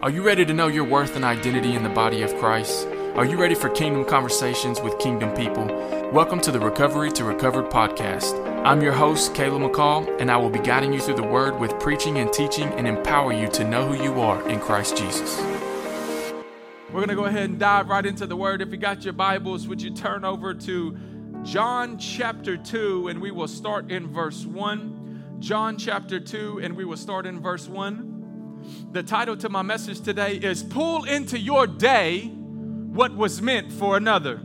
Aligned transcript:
Are 0.00 0.10
you 0.10 0.22
ready 0.22 0.46
to 0.46 0.54
know 0.54 0.68
your 0.68 0.84
worth 0.84 1.16
and 1.16 1.24
identity 1.24 1.74
in 1.74 1.82
the 1.82 1.88
body 1.88 2.22
of 2.22 2.32
Christ? 2.36 2.86
Are 3.16 3.24
you 3.24 3.36
ready 3.36 3.56
for 3.56 3.68
kingdom 3.68 4.04
conversations 4.04 4.80
with 4.80 4.96
kingdom 5.00 5.34
people? 5.34 5.64
Welcome 6.12 6.40
to 6.42 6.52
the 6.52 6.60
Recovery 6.60 7.10
to 7.10 7.24
Recovered 7.24 7.64
podcast. 7.64 8.64
I'm 8.64 8.80
your 8.80 8.92
host, 8.92 9.34
Caleb 9.34 9.60
McCall, 9.60 10.20
and 10.20 10.30
I 10.30 10.36
will 10.36 10.50
be 10.50 10.60
guiding 10.60 10.92
you 10.92 11.00
through 11.00 11.16
the 11.16 11.24
word 11.24 11.58
with 11.58 11.80
preaching 11.80 12.18
and 12.18 12.32
teaching 12.32 12.68
and 12.74 12.86
empower 12.86 13.32
you 13.32 13.48
to 13.48 13.64
know 13.64 13.92
who 13.92 14.00
you 14.00 14.20
are 14.20 14.48
in 14.48 14.60
Christ 14.60 14.96
Jesus. 14.96 15.36
We're 16.92 17.04
going 17.04 17.08
to 17.08 17.16
go 17.16 17.24
ahead 17.24 17.50
and 17.50 17.58
dive 17.58 17.88
right 17.88 18.06
into 18.06 18.28
the 18.28 18.36
word. 18.36 18.62
If 18.62 18.70
you 18.70 18.76
got 18.76 19.02
your 19.02 19.14
Bibles, 19.14 19.66
would 19.66 19.82
you 19.82 19.90
turn 19.90 20.24
over 20.24 20.54
to 20.54 20.96
John 21.42 21.98
chapter 21.98 22.56
2 22.56 23.08
and 23.08 23.20
we 23.20 23.32
will 23.32 23.48
start 23.48 23.90
in 23.90 24.06
verse 24.06 24.46
1. 24.46 25.40
John 25.40 25.76
chapter 25.76 26.20
2 26.20 26.60
and 26.62 26.76
we 26.76 26.84
will 26.84 26.96
start 26.96 27.26
in 27.26 27.40
verse 27.40 27.66
1. 27.66 28.17
The 28.92 29.02
title 29.02 29.36
to 29.38 29.48
my 29.48 29.62
message 29.62 30.00
today 30.00 30.36
is 30.36 30.62
Pull 30.62 31.04
into 31.04 31.38
Your 31.38 31.66
Day 31.66 32.28
What 32.28 33.14
Was 33.14 33.42
Meant 33.42 33.72
for 33.72 33.96
Another. 33.96 34.40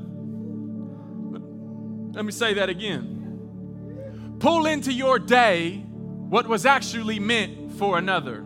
Let 2.13 2.25
me 2.25 2.31
say 2.31 2.55
that 2.55 2.69
again. 2.69 4.35
Pull 4.39 4.65
into 4.67 4.91
your 4.91 5.19
day 5.19 5.77
what 5.77 6.47
was 6.47 6.65
actually 6.65 7.19
meant 7.19 7.71
for 7.73 7.97
another. 7.97 8.43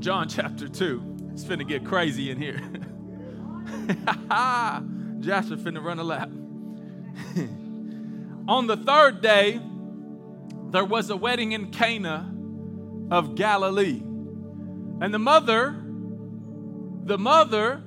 John 0.00 0.28
chapter 0.28 0.68
2. 0.68 1.30
It's 1.32 1.44
finna 1.44 1.68
get 1.68 1.84
crazy 1.84 2.30
in 2.30 2.40
here. 2.40 2.56
Jasper 5.20 5.56
finna 5.56 5.82
run 5.82 5.98
a 5.98 6.04
lap. 6.04 6.28
On 8.48 8.66
the 8.66 8.76
third 8.76 9.20
day, 9.20 9.60
there 10.72 10.84
was 10.84 11.10
a 11.10 11.16
wedding 11.16 11.52
in 11.52 11.70
Cana 11.70 12.32
of 13.10 13.34
Galilee. 13.34 14.02
And 15.00 15.12
the 15.12 15.18
mother, 15.18 15.76
the 17.04 17.18
mother 17.18 17.82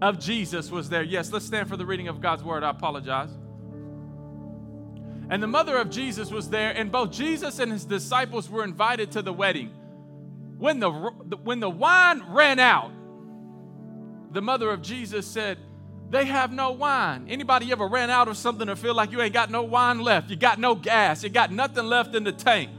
of 0.00 0.18
Jesus 0.18 0.70
was 0.70 0.88
there. 0.88 1.02
Yes, 1.02 1.30
let's 1.32 1.44
stand 1.44 1.68
for 1.68 1.76
the 1.76 1.86
reading 1.86 2.08
of 2.08 2.20
God's 2.20 2.42
word. 2.42 2.62
I 2.62 2.70
apologize. 2.70 3.30
And 5.30 5.42
the 5.42 5.46
mother 5.46 5.76
of 5.76 5.90
Jesus 5.90 6.30
was 6.30 6.50
there, 6.50 6.70
and 6.70 6.92
both 6.92 7.10
Jesus 7.10 7.58
and 7.58 7.72
his 7.72 7.84
disciples 7.84 8.48
were 8.50 8.64
invited 8.64 9.12
to 9.12 9.22
the 9.22 9.32
wedding. 9.32 9.70
When 10.58 10.80
the, 10.80 10.90
when 10.90 11.60
the 11.60 11.70
wine 11.70 12.22
ran 12.28 12.58
out, 12.58 12.90
the 14.32 14.42
mother 14.42 14.70
of 14.70 14.82
Jesus 14.82 15.26
said, 15.26 15.58
they 16.14 16.26
have 16.26 16.52
no 16.52 16.70
wine. 16.70 17.26
Anybody 17.28 17.72
ever 17.72 17.88
ran 17.88 18.08
out 18.08 18.28
of 18.28 18.36
something 18.36 18.68
or 18.68 18.76
feel 18.76 18.94
like 18.94 19.10
you 19.10 19.20
ain't 19.20 19.34
got 19.34 19.50
no 19.50 19.64
wine 19.64 19.98
left? 19.98 20.30
You 20.30 20.36
got 20.36 20.60
no 20.60 20.76
gas. 20.76 21.24
You 21.24 21.28
got 21.28 21.50
nothing 21.50 21.86
left 21.86 22.14
in 22.14 22.22
the 22.22 22.30
tank. 22.30 22.70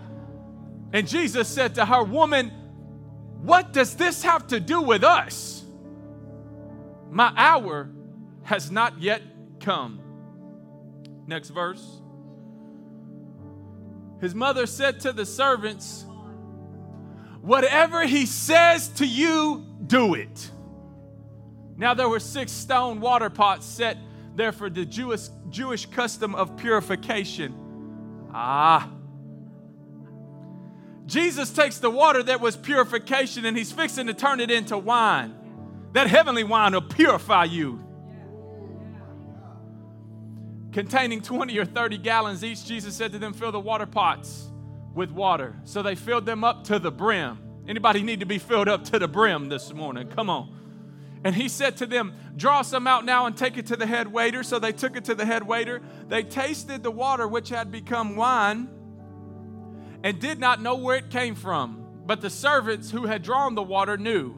And 0.94 1.06
Jesus 1.06 1.50
said 1.50 1.76
to 1.76 1.86
her, 1.86 2.02
Woman, 2.02 2.50
what 3.42 3.74
does 3.74 3.96
this 3.98 4.24
have 4.24 4.48
to 4.48 4.62
do 4.62 4.82
with 4.82 5.04
us? 5.04 5.66
My 7.12 7.34
hour 7.36 7.90
has 8.44 8.72
not 8.72 9.02
yet 9.02 9.22
come. 9.60 10.00
Next 11.28 11.50
verse. 11.50 11.86
His 14.22 14.34
mother 14.34 14.66
said 14.66 15.02
to 15.02 15.12
the 15.12 15.26
servants, 15.26 16.06
Whatever 17.42 18.06
he 18.06 18.26
says 18.26 18.88
to 18.96 19.06
you, 19.06 19.66
do 19.86 20.14
it. 20.14 20.52
Now 21.78 21.94
there 21.94 22.08
were 22.08 22.20
six 22.20 22.52
stone 22.52 23.02
water 23.02 23.30
pots 23.30 23.66
set 23.66 23.98
there 24.36 24.52
for 24.52 24.70
the 24.70 24.86
Jewish, 24.86 25.28
Jewish 25.50 25.86
custom 25.88 26.36
of 26.36 26.58
purification. 26.58 27.54
Ah. 28.34 28.92
Jesus 31.06 31.52
takes 31.52 31.80
the 31.80 31.90
water 31.90 32.24
that 32.24 32.42
was 32.42 32.58
purification 32.58 33.46
and 33.46 33.56
he's 33.58 33.72
fixing 33.72 34.08
to 34.08 34.14
turn 34.14 34.40
it 34.40 34.50
into 34.50 34.78
wine. 34.78 35.36
That 35.94 36.08
heavenly 36.08 36.44
wine 36.44 36.74
will 36.74 36.82
purify 36.82 37.46
you. 37.46 37.82
Containing 40.74 41.22
20 41.22 41.58
or 41.58 41.66
30 41.66 41.98
gallons 42.00 42.44
each, 42.44 42.66
Jesus 42.66 42.96
said 42.96 43.14
to 43.14 43.20
them, 43.20 43.32
Fill 43.32 43.54
the 43.54 43.60
water 43.60 43.86
pots 43.86 44.50
with 44.94 45.10
water. 45.12 45.56
So 45.64 45.82
they 45.82 45.96
filled 45.96 46.26
them 46.26 46.44
up 46.44 46.66
to 46.66 46.80
the 46.80 46.92
brim. 46.92 47.40
Anybody 47.68 48.04
need 48.04 48.20
to 48.20 48.26
be 48.26 48.40
filled 48.40 48.68
up 48.68 48.84
to 48.86 49.00
the 49.00 49.08
brim 49.08 49.48
this 49.48 49.74
morning? 49.74 50.10
Come 50.10 50.30
on. 50.30 50.65
And 51.26 51.34
he 51.34 51.50
said 51.50 51.78
to 51.78 51.88
them, 51.88 52.14
Draw 52.38 52.62
some 52.62 52.86
out 52.86 53.04
now 53.04 53.26
and 53.26 53.36
take 53.36 53.58
it 53.58 53.66
to 53.68 53.76
the 53.76 53.88
head 53.88 54.08
waiter. 54.08 54.44
So 54.44 54.60
they 54.60 54.72
took 54.72 54.96
it 54.96 55.06
to 55.06 55.16
the 55.16 55.26
head 55.26 55.42
waiter. 55.42 55.82
They 56.08 56.22
tasted 56.22 56.84
the 56.84 56.92
water 56.92 57.28
which 57.28 57.50
had 57.50 57.72
become 57.72 58.16
wine 58.16 58.70
and 60.04 60.20
did 60.20 60.40
not 60.40 60.62
know 60.62 60.76
where 60.76 60.98
it 60.98 61.10
came 61.10 61.34
from. 61.34 61.88
But 62.06 62.22
the 62.22 62.30
servants 62.30 62.92
who 62.92 63.08
had 63.08 63.24
drawn 63.24 63.56
the 63.56 63.64
water 63.64 63.98
knew. 63.98 64.36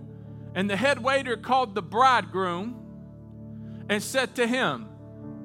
And 0.56 0.70
the 0.70 0.78
head 0.78 1.04
waiter 1.04 1.36
called 1.36 1.76
the 1.76 1.82
bridegroom 1.82 2.82
and 3.90 4.02
said 4.02 4.36
to 4.36 4.48
him, 4.48 4.88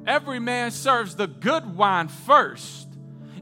Every 0.06 0.38
man 0.38 0.70
serves 0.70 1.16
the 1.16 1.26
good 1.26 1.76
wine 1.76 2.06
first. 2.06 2.86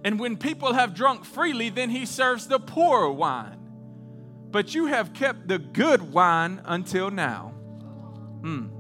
And 0.03 0.19
when 0.19 0.39
people 0.39 0.73
have 0.73 0.95
drunk 0.95 1.27
freely, 1.27 1.69
then 1.69 1.91
he 1.91 2.07
serves 2.07 2.49
the 2.49 2.59
poor 2.59 3.11
wine. 3.11 3.59
But 4.51 4.75
you 4.75 4.87
have 4.87 5.13
kept 5.13 5.49
the 5.49 5.59
good 5.59 6.13
wine 6.13 6.63
until 6.65 7.11
now. 7.11 7.60
Mm. 8.43 8.71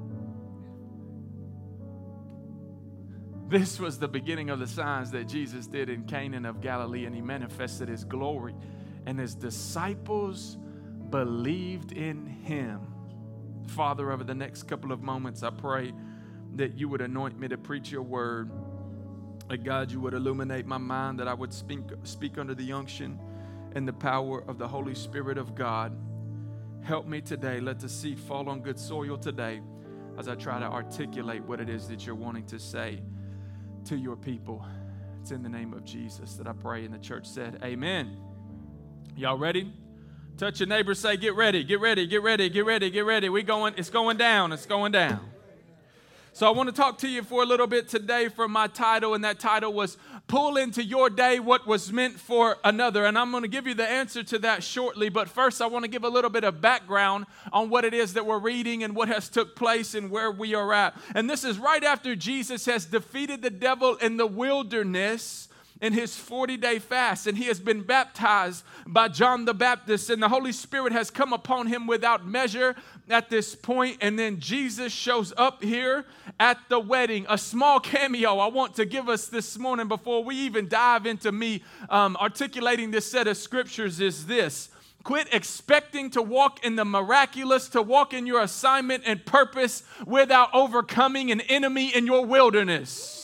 This 3.48 3.80
was 3.80 3.98
the 3.98 4.06
beginning 4.06 4.48
of 4.50 4.60
the 4.60 4.66
signs 4.66 5.10
that 5.10 5.26
Jesus 5.26 5.66
did 5.66 5.88
in 5.88 6.04
Cana 6.04 6.48
of 6.48 6.60
Galilee, 6.60 7.06
and 7.06 7.14
he 7.14 7.20
manifested 7.20 7.88
his 7.88 8.04
glory. 8.04 8.54
And 9.06 9.18
his 9.18 9.34
disciples 9.34 10.56
believed 11.10 11.90
in 11.92 12.26
him. 12.26 12.80
Father, 13.66 14.12
over 14.12 14.22
the 14.22 14.34
next 14.34 14.64
couple 14.64 14.92
of 14.92 15.02
moments, 15.02 15.42
I 15.42 15.50
pray 15.50 15.92
that 16.54 16.78
you 16.78 16.88
would 16.88 17.00
anoint 17.00 17.38
me 17.38 17.48
to 17.48 17.58
preach 17.58 17.90
your 17.90 18.02
word. 18.02 18.50
That 19.48 19.64
God, 19.64 19.90
you 19.90 20.00
would 20.00 20.14
illuminate 20.14 20.66
my 20.66 20.78
mind, 20.78 21.18
that 21.18 21.26
I 21.26 21.34
would 21.34 21.52
speak, 21.52 21.80
speak 22.04 22.38
under 22.38 22.54
the 22.54 22.72
unction 22.72 23.18
and 23.74 23.86
the 23.86 23.92
power 23.92 24.44
of 24.46 24.58
the 24.58 24.68
Holy 24.68 24.94
Spirit 24.94 25.38
of 25.38 25.56
God. 25.56 25.96
Help 26.82 27.06
me 27.06 27.20
today. 27.20 27.60
Let 27.60 27.78
the 27.78 27.88
seed 27.88 28.18
fall 28.18 28.48
on 28.48 28.60
good 28.60 28.78
soil 28.78 29.16
today 29.16 29.60
as 30.18 30.28
I 30.28 30.34
try 30.34 30.58
to 30.58 30.66
articulate 30.66 31.42
what 31.44 31.60
it 31.60 31.68
is 31.68 31.88
that 31.88 32.06
you're 32.06 32.14
wanting 32.14 32.46
to 32.46 32.58
say 32.58 33.00
to 33.84 33.96
your 33.96 34.16
people. 34.16 34.64
It's 35.20 35.30
in 35.30 35.42
the 35.42 35.48
name 35.48 35.72
of 35.72 35.84
Jesus 35.84 36.34
that 36.34 36.46
I 36.46 36.52
pray. 36.52 36.84
And 36.84 36.94
the 36.94 36.98
church 36.98 37.26
said, 37.26 37.60
Amen. 37.62 38.16
Y'all 39.16 39.38
ready? 39.38 39.72
Touch 40.36 40.60
your 40.60 40.68
neighbor, 40.68 40.94
say, 40.94 41.16
Get 41.16 41.34
ready, 41.34 41.62
get 41.64 41.80
ready, 41.80 42.06
get 42.06 42.22
ready, 42.22 42.48
get 42.48 42.64
ready, 42.64 42.90
get 42.90 43.04
ready. 43.04 43.28
We 43.28 43.42
going, 43.42 43.74
it's 43.76 43.90
going 43.90 44.16
down, 44.16 44.52
it's 44.52 44.66
going 44.66 44.92
down. 44.92 45.20
So 46.32 46.46
I 46.46 46.50
want 46.50 46.68
to 46.68 46.74
talk 46.74 46.98
to 46.98 47.08
you 47.08 47.22
for 47.22 47.42
a 47.42 47.46
little 47.46 47.66
bit 47.66 47.88
today 47.88 48.28
from 48.28 48.52
my 48.52 48.68
title, 48.68 49.14
and 49.14 49.24
that 49.24 49.38
title 49.38 49.72
was 49.72 49.98
Pull 50.30 50.58
into 50.58 50.84
Your 50.84 51.10
Day 51.10 51.40
What 51.40 51.66
Was 51.66 51.92
Meant 51.92 52.20
for 52.20 52.58
Another. 52.62 53.04
And 53.04 53.18
I'm 53.18 53.32
going 53.32 53.42
to 53.42 53.48
give 53.48 53.66
you 53.66 53.74
the 53.74 53.90
answer 53.90 54.22
to 54.22 54.38
that 54.38 54.62
shortly, 54.62 55.08
but 55.08 55.28
first 55.28 55.60
I 55.60 55.66
want 55.66 55.84
to 55.84 55.90
give 55.90 56.04
a 56.04 56.08
little 56.08 56.30
bit 56.30 56.44
of 56.44 56.60
background 56.60 57.26
on 57.52 57.68
what 57.68 57.84
it 57.84 57.92
is 57.92 58.12
that 58.12 58.24
we're 58.24 58.38
reading 58.38 58.84
and 58.84 58.94
what 58.94 59.08
has 59.08 59.28
took 59.28 59.56
place 59.56 59.92
and 59.92 60.08
where 60.08 60.30
we 60.30 60.54
are 60.54 60.72
at. 60.72 60.96
And 61.16 61.28
this 61.28 61.42
is 61.42 61.58
right 61.58 61.82
after 61.82 62.14
Jesus 62.14 62.64
has 62.66 62.84
defeated 62.84 63.42
the 63.42 63.50
devil 63.50 63.96
in 63.96 64.18
the 64.18 64.26
wilderness 64.28 65.48
in 65.80 65.92
his 65.92 66.16
40 66.16 66.56
day 66.56 66.78
fast, 66.78 67.26
and 67.26 67.36
he 67.36 67.44
has 67.44 67.58
been 67.58 67.82
baptized 67.82 68.64
by 68.86 69.08
John 69.08 69.44
the 69.44 69.54
Baptist, 69.54 70.10
and 70.10 70.22
the 70.22 70.28
Holy 70.28 70.52
Spirit 70.52 70.92
has 70.92 71.10
come 71.10 71.32
upon 71.32 71.66
him 71.66 71.86
without 71.86 72.26
measure 72.26 72.76
at 73.08 73.30
this 73.30 73.54
point. 73.54 73.98
And 74.00 74.18
then 74.18 74.40
Jesus 74.40 74.92
shows 74.92 75.32
up 75.36 75.62
here 75.62 76.04
at 76.38 76.58
the 76.68 76.78
wedding. 76.78 77.26
A 77.28 77.38
small 77.38 77.80
cameo 77.80 78.38
I 78.38 78.48
want 78.48 78.74
to 78.76 78.84
give 78.84 79.08
us 79.08 79.26
this 79.26 79.58
morning 79.58 79.88
before 79.88 80.22
we 80.22 80.36
even 80.36 80.68
dive 80.68 81.06
into 81.06 81.32
me 81.32 81.62
um, 81.88 82.16
articulating 82.16 82.90
this 82.90 83.10
set 83.10 83.26
of 83.26 83.36
scriptures 83.36 84.00
is 84.00 84.26
this. 84.26 84.68
Quit 85.02 85.28
expecting 85.32 86.10
to 86.10 86.20
walk 86.20 86.62
in 86.62 86.76
the 86.76 86.84
miraculous, 86.84 87.70
to 87.70 87.80
walk 87.80 88.12
in 88.12 88.26
your 88.26 88.42
assignment 88.42 89.04
and 89.06 89.24
purpose 89.24 89.82
without 90.06 90.50
overcoming 90.52 91.30
an 91.30 91.40
enemy 91.42 91.88
in 91.94 92.04
your 92.04 92.26
wilderness. 92.26 93.19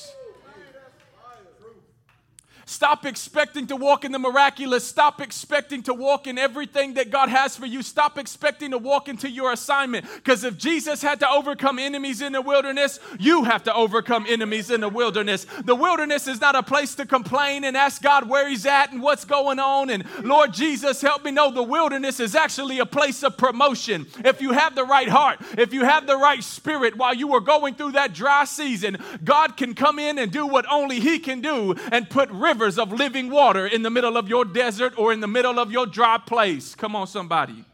Stop 2.68 3.06
expecting 3.06 3.68
to 3.68 3.76
walk 3.76 4.04
in 4.04 4.10
the 4.10 4.18
miraculous. 4.18 4.84
Stop 4.84 5.20
expecting 5.20 5.84
to 5.84 5.94
walk 5.94 6.26
in 6.26 6.36
everything 6.36 6.94
that 6.94 7.10
God 7.10 7.28
has 7.28 7.56
for 7.56 7.64
you. 7.64 7.80
Stop 7.80 8.18
expecting 8.18 8.72
to 8.72 8.78
walk 8.78 9.06
into 9.08 9.30
your 9.30 9.52
assignment. 9.52 10.04
Because 10.16 10.42
if 10.42 10.58
Jesus 10.58 11.00
had 11.00 11.20
to 11.20 11.30
overcome 11.30 11.78
enemies 11.78 12.20
in 12.20 12.32
the 12.32 12.42
wilderness, 12.42 12.98
you 13.20 13.44
have 13.44 13.62
to 13.62 13.72
overcome 13.72 14.26
enemies 14.28 14.72
in 14.72 14.80
the 14.80 14.88
wilderness. 14.88 15.46
The 15.64 15.76
wilderness 15.76 16.26
is 16.26 16.40
not 16.40 16.56
a 16.56 16.62
place 16.62 16.96
to 16.96 17.06
complain 17.06 17.62
and 17.62 17.76
ask 17.76 18.02
God 18.02 18.28
where 18.28 18.48
He's 18.48 18.66
at 18.66 18.90
and 18.90 19.00
what's 19.00 19.24
going 19.24 19.60
on. 19.60 19.88
And 19.88 20.04
Lord 20.24 20.52
Jesus, 20.52 21.00
help 21.00 21.24
me 21.24 21.30
know 21.30 21.52
the 21.52 21.62
wilderness 21.62 22.18
is 22.18 22.34
actually 22.34 22.80
a 22.80 22.86
place 22.86 23.22
of 23.22 23.36
promotion. 23.36 24.08
If 24.24 24.42
you 24.42 24.50
have 24.50 24.74
the 24.74 24.84
right 24.84 25.08
heart, 25.08 25.38
if 25.56 25.72
you 25.72 25.84
have 25.84 26.08
the 26.08 26.16
right 26.16 26.42
spirit 26.42 26.96
while 26.96 27.14
you 27.14 27.32
are 27.34 27.40
going 27.40 27.76
through 27.76 27.92
that 27.92 28.12
dry 28.12 28.44
season, 28.44 28.96
God 29.22 29.56
can 29.56 29.76
come 29.76 30.00
in 30.00 30.18
and 30.18 30.32
do 30.32 30.48
what 30.48 30.66
only 30.68 30.98
He 30.98 31.20
can 31.20 31.40
do 31.40 31.76
and 31.92 32.10
put 32.10 32.28
rivers 32.30 32.55
rivers 32.56 32.78
of 32.78 32.90
living 32.90 33.28
water 33.28 33.66
in 33.66 33.82
the 33.82 33.90
middle 33.90 34.16
of 34.16 34.30
your 34.30 34.42
desert 34.42 34.94
or 34.96 35.12
in 35.12 35.20
the 35.20 35.26
middle 35.26 35.58
of 35.58 35.70
your 35.70 35.84
dry 35.84 36.16
place. 36.16 36.74
Come 36.74 36.96
on, 36.96 37.06
somebody. 37.06 37.66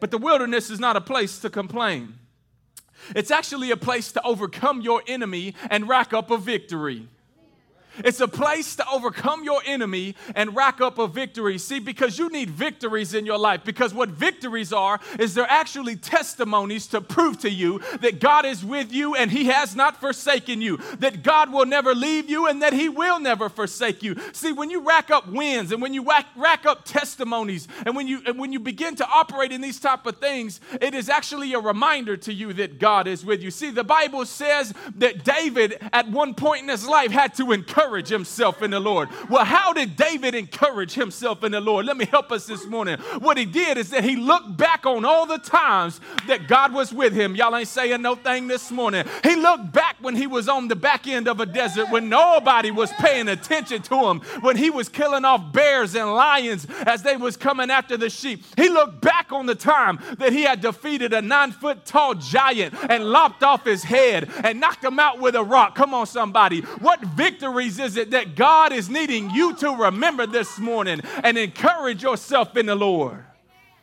But 0.00 0.10
the 0.10 0.16
wilderness 0.16 0.70
is 0.70 0.80
not 0.80 0.96
a 0.96 1.02
place 1.02 1.38
to 1.40 1.50
complain. 1.50 2.14
It's 3.14 3.30
actually 3.30 3.70
a 3.70 3.76
place 3.76 4.10
to 4.12 4.22
overcome 4.22 4.80
your 4.80 5.02
enemy 5.06 5.54
and 5.68 5.86
rack 5.86 6.14
up 6.14 6.30
a 6.30 6.38
victory. 6.38 7.08
It's 7.98 8.20
a 8.20 8.28
place 8.28 8.76
to 8.76 8.88
overcome 8.88 9.44
your 9.44 9.60
enemy 9.66 10.14
and 10.34 10.54
rack 10.54 10.80
up 10.80 10.98
a 10.98 11.06
victory. 11.06 11.58
See, 11.58 11.78
because 11.78 12.18
you 12.18 12.28
need 12.28 12.50
victories 12.50 13.14
in 13.14 13.26
your 13.26 13.38
life. 13.38 13.64
Because 13.64 13.92
what 13.92 14.10
victories 14.10 14.72
are 14.72 15.00
is 15.18 15.34
they're 15.34 15.50
actually 15.50 15.96
testimonies 15.96 16.86
to 16.88 17.00
prove 17.00 17.38
to 17.40 17.50
you 17.50 17.80
that 18.00 18.20
God 18.20 18.44
is 18.44 18.64
with 18.64 18.92
you 18.92 19.14
and 19.14 19.30
He 19.30 19.46
has 19.46 19.74
not 19.76 20.00
forsaken 20.00 20.62
you, 20.62 20.78
that 20.98 21.22
God 21.22 21.52
will 21.52 21.66
never 21.66 21.94
leave 21.94 22.28
you 22.28 22.46
and 22.46 22.62
that 22.62 22.72
He 22.72 22.88
will 22.88 23.20
never 23.20 23.48
forsake 23.48 24.02
you. 24.02 24.16
See, 24.32 24.52
when 24.52 24.70
you 24.70 24.80
rack 24.80 25.10
up 25.10 25.28
wins 25.28 25.72
and 25.72 25.82
when 25.82 25.94
you 25.94 26.02
rack, 26.02 26.26
rack 26.36 26.66
up 26.66 26.84
testimonies 26.84 27.68
and 27.84 27.96
when 27.96 28.06
you 28.06 28.22
and 28.26 28.38
when 28.38 28.52
you 28.52 28.60
begin 28.60 28.96
to 28.96 29.06
operate 29.06 29.52
in 29.52 29.60
these 29.60 29.80
type 29.80 30.06
of 30.06 30.18
things, 30.18 30.60
it 30.80 30.94
is 30.94 31.08
actually 31.08 31.52
a 31.54 31.58
reminder 31.58 32.16
to 32.18 32.32
you 32.32 32.52
that 32.54 32.78
God 32.78 33.06
is 33.06 33.24
with 33.24 33.42
you. 33.42 33.50
See, 33.50 33.70
the 33.70 33.84
Bible 33.84 34.24
says 34.26 34.72
that 34.96 35.24
David 35.24 35.78
at 35.92 36.08
one 36.10 36.34
point 36.34 36.62
in 36.62 36.68
his 36.68 36.86
life 36.86 37.10
had 37.10 37.34
to 37.34 37.52
encourage 37.52 37.79
encourage 37.80 38.08
himself 38.08 38.62
in 38.62 38.70
the 38.70 38.80
Lord. 38.80 39.08
Well, 39.28 39.44
how 39.44 39.72
did 39.72 39.96
David 39.96 40.34
encourage 40.34 40.92
himself 40.92 41.42
in 41.44 41.52
the 41.52 41.60
Lord? 41.60 41.86
Let 41.86 41.96
me 41.96 42.04
help 42.04 42.30
us 42.30 42.46
this 42.46 42.66
morning. 42.66 42.98
What 43.20 43.38
he 43.38 43.46
did 43.46 43.78
is 43.78 43.90
that 43.90 44.04
he 44.04 44.16
looked 44.16 44.56
back 44.56 44.84
on 44.84 45.04
all 45.04 45.26
the 45.26 45.38
times 45.38 46.00
that 46.26 46.46
God 46.46 46.74
was 46.74 46.92
with 46.92 47.14
him. 47.14 47.34
Y'all 47.34 47.56
ain't 47.56 47.68
saying 47.68 48.02
no 48.02 48.14
thing 48.14 48.48
this 48.48 48.70
morning. 48.70 49.04
He 49.22 49.34
looked 49.36 49.72
back 49.72 49.96
when 50.00 50.14
he 50.14 50.26
was 50.26 50.48
on 50.48 50.68
the 50.68 50.76
back 50.76 51.06
end 51.06 51.26
of 51.26 51.40
a 51.40 51.46
desert 51.46 51.90
when 51.90 52.08
nobody 52.10 52.70
was 52.70 52.92
paying 52.98 53.28
attention 53.28 53.80
to 53.82 53.94
him, 53.94 54.20
when 54.40 54.56
he 54.56 54.68
was 54.68 54.88
killing 54.88 55.24
off 55.24 55.52
bears 55.52 55.94
and 55.94 56.12
lions 56.12 56.66
as 56.84 57.02
they 57.02 57.16
was 57.16 57.36
coming 57.36 57.70
after 57.70 57.96
the 57.96 58.10
sheep. 58.10 58.44
He 58.56 58.68
looked 58.68 59.00
back 59.00 59.32
on 59.32 59.46
the 59.46 59.54
time 59.54 59.98
that 60.18 60.32
he 60.32 60.42
had 60.42 60.60
defeated 60.60 61.14
a 61.14 61.22
nine 61.22 61.52
foot 61.52 61.86
tall 61.86 62.14
giant 62.14 62.74
and 62.90 63.04
lopped 63.04 63.42
off 63.42 63.64
his 63.64 63.82
head 63.82 64.28
and 64.44 64.60
knocked 64.60 64.84
him 64.84 64.98
out 64.98 65.18
with 65.18 65.34
a 65.34 65.42
rock. 65.42 65.74
Come 65.74 65.94
on, 65.94 66.06
somebody. 66.06 66.60
What 66.60 67.00
victories 67.00 67.69
is 67.78 67.96
it 67.96 68.10
that 68.10 68.34
God 68.34 68.72
is 68.72 68.88
needing 68.88 69.30
you 69.30 69.54
to 69.56 69.70
remember 69.70 70.26
this 70.26 70.58
morning 70.58 71.00
and 71.22 71.38
encourage 71.38 72.02
yourself 72.02 72.56
in 72.56 72.66
the 72.66 72.74
Lord? 72.74 73.24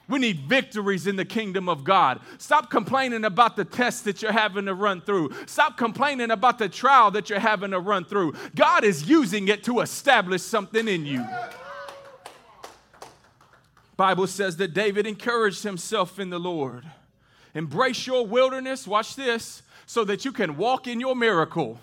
We 0.09 0.19
need 0.19 0.41
victories 0.41 1.05
in 1.05 1.17
the 1.17 1.25
kingdom 1.25 1.67
of 1.67 1.83
God. 1.83 2.21
Stop 2.37 2.69
complaining 2.69 3.25
about 3.25 3.57
the 3.57 3.65
test 3.65 4.05
that 4.05 4.21
you're 4.21 4.31
having 4.31 4.65
to 4.65 4.73
run 4.73 5.01
through. 5.01 5.31
Stop 5.45 5.77
complaining 5.77 6.31
about 6.31 6.59
the 6.59 6.69
trial 6.69 7.11
that 7.11 7.29
you're 7.29 7.39
having 7.39 7.71
to 7.71 7.79
run 7.79 8.05
through. 8.05 8.33
God 8.55 8.85
is 8.85 9.09
using 9.09 9.49
it 9.49 9.65
to 9.65 9.81
establish 9.81 10.41
something 10.41 10.87
in 10.87 11.05
you. 11.05 11.25
Bible 13.97 14.27
says 14.27 14.55
that 14.57 14.73
David 14.73 15.07
encouraged 15.07 15.63
himself 15.63 16.19
in 16.19 16.29
the 16.29 16.39
Lord. 16.39 16.85
Embrace 17.53 18.07
your 18.07 18.25
wilderness, 18.25 18.87
watch 18.87 19.15
this, 19.15 19.63
so 19.87 20.05
that 20.05 20.23
you 20.23 20.31
can 20.31 20.55
walk 20.55 20.87
in 20.87 20.99
your 20.99 21.15
miracle. 21.15 21.79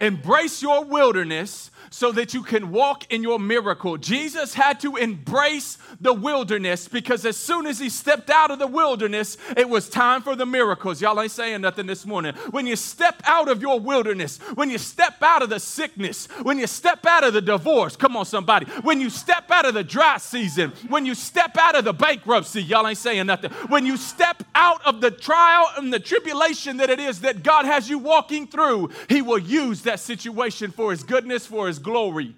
Embrace 0.00 0.62
your 0.62 0.84
wilderness 0.84 1.70
so 1.90 2.12
that 2.12 2.32
you 2.32 2.42
can 2.42 2.70
walk 2.70 3.12
in 3.12 3.22
your 3.22 3.38
miracle. 3.38 3.96
Jesus 3.96 4.54
had 4.54 4.80
to 4.80 4.96
embrace 4.96 5.76
the 6.00 6.12
wilderness 6.12 6.86
because 6.86 7.26
as 7.26 7.36
soon 7.36 7.66
as 7.66 7.80
he 7.80 7.88
stepped 7.88 8.30
out 8.30 8.52
of 8.52 8.60
the 8.60 8.66
wilderness, 8.66 9.36
it 9.56 9.68
was 9.68 9.88
time 9.88 10.22
for 10.22 10.36
the 10.36 10.46
miracles. 10.46 11.02
Y'all 11.02 11.20
ain't 11.20 11.32
saying 11.32 11.60
nothing 11.60 11.86
this 11.86 12.06
morning. 12.06 12.34
When 12.52 12.66
you 12.66 12.76
step 12.76 13.20
out 13.24 13.48
of 13.48 13.60
your 13.60 13.80
wilderness, 13.80 14.38
when 14.54 14.70
you 14.70 14.78
step 14.78 15.20
out 15.20 15.42
of 15.42 15.50
the 15.50 15.58
sickness, 15.58 16.26
when 16.42 16.58
you 16.58 16.68
step 16.68 17.04
out 17.06 17.24
of 17.24 17.34
the 17.34 17.42
divorce, 17.42 17.96
come 17.96 18.16
on, 18.16 18.24
somebody, 18.24 18.66
when 18.82 19.00
you 19.00 19.10
step 19.10 19.50
out 19.50 19.66
of 19.66 19.74
the 19.74 19.84
dry 19.84 20.18
season, 20.18 20.72
when 20.88 21.04
you 21.04 21.14
step 21.14 21.56
out 21.58 21.74
of 21.74 21.84
the 21.84 21.92
bankruptcy, 21.92 22.62
y'all 22.62 22.86
ain't 22.86 22.98
saying 22.98 23.26
nothing. 23.26 23.50
When 23.68 23.84
you 23.84 23.96
step 23.96 24.44
out 24.54 24.80
of 24.86 25.00
the 25.00 25.10
trial 25.10 25.66
and 25.76 25.92
the 25.92 25.98
tribulation 25.98 26.76
that 26.76 26.88
it 26.88 27.00
is 27.00 27.22
that 27.22 27.42
God 27.42 27.64
has 27.64 27.90
you 27.90 27.98
walking 27.98 28.46
through, 28.46 28.90
he 29.08 29.22
will 29.22 29.38
use 29.38 29.82
that 29.82 29.98
situation 29.98 30.70
for 30.70 30.92
his 30.92 31.02
goodness, 31.02 31.46
for 31.46 31.66
his 31.66 31.79
glory. 31.80 32.36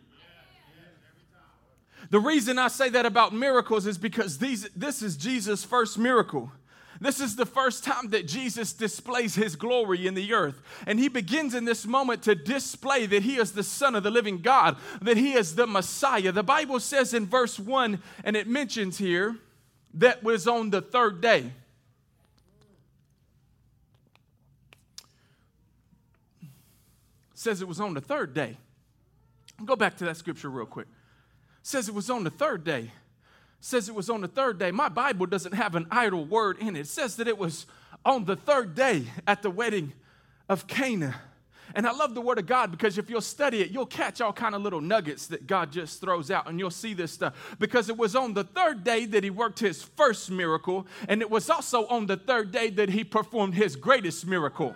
The 2.11 2.21
reason 2.21 2.59
I 2.59 2.69
say 2.69 2.89
that 2.91 3.07
about 3.07 3.33
miracles 3.33 3.87
is 3.87 3.99
because 3.99 4.39
these, 4.39 4.69
this 4.77 5.03
is 5.03 5.17
Jesus' 5.17 5.65
first 5.65 5.99
miracle. 5.99 6.51
This 7.01 7.21
is 7.21 7.37
the 7.37 7.47
first 7.47 7.83
time 7.83 8.11
that 8.11 8.29
Jesus 8.29 8.73
displays 8.73 9.35
his 9.35 9.57
glory 9.57 10.07
in 10.07 10.15
the 10.15 10.33
earth. 10.33 10.63
And 10.87 10.99
he 10.99 11.09
begins 11.09 11.55
in 11.55 11.65
this 11.65 11.85
moment 11.85 12.23
to 12.25 12.35
display 12.35 13.07
that 13.07 13.23
he 13.23 13.37
is 13.37 13.53
the 13.53 13.63
Son 13.63 13.95
of 13.95 14.03
the 14.03 14.11
living 14.11 14.41
God, 14.41 14.77
that 15.01 15.17
he 15.17 15.33
is 15.33 15.55
the 15.55 15.67
Messiah. 15.67 16.33
The 16.33 16.43
Bible 16.43 16.81
says 16.81 17.13
in 17.13 17.27
verse 17.27 17.59
1, 17.59 18.01
and 18.25 18.37
it 18.37 18.47
mentions 18.47 18.99
here, 18.99 19.37
that 19.95 20.23
was 20.23 20.47
on 20.47 20.71
the 20.71 20.81
third 20.81 21.21
day. 21.21 21.53
says 27.43 27.61
it 27.61 27.67
was 27.67 27.81
on 27.81 27.95
the 27.95 28.01
third 28.01 28.33
day. 28.35 28.57
Go 29.65 29.77
back 29.77 29.97
to 29.99 30.05
that 30.07 30.17
scripture 30.17 30.51
real 30.51 30.67
quick. 30.67 30.87
Says 31.63 31.89
it 31.89 31.95
was 31.95 32.11
on 32.11 32.25
the 32.25 32.31
third 32.31 32.65
day. 32.65 32.91
Says 33.61 33.89
it 33.89 33.95
was 33.95 34.11
on 34.11 34.21
the 34.21 34.29
third 34.29 34.59
day. 34.59 34.71
My 34.71 34.89
Bible 34.89 35.27
doesn't 35.27 35.53
have 35.53 35.75
an 35.75 35.87
idle 35.91 36.25
word 36.25 36.59
in 36.59 36.75
it. 36.75 36.81
It 36.81 36.87
says 36.89 37.17
that 37.17 37.29
it 37.29 37.39
was 37.39 37.67
on 38.05 38.25
the 38.25 38.37
third 38.37 38.75
day 38.75 39.05
at 39.27 39.43
the 39.43 39.51
wedding 39.51 39.93
of 40.49 40.67
Cana. 40.67 41.15
And 41.75 41.87
I 41.87 41.93
love 41.93 42.15
the 42.15 42.21
word 42.21 42.39
of 42.39 42.47
God 42.47 42.71
because 42.71 42.99
if 42.99 43.09
you'll 43.09 43.21
study 43.21 43.61
it, 43.61 43.71
you'll 43.71 43.87
catch 43.87 44.21
all 44.21 44.33
kind 44.33 44.55
of 44.55 44.63
little 44.63 44.81
nuggets 44.81 45.29
that 45.29 45.47
God 45.47 45.73
just 45.73 46.01
throws 46.01 46.31
out 46.31 46.49
and 46.49 46.59
you'll 46.59 46.71
see 46.71 46.93
this 46.93 47.13
stuff. 47.13 47.57
Because 47.59 47.89
it 47.89 47.97
was 47.97 48.15
on 48.15 48.35
the 48.35 48.45
third 48.45 48.85
day 48.85 49.07
that 49.07 49.25
he 49.25 49.31
worked 49.31 49.61
his 49.61 49.83
first 49.83 50.31
miracle, 50.31 50.87
and 51.09 51.23
it 51.23 51.31
was 51.31 51.49
also 51.49 51.87
on 51.87 52.07
the 52.07 52.17
third 52.17 52.53
day 52.53 52.69
that 52.71 52.91
he 52.91 53.05
performed 53.05 53.55
his 53.55 53.77
greatest 53.77 54.27
miracle. 54.27 54.75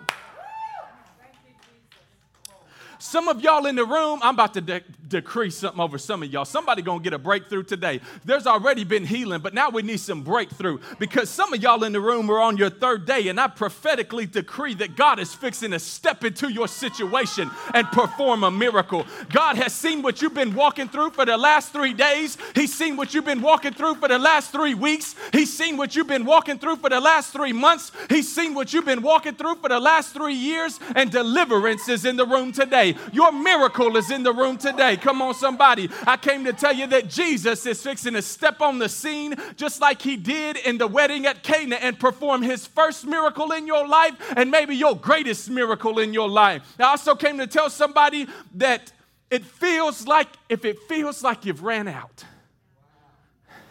Some 2.99 3.27
of 3.27 3.41
y'all 3.41 3.67
in 3.67 3.75
the 3.75 3.85
room, 3.85 4.19
I'm 4.23 4.33
about 4.33 4.53
to 4.55 4.61
de- 4.61 4.81
decree 5.07 5.51
something 5.51 5.79
over 5.79 5.97
some 5.97 6.23
of 6.23 6.31
y'all. 6.33 6.45
Somebody 6.45 6.81
gonna 6.81 7.01
get 7.01 7.13
a 7.13 7.19
breakthrough 7.19 7.63
today. 7.63 8.01
There's 8.25 8.47
already 8.47 8.83
been 8.83 9.05
healing, 9.05 9.41
but 9.41 9.53
now 9.53 9.69
we 9.69 9.83
need 9.83 9.99
some 9.99 10.23
breakthrough 10.23 10.79
because 10.97 11.29
some 11.29 11.53
of 11.53 11.61
y'all 11.61 11.83
in 11.83 11.93
the 11.93 12.01
room 12.01 12.29
are 12.31 12.39
on 12.39 12.57
your 12.57 12.69
third 12.69 13.05
day, 13.05 13.27
and 13.27 13.39
I 13.39 13.47
prophetically 13.47 14.25
decree 14.25 14.73
that 14.75 14.95
God 14.95 15.19
is 15.19 15.33
fixing 15.33 15.71
to 15.71 15.79
step 15.79 16.23
into 16.23 16.51
your 16.51 16.67
situation 16.67 17.51
and 17.73 17.87
perform 17.87 18.43
a 18.43 18.51
miracle. 18.51 19.05
God 19.29 19.57
has 19.57 19.73
seen 19.73 20.01
what 20.01 20.21
you've 20.21 20.33
been 20.33 20.55
walking 20.55 20.89
through 20.89 21.11
for 21.11 21.25
the 21.25 21.37
last 21.37 21.71
three 21.71 21.93
days. 21.93 22.37
He's 22.55 22.73
seen 22.73 22.97
what 22.97 23.13
you've 23.13 23.25
been 23.25 23.41
walking 23.41 23.73
through 23.73 23.95
for 23.95 24.07
the 24.07 24.19
last 24.19 24.51
three 24.51 24.73
weeks. 24.73 25.15
He's 25.31 25.55
seen 25.55 25.77
what 25.77 25.95
you've 25.95 26.07
been 26.07 26.25
walking 26.25 26.57
through 26.57 26.77
for 26.77 26.89
the 26.89 26.99
last 26.99 27.31
three 27.31 27.53
months. 27.53 27.91
He's 28.09 28.33
seen 28.33 28.55
what 28.55 28.73
you've 28.73 28.85
been 28.85 29.03
walking 29.03 29.35
through 29.35 29.55
for 29.55 29.69
the 29.69 29.79
last 29.79 30.13
three 30.13 30.33
years, 30.33 30.79
and 30.95 31.11
deliverance 31.11 31.87
is 31.89 32.03
in 32.03 32.15
the 32.15 32.25
room 32.25 32.51
today 32.51 32.86
today. 32.93 33.09
Your 33.11 33.31
miracle 33.31 33.95
is 33.97 34.11
in 34.11 34.23
the 34.23 34.33
room 34.33 34.57
today. 34.57 34.97
Come 34.97 35.21
on, 35.21 35.33
somebody. 35.33 35.89
I 36.05 36.17
came 36.17 36.43
to 36.45 36.53
tell 36.53 36.73
you 36.73 36.87
that 36.87 37.09
Jesus 37.09 37.65
is 37.65 37.81
fixing 37.81 38.13
to 38.13 38.21
step 38.21 38.61
on 38.61 38.79
the 38.79 38.89
scene 38.89 39.35
just 39.55 39.81
like 39.81 40.01
he 40.01 40.17
did 40.17 40.57
in 40.57 40.77
the 40.77 40.87
wedding 40.87 41.25
at 41.25 41.43
Cana 41.43 41.75
and 41.75 41.99
perform 41.99 42.41
his 42.41 42.67
first 42.67 43.05
miracle 43.05 43.51
in 43.51 43.67
your 43.67 43.87
life 43.87 44.13
and 44.35 44.51
maybe 44.51 44.75
your 44.75 44.95
greatest 44.95 45.49
miracle 45.49 45.99
in 45.99 46.13
your 46.13 46.29
life. 46.29 46.61
I 46.79 46.83
also 46.83 47.15
came 47.15 47.37
to 47.37 47.47
tell 47.47 47.69
somebody 47.69 48.27
that 48.55 48.91
it 49.29 49.45
feels 49.45 50.07
like, 50.07 50.27
if 50.49 50.63
it 50.65 50.79
feels 50.87 51.23
like 51.23 51.45
you've 51.45 51.63
ran 51.63 51.87
out. 51.87 52.23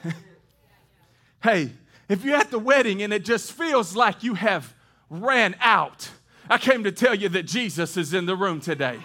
hey, 1.43 1.71
if 2.09 2.25
you're 2.25 2.37
at 2.37 2.51
the 2.51 2.59
wedding 2.59 3.03
and 3.03 3.13
it 3.13 3.25
just 3.25 3.53
feels 3.53 3.97
like 3.97 4.23
you 4.23 4.35
have 4.35 4.75
ran 5.09 5.57
out, 5.61 6.11
I 6.49 6.59
came 6.59 6.85
to 6.85 6.93
tell 6.93 7.15
you 7.15 7.29
that 7.31 7.45
Jesus 7.45 7.97
is 7.97 8.15
in 8.15 8.27
the 8.27 8.37
room 8.37 8.61
today. 8.61 9.01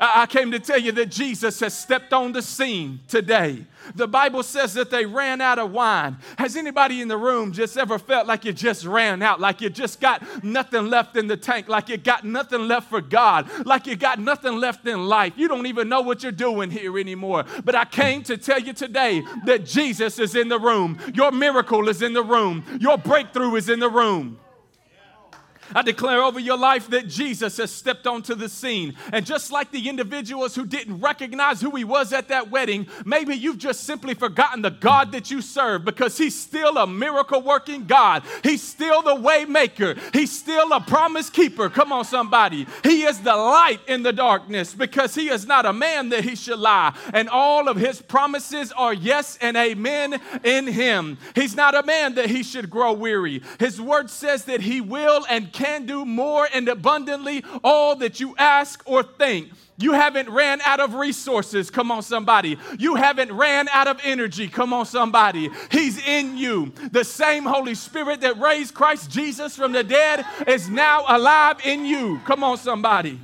I 0.00 0.26
came 0.26 0.50
to 0.52 0.60
tell 0.60 0.78
you 0.78 0.92
that 0.92 1.10
Jesus 1.10 1.58
has 1.60 1.76
stepped 1.76 2.12
on 2.12 2.32
the 2.32 2.42
scene 2.42 3.00
today. 3.08 3.64
The 3.94 4.06
Bible 4.06 4.42
says 4.42 4.74
that 4.74 4.90
they 4.90 5.04
ran 5.04 5.40
out 5.40 5.58
of 5.58 5.72
wine. 5.72 6.18
Has 6.38 6.56
anybody 6.56 7.00
in 7.00 7.08
the 7.08 7.16
room 7.16 7.52
just 7.52 7.76
ever 7.76 7.98
felt 7.98 8.26
like 8.26 8.44
you 8.44 8.52
just 8.52 8.84
ran 8.84 9.22
out, 9.22 9.40
like 9.40 9.60
you 9.60 9.70
just 9.70 10.00
got 10.00 10.44
nothing 10.44 10.86
left 10.86 11.16
in 11.16 11.26
the 11.26 11.36
tank, 11.36 11.68
like 11.68 11.88
you 11.88 11.96
got 11.96 12.24
nothing 12.24 12.68
left 12.68 12.88
for 12.88 13.00
God, 13.00 13.48
like 13.66 13.86
you 13.86 13.96
got 13.96 14.20
nothing 14.20 14.56
left 14.56 14.86
in 14.86 15.06
life? 15.06 15.32
You 15.36 15.48
don't 15.48 15.66
even 15.66 15.88
know 15.88 16.02
what 16.02 16.22
you're 16.22 16.30
doing 16.30 16.70
here 16.70 16.96
anymore. 16.98 17.44
But 17.64 17.74
I 17.74 17.84
came 17.84 18.22
to 18.24 18.36
tell 18.36 18.60
you 18.60 18.72
today 18.72 19.24
that 19.46 19.64
Jesus 19.64 20.18
is 20.18 20.36
in 20.36 20.48
the 20.48 20.58
room. 20.58 20.98
Your 21.14 21.32
miracle 21.32 21.88
is 21.88 22.02
in 22.02 22.12
the 22.12 22.22
room, 22.22 22.64
your 22.80 22.98
breakthrough 22.98 23.56
is 23.56 23.68
in 23.68 23.80
the 23.80 23.90
room. 23.90 24.38
I 25.74 25.82
declare 25.82 26.22
over 26.22 26.40
your 26.40 26.58
life 26.58 26.88
that 26.90 27.08
Jesus 27.08 27.56
has 27.58 27.70
stepped 27.70 28.06
onto 28.06 28.34
the 28.34 28.48
scene. 28.48 28.96
And 29.12 29.24
just 29.24 29.52
like 29.52 29.70
the 29.70 29.88
individuals 29.88 30.54
who 30.54 30.66
didn't 30.66 31.00
recognize 31.00 31.60
who 31.60 31.70
he 31.76 31.84
was 31.84 32.12
at 32.12 32.28
that 32.28 32.50
wedding, 32.50 32.86
maybe 33.04 33.34
you've 33.34 33.58
just 33.58 33.84
simply 33.84 34.14
forgotten 34.14 34.62
the 34.62 34.70
God 34.70 35.12
that 35.12 35.30
you 35.30 35.40
serve 35.40 35.84
because 35.84 36.18
he's 36.18 36.38
still 36.38 36.76
a 36.76 36.86
miracle 36.86 37.42
working 37.42 37.86
God. 37.86 38.22
He's 38.42 38.62
still 38.62 39.02
the 39.02 39.14
way 39.14 39.44
maker. 39.44 39.96
He's 40.12 40.32
still 40.32 40.72
a 40.72 40.80
promise 40.80 41.30
keeper. 41.30 41.68
Come 41.68 41.92
on, 41.92 42.04
somebody. 42.04 42.66
He 42.82 43.02
is 43.02 43.20
the 43.20 43.36
light 43.36 43.80
in 43.86 44.02
the 44.02 44.12
darkness 44.12 44.74
because 44.74 45.14
he 45.14 45.28
is 45.28 45.46
not 45.46 45.66
a 45.66 45.72
man 45.72 46.08
that 46.10 46.24
he 46.24 46.34
should 46.34 46.58
lie. 46.58 46.94
And 47.12 47.28
all 47.28 47.68
of 47.68 47.76
his 47.76 48.02
promises 48.02 48.72
are 48.72 48.94
yes 48.94 49.38
and 49.40 49.56
amen 49.56 50.20
in 50.44 50.66
him. 50.66 51.18
He's 51.34 51.54
not 51.54 51.74
a 51.74 51.82
man 51.82 52.14
that 52.14 52.30
he 52.30 52.42
should 52.42 52.70
grow 52.70 52.92
weary. 52.92 53.42
His 53.58 53.80
word 53.80 54.10
says 54.10 54.44
that 54.44 54.60
he 54.60 54.80
will 54.80 55.24
and 55.28 55.52
can 55.60 55.84
do 55.84 56.06
more 56.06 56.48
and 56.54 56.68
abundantly 56.68 57.44
all 57.62 57.94
that 57.96 58.18
you 58.18 58.34
ask 58.38 58.82
or 58.86 59.02
think. 59.02 59.50
You 59.76 59.92
haven't 59.92 60.28
ran 60.28 60.60
out 60.62 60.80
of 60.80 60.94
resources. 60.94 61.70
Come 61.70 61.90
on, 61.90 62.02
somebody. 62.02 62.58
You 62.78 62.94
haven't 62.94 63.32
ran 63.32 63.68
out 63.68 63.86
of 63.86 64.00
energy. 64.02 64.48
Come 64.48 64.72
on, 64.72 64.86
somebody. 64.86 65.50
He's 65.70 65.98
in 66.06 66.36
you. 66.36 66.72
The 66.92 67.04
same 67.04 67.44
Holy 67.44 67.74
Spirit 67.74 68.22
that 68.22 68.38
raised 68.38 68.74
Christ 68.74 69.10
Jesus 69.10 69.56
from 69.56 69.72
the 69.72 69.84
dead 69.84 70.24
is 70.46 70.68
now 70.68 71.04
alive 71.08 71.58
in 71.64 71.84
you. 71.84 72.20
Come 72.24 72.42
on, 72.42 72.56
somebody. 72.56 73.18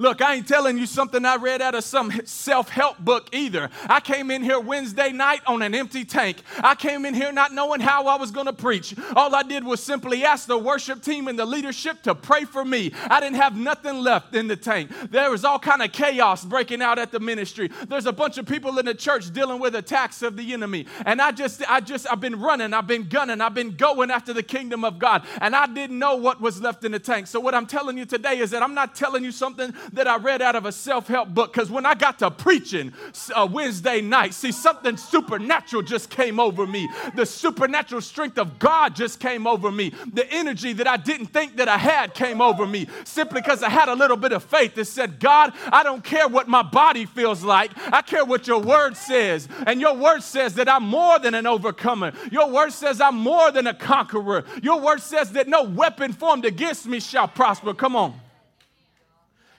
Look, 0.00 0.22
I 0.22 0.36
ain't 0.36 0.48
telling 0.48 0.78
you 0.78 0.86
something 0.86 1.26
I 1.26 1.36
read 1.36 1.60
out 1.60 1.74
of 1.74 1.84
some 1.84 2.10
self 2.24 2.70
help 2.70 2.98
book 3.00 3.28
either. 3.34 3.68
I 3.86 4.00
came 4.00 4.30
in 4.30 4.42
here 4.42 4.58
Wednesday 4.58 5.12
night 5.12 5.42
on 5.46 5.60
an 5.60 5.74
empty 5.74 6.06
tank. 6.06 6.38
I 6.60 6.74
came 6.74 7.04
in 7.04 7.12
here 7.12 7.30
not 7.32 7.52
knowing 7.52 7.80
how 7.80 8.06
I 8.06 8.16
was 8.16 8.30
going 8.30 8.46
to 8.46 8.54
preach. 8.54 8.94
All 9.14 9.34
I 9.34 9.42
did 9.42 9.62
was 9.62 9.82
simply 9.82 10.24
ask 10.24 10.46
the 10.46 10.56
worship 10.56 11.02
team 11.02 11.28
and 11.28 11.38
the 11.38 11.44
leadership 11.44 12.00
to 12.04 12.14
pray 12.14 12.44
for 12.44 12.64
me. 12.64 12.94
I 13.10 13.20
didn't 13.20 13.36
have 13.36 13.58
nothing 13.58 13.98
left 13.98 14.34
in 14.34 14.48
the 14.48 14.56
tank. 14.56 14.90
There 15.10 15.30
was 15.30 15.44
all 15.44 15.58
kind 15.58 15.82
of 15.82 15.92
chaos 15.92 16.46
breaking 16.46 16.80
out 16.80 16.98
at 16.98 17.12
the 17.12 17.20
ministry. 17.20 17.70
There's 17.86 18.06
a 18.06 18.12
bunch 18.12 18.38
of 18.38 18.46
people 18.46 18.78
in 18.78 18.86
the 18.86 18.94
church 18.94 19.30
dealing 19.34 19.60
with 19.60 19.74
attacks 19.74 20.22
of 20.22 20.34
the 20.34 20.54
enemy. 20.54 20.86
And 21.04 21.20
I 21.20 21.30
just, 21.30 21.62
I 21.70 21.80
just, 21.82 22.10
I've 22.10 22.20
been 22.20 22.40
running, 22.40 22.72
I've 22.72 22.86
been 22.86 23.06
gunning, 23.06 23.42
I've 23.42 23.52
been 23.52 23.76
going 23.76 24.10
after 24.10 24.32
the 24.32 24.42
kingdom 24.42 24.82
of 24.82 24.98
God. 24.98 25.26
And 25.42 25.54
I 25.54 25.66
didn't 25.66 25.98
know 25.98 26.16
what 26.16 26.40
was 26.40 26.58
left 26.58 26.84
in 26.84 26.92
the 26.92 26.98
tank. 26.98 27.26
So 27.26 27.38
what 27.38 27.54
I'm 27.54 27.66
telling 27.66 27.98
you 27.98 28.06
today 28.06 28.38
is 28.38 28.50
that 28.52 28.62
I'm 28.62 28.72
not 28.72 28.94
telling 28.94 29.24
you 29.24 29.30
something 29.30 29.74
that 29.92 30.06
I 30.06 30.16
read 30.16 30.42
out 30.42 30.56
of 30.56 30.66
a 30.66 30.72
self 30.72 31.06
help 31.08 31.28
book 31.30 31.52
because 31.52 31.70
when 31.70 31.86
I 31.86 31.94
got 31.94 32.18
to 32.20 32.30
preaching 32.30 32.92
uh, 33.34 33.48
Wednesday 33.50 34.00
night, 34.00 34.34
see, 34.34 34.52
something 34.52 34.96
supernatural 34.96 35.82
just 35.82 36.10
came 36.10 36.38
over 36.40 36.66
me. 36.66 36.88
The 37.14 37.26
supernatural 37.26 38.00
strength 38.00 38.38
of 38.38 38.58
God 38.58 38.94
just 38.94 39.20
came 39.20 39.46
over 39.46 39.70
me. 39.70 39.92
The 40.12 40.30
energy 40.32 40.72
that 40.74 40.86
I 40.86 40.96
didn't 40.96 41.26
think 41.26 41.56
that 41.56 41.68
I 41.68 41.78
had 41.78 42.14
came 42.14 42.40
over 42.40 42.66
me 42.66 42.88
simply 43.04 43.40
because 43.40 43.62
I 43.62 43.68
had 43.68 43.88
a 43.88 43.94
little 43.94 44.16
bit 44.16 44.32
of 44.32 44.44
faith 44.44 44.74
that 44.76 44.86
said, 44.86 45.20
God, 45.20 45.52
I 45.66 45.82
don't 45.82 46.04
care 46.04 46.28
what 46.28 46.48
my 46.48 46.62
body 46.62 47.06
feels 47.06 47.42
like, 47.42 47.70
I 47.92 48.02
care 48.02 48.24
what 48.24 48.46
your 48.46 48.60
word 48.60 48.96
says. 48.96 49.48
And 49.66 49.80
your 49.80 49.94
word 49.94 50.22
says 50.22 50.54
that 50.54 50.68
I'm 50.68 50.84
more 50.84 51.18
than 51.18 51.34
an 51.34 51.46
overcomer. 51.46 52.12
Your 52.30 52.50
word 52.50 52.72
says 52.72 53.00
I'm 53.00 53.16
more 53.16 53.50
than 53.50 53.66
a 53.66 53.74
conqueror. 53.74 54.44
Your 54.62 54.80
word 54.80 55.00
says 55.00 55.32
that 55.32 55.48
no 55.48 55.62
weapon 55.62 56.12
formed 56.12 56.44
against 56.44 56.86
me 56.86 57.00
shall 57.00 57.28
prosper. 57.28 57.74
Come 57.74 57.96
on 57.96 58.20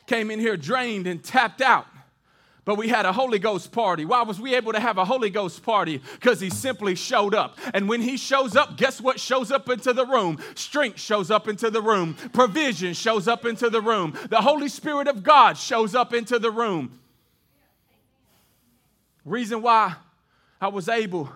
came 0.05 0.31
in 0.31 0.39
here 0.39 0.57
drained 0.57 1.07
and 1.07 1.23
tapped 1.23 1.61
out. 1.61 1.87
But 2.63 2.77
we 2.77 2.89
had 2.89 3.07
a 3.07 3.11
Holy 3.11 3.39
Ghost 3.39 3.71
party. 3.71 4.05
Why 4.05 4.21
was 4.21 4.39
we 4.39 4.53
able 4.53 4.71
to 4.73 4.79
have 4.79 4.99
a 4.99 5.05
Holy 5.05 5.31
Ghost 5.31 5.63
party? 5.63 5.99
Because 6.13 6.39
he 6.39 6.51
simply 6.51 6.93
showed 6.93 7.33
up. 7.33 7.57
And 7.73 7.89
when 7.89 8.01
he 8.01 8.17
shows 8.17 8.55
up, 8.55 8.77
guess 8.77 9.01
what 9.01 9.19
shows 9.19 9.51
up 9.51 9.67
into 9.67 9.93
the 9.93 10.05
room? 10.05 10.37
Strength 10.53 10.99
shows 10.99 11.31
up 11.31 11.47
into 11.47 11.71
the 11.71 11.81
room, 11.81 12.13
provision 12.33 12.93
shows 12.93 13.27
up 13.27 13.45
into 13.45 13.69
the 13.69 13.81
room, 13.81 14.15
the 14.29 14.41
Holy 14.41 14.69
Spirit 14.69 15.07
of 15.07 15.23
God 15.23 15.57
shows 15.57 15.95
up 15.95 16.13
into 16.13 16.37
the 16.37 16.51
room. 16.51 16.99
Reason 19.25 19.61
why 19.61 19.95
I 20.59 20.67
was 20.67 20.87
able, 20.87 21.31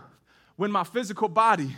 when 0.56 0.72
my 0.72 0.84
physical 0.84 1.28
body 1.28 1.76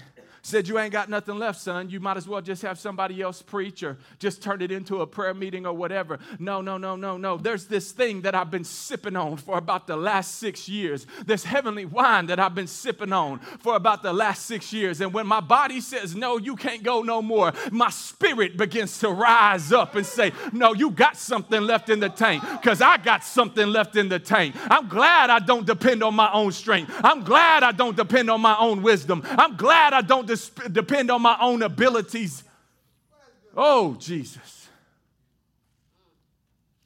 said, 0.48 0.68
You 0.68 0.80
ain't 0.80 0.94
got 0.94 1.10
nothing 1.10 1.38
left, 1.38 1.60
son. 1.60 1.90
You 1.90 2.00
might 2.00 2.18
as 2.18 2.28
well 2.28 2.42
just 2.42 2.62
have 2.62 2.80
somebody 2.80 3.22
else 3.22 3.42
preach 3.42 3.84
or 3.84 3.98
just 4.18 4.42
turn 4.42 4.62
it 4.62 4.72
into 4.72 5.02
a 5.02 5.08
prayer 5.08 5.34
meeting 5.34 5.66
or 5.66 5.74
whatever. 5.74 6.20
No, 6.40 6.62
no, 6.62 6.78
no, 6.78 6.96
no, 6.96 7.18
no. 7.18 7.38
There's 7.38 7.66
this 7.68 7.92
thing 7.92 8.22
that 8.22 8.34
I've 8.34 8.50
been 8.50 8.64
sipping 8.64 9.16
on 9.16 9.38
for 9.38 9.58
about 9.58 9.88
the 9.88 9.98
last 9.98 10.36
six 10.36 10.70
years. 10.70 11.06
This 11.26 11.44
heavenly 11.44 11.86
wine 11.86 12.28
that 12.28 12.40
I've 12.40 12.56
been 12.56 12.68
sipping 12.68 13.12
on 13.12 13.40
for 13.60 13.76
about 13.76 14.04
the 14.04 14.14
last 14.14 14.46
six 14.46 14.72
years. 14.72 15.02
And 15.02 15.14
when 15.14 15.28
my 15.28 15.42
body 15.42 15.82
says, 15.82 16.16
No, 16.16 16.38
you 16.38 16.56
can't 16.56 16.84
go 16.84 17.02
no 17.02 17.22
more, 17.22 17.52
my 17.72 17.90
spirit 17.90 18.58
begins 18.58 19.00
to 19.00 19.10
rise 19.10 19.74
up 19.74 19.96
and 19.96 20.06
say, 20.06 20.32
No, 20.54 20.74
you 20.74 20.92
got 20.92 21.18
something 21.18 21.62
left 21.62 21.90
in 21.90 22.00
the 22.00 22.10
tank 22.10 22.44
because 22.54 22.82
I 22.82 22.98
got 22.98 23.24
something 23.24 23.68
left 23.68 23.98
in 23.98 24.08
the 24.08 24.20
tank. 24.20 24.56
I'm 24.70 24.88
glad 24.88 25.30
I 25.30 25.40
don't 25.40 25.66
depend 25.66 26.04
on 26.04 26.16
my 26.16 26.32
own 26.32 26.54
strength. 26.54 26.92
I'm 27.04 27.24
glad 27.24 27.64
I 27.64 27.74
don't 27.74 27.98
depend 27.98 28.30
on 28.30 28.40
my 28.40 28.58
own 28.58 28.82
wisdom. 28.82 29.24
I'm 29.26 29.58
glad 29.58 29.94
I 29.94 30.02
don't 30.02 30.26
depend 30.72 31.12
on 31.12 31.22
my 31.22 31.38
own 31.40 31.62
abilities. 31.62 32.44
Oh, 33.56 33.96
Jesus. 33.96 34.70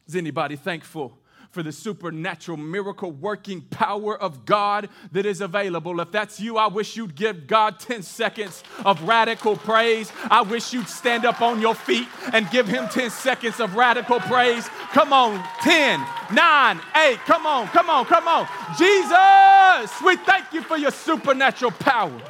Is 0.08 0.15
anybody 0.15 0.55
thankful 0.55 1.17
for 1.51 1.63
the 1.63 1.72
supernatural 1.72 2.58
miracle 2.58 3.12
working 3.12 3.62
power 3.62 4.17
of 4.17 4.46
God 4.46 4.89
that 5.12 5.25
is 5.25 5.41
available. 5.41 6.00
If 6.00 6.12
that's 6.12 6.39
you, 6.39 6.58
I 6.58 6.67
wish 6.67 6.96
you'd 6.96 7.13
give 7.13 7.46
God 7.46 7.79
10 7.79 8.03
seconds 8.03 8.63
of 8.86 9.01
radical 9.03 9.58
praise. 9.58 10.12
I 10.29 10.41
wish 10.41 10.72
you'd 10.72 10.88
stand 10.88 11.25
up 11.25 11.41
on 11.41 11.60
your 11.60 11.75
feet 11.75 12.08
and 12.31 12.50
give 12.51 12.67
Him 12.67 12.88
10 12.88 13.10
seconds 13.10 13.60
of 13.60 13.75
radical 13.75 14.22
praise. 14.22 14.67
Come 14.93 15.12
on, 15.12 15.46
10, 15.62 16.05
9, 16.34 16.81
8, 16.96 17.17
come 17.20 17.46
on, 17.46 17.67
come 17.67 17.89
on, 17.89 18.05
come 18.05 18.27
on. 18.27 18.48
Jesus, 18.77 20.01
we 20.01 20.15
thank 20.15 20.53
you 20.53 20.62
for 20.62 20.77
your 20.77 20.91
supernatural 20.91 21.72
power. 21.72 22.22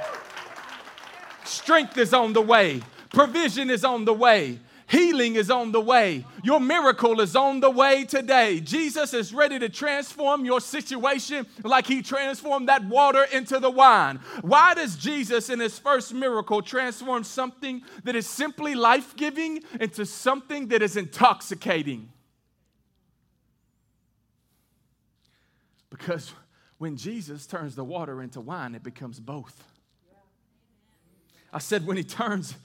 Strength 1.51 1.97
is 1.97 2.13
on 2.13 2.31
the 2.31 2.41
way, 2.41 2.81
provision 3.11 3.69
is 3.69 3.83
on 3.83 4.05
the 4.05 4.13
way. 4.13 4.57
Healing 4.87 5.35
is 5.35 5.49
on 5.49 5.71
the 5.71 5.79
way. 5.79 6.25
Your 6.43 6.59
miracle 6.59 7.21
is 7.21 7.33
on 7.33 7.61
the 7.61 7.69
way 7.69 8.03
today. 8.03 8.59
Jesus 8.59 9.13
is 9.13 9.33
ready 9.33 9.57
to 9.59 9.69
transform 9.69 10.43
your 10.43 10.59
situation 10.59 11.45
like 11.63 11.87
he 11.87 12.01
transformed 12.01 12.67
that 12.67 12.85
water 12.85 13.23
into 13.31 13.59
the 13.59 13.69
wine. 13.69 14.19
Why 14.41 14.73
does 14.73 14.97
Jesus, 14.97 15.49
in 15.49 15.61
his 15.61 15.79
first 15.79 16.13
miracle, 16.13 16.61
transform 16.61 17.23
something 17.23 17.83
that 18.03 18.17
is 18.17 18.27
simply 18.27 18.75
life 18.75 19.15
giving 19.15 19.61
into 19.79 20.05
something 20.05 20.67
that 20.69 20.81
is 20.81 20.97
intoxicating? 20.97 22.09
Because 25.89 26.33
when 26.79 26.97
Jesus 26.97 27.45
turns 27.45 27.75
the 27.75 27.85
water 27.85 28.21
into 28.21 28.41
wine, 28.41 28.75
it 28.75 28.83
becomes 28.83 29.21
both. 29.21 29.70
I 31.53 31.59
said, 31.59 31.85
when 31.85 31.97
he 31.97 32.03
turns 32.03 32.55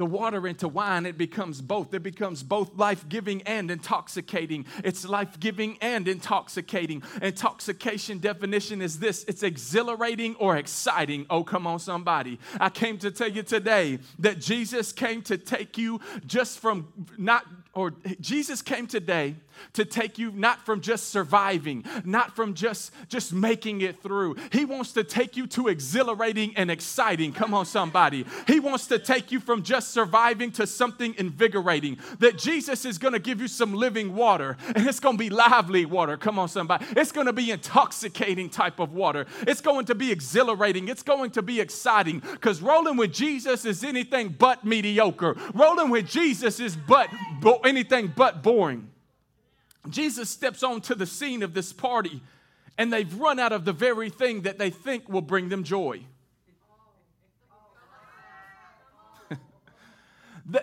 the 0.00 0.06
water 0.06 0.46
into 0.46 0.66
wine, 0.66 1.04
it 1.04 1.18
becomes 1.18 1.60
both. 1.60 1.92
It 1.92 2.02
becomes 2.02 2.42
both 2.42 2.74
life 2.74 3.06
giving 3.06 3.42
and 3.42 3.70
intoxicating. 3.70 4.64
It's 4.82 5.04
life 5.04 5.38
giving 5.38 5.76
and 5.82 6.08
intoxicating. 6.08 7.02
Intoxication 7.20 8.18
definition 8.18 8.80
is 8.80 8.98
this 8.98 9.24
it's 9.24 9.42
exhilarating 9.42 10.36
or 10.36 10.56
exciting. 10.56 11.26
Oh, 11.28 11.44
come 11.44 11.66
on, 11.66 11.80
somebody. 11.80 12.38
I 12.58 12.70
came 12.70 12.96
to 12.96 13.10
tell 13.10 13.28
you 13.28 13.42
today 13.42 13.98
that 14.20 14.40
Jesus 14.40 14.90
came 14.90 15.20
to 15.24 15.36
take 15.36 15.76
you 15.76 16.00
just 16.26 16.60
from 16.60 16.88
not, 17.18 17.44
or 17.72 17.94
Jesus 18.20 18.62
came 18.62 18.86
today 18.88 19.36
to 19.74 19.84
take 19.84 20.18
you 20.18 20.32
not 20.32 20.64
from 20.64 20.80
just 20.80 21.08
surviving, 21.08 21.84
not 22.04 22.34
from 22.34 22.54
just 22.54 22.92
just 23.08 23.32
making 23.32 23.80
it 23.82 24.02
through. 24.02 24.36
He 24.50 24.64
wants 24.64 24.92
to 24.92 25.04
take 25.04 25.36
you 25.36 25.46
to 25.48 25.68
exhilarating 25.68 26.56
and 26.56 26.70
exciting. 26.70 27.32
Come 27.32 27.54
on 27.54 27.66
somebody. 27.66 28.24
He 28.46 28.58
wants 28.58 28.86
to 28.88 28.98
take 28.98 29.30
you 29.30 29.38
from 29.38 29.62
just 29.62 29.90
surviving 29.90 30.50
to 30.52 30.66
something 30.66 31.14
invigorating. 31.18 31.98
That 32.18 32.38
Jesus 32.38 32.84
is 32.84 32.98
going 32.98 33.14
to 33.14 33.20
give 33.20 33.40
you 33.40 33.48
some 33.48 33.74
living 33.74 34.14
water 34.14 34.56
and 34.74 34.86
it's 34.86 35.00
going 35.00 35.16
to 35.16 35.22
be 35.22 35.30
lively 35.30 35.84
water. 35.84 36.16
Come 36.16 36.38
on 36.38 36.48
somebody. 36.48 36.86
It's 36.96 37.12
going 37.12 37.26
to 37.26 37.32
be 37.32 37.50
intoxicating 37.50 38.50
type 38.50 38.80
of 38.80 38.92
water. 38.92 39.26
It's 39.42 39.60
going 39.60 39.86
to 39.86 39.94
be 39.94 40.10
exhilarating. 40.10 40.88
It's 40.88 41.02
going 41.02 41.30
to 41.32 41.42
be 41.42 41.60
exciting 41.60 42.20
cuz 42.40 42.60
rolling 42.62 42.96
with 42.96 43.12
Jesus 43.12 43.64
is 43.64 43.84
anything 43.84 44.34
but 44.36 44.64
mediocre. 44.64 45.36
Rolling 45.54 45.90
with 45.90 46.08
Jesus 46.08 46.58
is 46.58 46.76
but 46.76 47.08
anything 47.64 48.12
but 48.14 48.42
boring. 48.42 48.90
Jesus 49.88 50.28
steps 50.28 50.62
onto 50.62 50.94
the 50.94 51.06
scene 51.06 51.42
of 51.42 51.54
this 51.54 51.72
party 51.72 52.22
and 52.76 52.92
they've 52.92 53.14
run 53.14 53.38
out 53.38 53.52
of 53.52 53.64
the 53.64 53.72
very 53.72 54.10
thing 54.10 54.42
that 54.42 54.58
they 54.58 54.70
think 54.70 55.08
will 55.08 55.22
bring 55.22 55.48
them 55.48 55.64
joy. 55.64 56.00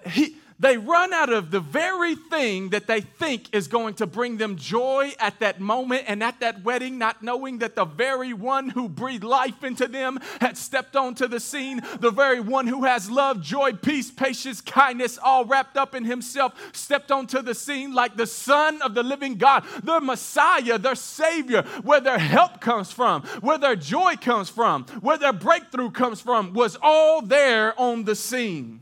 he, 0.08 0.36
They 0.60 0.78
run 0.78 1.14
out 1.14 1.32
of 1.32 1.52
the 1.52 1.60
very 1.60 2.16
thing 2.16 2.70
that 2.70 2.88
they 2.88 3.02
think 3.02 3.54
is 3.54 3.68
going 3.68 3.94
to 3.96 4.08
bring 4.08 4.38
them 4.38 4.56
joy 4.56 5.14
at 5.20 5.40
that 5.40 5.60
moment 5.60 6.06
and 6.08 6.24
at 6.24 6.40
that 6.40 6.64
wedding, 6.64 6.98
not 6.98 7.22
knowing 7.22 7.60
that 7.60 7.76
the 7.76 7.86
very 7.86 8.34
one 8.34 8.70
who 8.70 8.90
breathed 8.90 9.24
life 9.24 9.64
into 9.64 9.88
them 9.88 10.20
had 10.42 10.58
stepped 10.58 10.96
onto 10.96 11.28
the 11.28 11.40
scene. 11.40 11.82
The 12.00 12.10
very 12.10 12.40
one 12.40 12.66
who 12.66 12.86
has 12.86 13.10
love, 13.10 13.44
joy, 13.44 13.74
peace, 13.74 14.10
patience, 14.10 14.60
kindness, 14.60 15.20
all 15.20 15.46
wrapped 15.46 15.78
up 15.78 15.94
in 15.94 16.06
himself, 16.06 16.54
stepped 16.74 17.12
onto 17.12 17.44
the 17.44 17.54
scene 17.54 17.94
like 17.94 18.18
the 18.18 18.26
Son 18.26 18.82
of 18.82 18.96
the 18.96 19.04
living 19.04 19.36
God, 19.36 19.64
their 19.84 20.02
Messiah, 20.02 20.80
their 20.80 20.96
Savior, 20.96 21.62
where 21.84 22.02
their 22.02 22.18
help 22.18 22.62
comes 22.62 22.92
from, 22.92 23.22
where 23.42 23.60
their 23.60 23.76
joy 23.76 24.16
comes 24.16 24.50
from, 24.50 24.86
where 25.02 25.20
their 25.20 25.34
breakthrough 25.34 25.92
comes 25.92 26.20
from, 26.20 26.54
was 26.54 26.78
all 26.82 27.22
there 27.22 27.80
on 27.80 28.06
the 28.06 28.16
scene. 28.16 28.82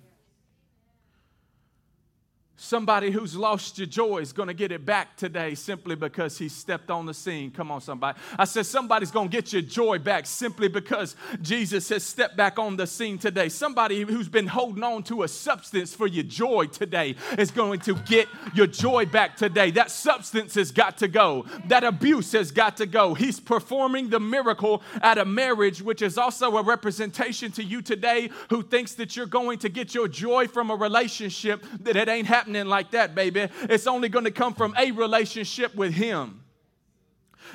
Somebody 2.57 3.11
who's 3.11 3.35
lost 3.35 3.77
your 3.77 3.87
joy 3.87 4.19
is 4.19 4.31
going 4.31 4.47
to 4.47 4.53
get 4.53 4.71
it 4.71 4.85
back 4.85 5.17
today 5.17 5.55
simply 5.55 5.93
because 5.93 6.37
he 6.37 6.47
stepped 6.47 6.89
on 6.89 7.05
the 7.05 7.13
scene. 7.13 7.51
Come 7.51 7.69
on, 7.69 7.81
somebody. 7.81 8.17
I 8.39 8.45
said, 8.45 8.65
somebody's 8.65 9.11
going 9.11 9.27
to 9.27 9.35
get 9.35 9.51
your 9.51 9.61
joy 9.61 9.99
back 9.99 10.25
simply 10.25 10.69
because 10.69 11.17
Jesus 11.41 11.89
has 11.89 12.05
stepped 12.05 12.37
back 12.37 12.57
on 12.57 12.77
the 12.77 12.87
scene 12.87 13.17
today. 13.17 13.49
Somebody 13.49 14.03
who's 14.03 14.29
been 14.29 14.47
holding 14.47 14.83
on 14.83 15.03
to 15.03 15.23
a 15.23 15.27
substance 15.27 15.93
for 15.93 16.07
your 16.07 16.23
joy 16.23 16.67
today 16.67 17.17
is 17.37 17.51
going 17.51 17.81
to 17.81 17.95
get 17.95 18.29
your 18.53 18.67
joy 18.67 19.05
back 19.05 19.35
today. 19.35 19.71
That 19.71 19.91
substance 19.91 20.55
has 20.55 20.71
got 20.71 20.97
to 20.99 21.09
go, 21.09 21.45
that 21.67 21.83
abuse 21.83 22.31
has 22.31 22.51
got 22.51 22.77
to 22.77 22.85
go. 22.85 23.15
He's 23.15 23.37
performing 23.37 24.09
the 24.09 24.21
miracle 24.21 24.81
at 25.01 25.17
a 25.17 25.25
marriage, 25.25 25.81
which 25.81 26.01
is 26.01 26.17
also 26.17 26.55
a 26.55 26.63
representation 26.63 27.51
to 27.51 27.63
you 27.63 27.81
today 27.81 28.29
who 28.49 28.63
thinks 28.63 28.93
that 28.93 29.17
you're 29.17 29.25
going 29.25 29.59
to 29.59 29.67
get 29.67 29.93
your 29.93 30.07
joy 30.07 30.47
from 30.47 30.71
a 30.71 30.75
relationship 30.75 31.61
that 31.81 31.97
it 31.97 32.07
ain't 32.07 32.27
happening 32.27 32.44
happening 32.45 32.67
like 32.67 32.91
that, 32.91 33.15
baby. 33.15 33.47
It's 33.63 33.87
only 33.87 34.07
going 34.07 34.25
to 34.25 34.31
come 34.31 34.53
from 34.53 34.75
a 34.77 34.91
relationship 34.91 35.73
with 35.73 35.93
Him. 35.93 36.41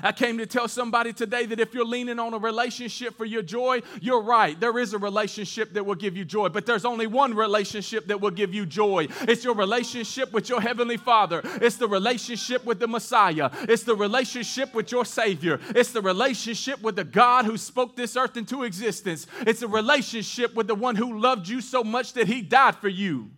I 0.02 0.12
came 0.12 0.38
to 0.38 0.46
tell 0.46 0.66
somebody 0.68 1.12
today 1.12 1.46
that 1.46 1.60
if 1.60 1.74
you're 1.74 1.84
leaning 1.84 2.18
on 2.18 2.32
a 2.32 2.38
relationship 2.38 3.16
for 3.16 3.24
your 3.24 3.42
joy, 3.42 3.82
you're 4.00 4.22
right. 4.22 4.58
There 4.58 4.78
is 4.78 4.94
a 4.94 4.98
relationship 4.98 5.74
that 5.74 5.84
will 5.84 5.96
give 5.96 6.16
you 6.16 6.24
joy, 6.24 6.48
but 6.48 6.64
there's 6.64 6.84
only 6.84 7.06
one 7.06 7.34
relationship 7.34 8.06
that 8.06 8.20
will 8.20 8.30
give 8.30 8.54
you 8.54 8.66
joy. 8.66 9.08
It's 9.22 9.44
your 9.44 9.54
relationship 9.54 10.32
with 10.32 10.48
your 10.48 10.60
Heavenly 10.60 10.96
Father, 10.96 11.42
it's 11.44 11.76
the 11.76 11.88
relationship 11.88 12.64
with 12.64 12.78
the 12.78 12.88
Messiah, 12.88 13.50
it's 13.62 13.82
the 13.82 13.96
relationship 13.96 14.74
with 14.74 14.90
your 14.90 15.04
Savior, 15.04 15.60
it's 15.70 15.92
the 15.92 16.02
relationship 16.02 16.80
with 16.82 16.96
the 16.96 17.04
God 17.04 17.44
who 17.44 17.56
spoke 17.56 17.96
this 17.96 18.16
earth 18.16 18.36
into 18.36 18.62
existence, 18.62 19.26
it's 19.40 19.62
a 19.62 19.68
relationship 19.68 20.54
with 20.54 20.68
the 20.68 20.74
one 20.74 20.96
who 20.96 21.18
loved 21.18 21.48
you 21.48 21.60
so 21.60 21.82
much 21.82 22.12
that 22.14 22.28
He 22.28 22.42
died 22.42 22.76
for 22.76 22.88
you. 22.88 23.30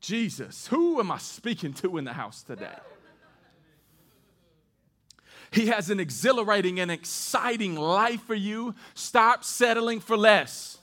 Jesus. 0.00 0.66
Who 0.68 0.98
am 1.00 1.10
I 1.10 1.18
speaking 1.18 1.72
to 1.74 1.98
in 1.98 2.04
the 2.04 2.12
house 2.12 2.42
today? 2.42 2.76
He 5.52 5.66
has 5.66 5.90
an 5.90 5.98
exhilarating 5.98 6.78
and 6.78 6.90
exciting 6.90 7.74
life 7.74 8.22
for 8.22 8.34
you. 8.34 8.74
Stop 8.94 9.44
settling 9.44 10.00
for 10.00 10.16
less. 10.16 10.78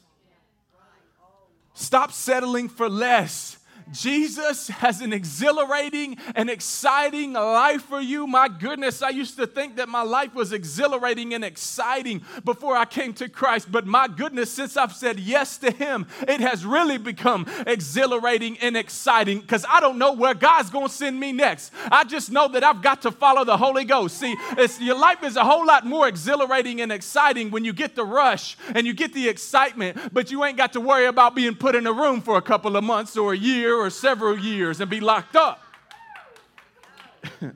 Stop 1.73 2.11
settling 2.11 2.67
for 2.67 2.89
less. 2.89 3.57
Jesus 3.91 4.67
has 4.67 5.01
an 5.01 5.13
exhilarating 5.13 6.17
and 6.35 6.49
exciting 6.49 7.33
life 7.33 7.83
for 7.83 8.01
you. 8.01 8.27
My 8.27 8.47
goodness, 8.47 9.01
I 9.01 9.09
used 9.09 9.37
to 9.37 9.47
think 9.47 9.77
that 9.77 9.87
my 9.87 10.01
life 10.01 10.35
was 10.35 10.51
exhilarating 10.51 11.33
and 11.33 11.43
exciting 11.43 12.21
before 12.43 12.75
I 12.75 12.85
came 12.85 13.13
to 13.13 13.29
Christ. 13.29 13.71
But 13.71 13.85
my 13.85 14.07
goodness, 14.07 14.51
since 14.51 14.75
I've 14.75 14.93
said 14.93 15.19
yes 15.19 15.57
to 15.59 15.71
Him, 15.71 16.07
it 16.27 16.41
has 16.41 16.65
really 16.65 16.97
become 16.97 17.45
exhilarating 17.65 18.57
and 18.59 18.75
exciting 18.75 19.39
because 19.39 19.65
I 19.69 19.79
don't 19.79 19.97
know 19.97 20.13
where 20.13 20.33
God's 20.33 20.69
going 20.69 20.87
to 20.87 20.93
send 20.93 21.19
me 21.19 21.31
next. 21.31 21.71
I 21.91 22.03
just 22.03 22.31
know 22.31 22.47
that 22.49 22.63
I've 22.63 22.81
got 22.81 23.01
to 23.03 23.11
follow 23.11 23.45
the 23.45 23.57
Holy 23.57 23.85
Ghost. 23.85 24.17
See, 24.17 24.35
your 24.79 24.97
life 24.97 25.23
is 25.23 25.35
a 25.35 25.43
whole 25.43 25.65
lot 25.65 25.85
more 25.85 26.07
exhilarating 26.07 26.81
and 26.81 26.91
exciting 26.91 27.51
when 27.51 27.63
you 27.63 27.73
get 27.73 27.95
the 27.95 28.05
rush 28.05 28.57
and 28.75 28.85
you 28.85 28.93
get 28.93 29.13
the 29.13 29.29
excitement, 29.29 30.13
but 30.13 30.31
you 30.31 30.43
ain't 30.43 30.57
got 30.57 30.73
to 30.73 30.81
worry 30.81 31.05
about 31.05 31.35
being 31.35 31.55
put 31.55 31.75
in 31.75 31.87
a 31.87 31.93
room 31.93 32.21
for 32.21 32.37
a 32.37 32.41
couple 32.41 32.75
of 32.75 32.83
months 32.83 33.15
or 33.15 33.33
a 33.33 33.37
year 33.37 33.76
or 33.81 33.89
several 33.89 34.37
years 34.37 34.79
and 34.81 34.89
be 34.89 34.99
locked 34.99 35.35
up. 35.35 35.61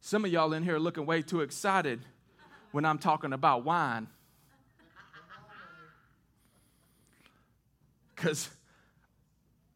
Some 0.00 0.24
of 0.24 0.32
y'all 0.32 0.52
in 0.52 0.62
here 0.62 0.78
looking 0.78 1.04
way 1.06 1.22
too 1.22 1.40
excited 1.40 2.00
when 2.72 2.84
I'm 2.84 2.98
talking 2.98 3.32
about 3.32 3.64
wine. 3.64 4.06
Because 8.14 8.48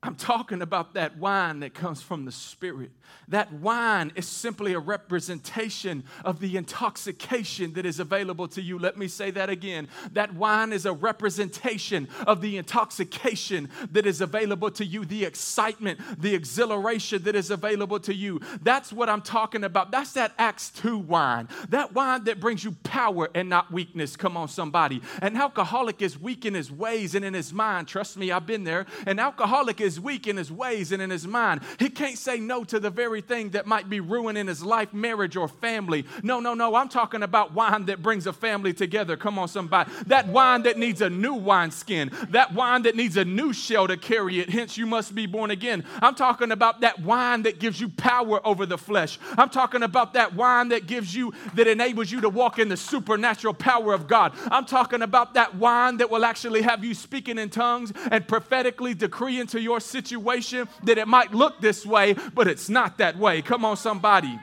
I'm 0.02 0.14
talking 0.14 0.62
about 0.62 0.94
that 0.94 1.18
wine 1.18 1.60
that 1.60 1.74
comes 1.74 2.00
from 2.00 2.24
the 2.24 2.32
Spirit. 2.32 2.90
That 3.28 3.52
wine 3.52 4.12
is 4.14 4.26
simply 4.26 4.72
a 4.72 4.78
representation 4.78 6.04
of 6.24 6.40
the 6.40 6.56
intoxication 6.56 7.74
that 7.74 7.84
is 7.84 8.00
available 8.00 8.48
to 8.48 8.62
you. 8.62 8.78
Let 8.78 8.96
me 8.96 9.08
say 9.08 9.30
that 9.32 9.50
again. 9.50 9.88
That 10.12 10.34
wine 10.34 10.72
is 10.72 10.86
a 10.86 10.92
representation 10.92 12.08
of 12.26 12.40
the 12.40 12.56
intoxication 12.56 13.68
that 13.92 14.06
is 14.06 14.22
available 14.22 14.70
to 14.72 14.86
you, 14.86 15.04
the 15.04 15.24
excitement, 15.24 16.00
the 16.18 16.34
exhilaration 16.34 17.22
that 17.24 17.36
is 17.36 17.50
available 17.50 18.00
to 18.00 18.14
you. 18.14 18.40
That's 18.62 18.92
what 18.92 19.10
I'm 19.10 19.22
talking 19.22 19.64
about. 19.64 19.90
That's 19.90 20.12
that 20.12 20.32
Acts 20.38 20.70
2 20.70 20.98
wine. 20.98 21.48
That 21.68 21.92
wine 21.92 22.24
that 22.24 22.40
brings 22.40 22.64
you 22.64 22.72
power 22.84 23.28
and 23.34 23.50
not 23.50 23.70
weakness. 23.70 24.16
Come 24.16 24.36
on, 24.36 24.48
somebody. 24.48 25.02
An 25.20 25.36
alcoholic 25.36 26.00
is 26.00 26.18
weak 26.18 26.46
in 26.46 26.54
his 26.54 26.72
ways 26.72 27.14
and 27.14 27.24
in 27.24 27.34
his 27.34 27.52
mind. 27.52 27.86
Trust 27.86 28.16
me, 28.16 28.32
I've 28.32 28.46
been 28.46 28.64
there. 28.64 28.86
An 29.06 29.18
alcoholic 29.18 29.80
is 29.80 29.89
is 29.90 29.98
weak 29.98 30.28
in 30.28 30.36
his 30.36 30.52
ways 30.52 30.92
and 30.92 31.02
in 31.02 31.10
his 31.10 31.26
mind. 31.26 31.62
He 31.80 31.90
can't 31.90 32.16
say 32.16 32.38
no 32.38 32.62
to 32.64 32.78
the 32.78 32.90
very 32.90 33.20
thing 33.20 33.50
that 33.50 33.66
might 33.66 33.90
be 33.90 33.98
ruining 33.98 34.46
his 34.46 34.62
life, 34.62 34.94
marriage, 34.94 35.36
or 35.36 35.48
family. 35.48 36.04
No, 36.22 36.38
no, 36.38 36.54
no. 36.54 36.76
I'm 36.76 36.88
talking 36.88 37.24
about 37.24 37.54
wine 37.54 37.86
that 37.86 38.02
brings 38.02 38.28
a 38.28 38.32
family 38.32 38.72
together. 38.72 39.16
Come 39.16 39.36
on, 39.36 39.48
somebody. 39.48 39.90
That 40.06 40.28
wine 40.28 40.62
that 40.62 40.78
needs 40.78 41.00
a 41.00 41.10
new 41.10 41.34
wineskin. 41.34 42.12
That 42.28 42.54
wine 42.54 42.82
that 42.82 42.94
needs 42.94 43.16
a 43.16 43.24
new 43.24 43.52
shell 43.52 43.88
to 43.88 43.96
carry 43.96 44.38
it. 44.38 44.48
Hence, 44.48 44.78
you 44.78 44.86
must 44.86 45.12
be 45.12 45.26
born 45.26 45.50
again. 45.50 45.84
I'm 46.00 46.14
talking 46.14 46.52
about 46.52 46.82
that 46.82 47.00
wine 47.00 47.42
that 47.42 47.58
gives 47.58 47.80
you 47.80 47.88
power 47.88 48.46
over 48.46 48.66
the 48.66 48.78
flesh. 48.78 49.18
I'm 49.36 49.50
talking 49.50 49.82
about 49.82 50.12
that 50.12 50.34
wine 50.34 50.68
that 50.68 50.86
gives 50.86 51.14
you, 51.14 51.34
that 51.54 51.66
enables 51.66 52.12
you 52.12 52.20
to 52.20 52.28
walk 52.28 52.60
in 52.60 52.68
the 52.68 52.76
supernatural 52.76 53.54
power 53.54 53.92
of 53.92 54.06
God. 54.06 54.32
I'm 54.52 54.66
talking 54.66 55.02
about 55.02 55.34
that 55.34 55.56
wine 55.56 55.96
that 55.96 56.10
will 56.10 56.24
actually 56.24 56.62
have 56.62 56.84
you 56.84 56.94
speaking 56.94 57.38
in 57.38 57.50
tongues 57.50 57.92
and 58.12 58.28
prophetically 58.28 58.94
decree 58.94 59.40
into 59.40 59.60
your 59.60 59.79
situation 59.80 60.68
that 60.84 60.98
it 60.98 61.08
might 61.08 61.32
look 61.32 61.60
this 61.60 61.84
way, 61.84 62.14
but 62.34 62.48
it's 62.48 62.68
not 62.68 62.98
that 62.98 63.18
way. 63.18 63.42
Come 63.42 63.64
on, 63.64 63.76
somebody. 63.76 64.38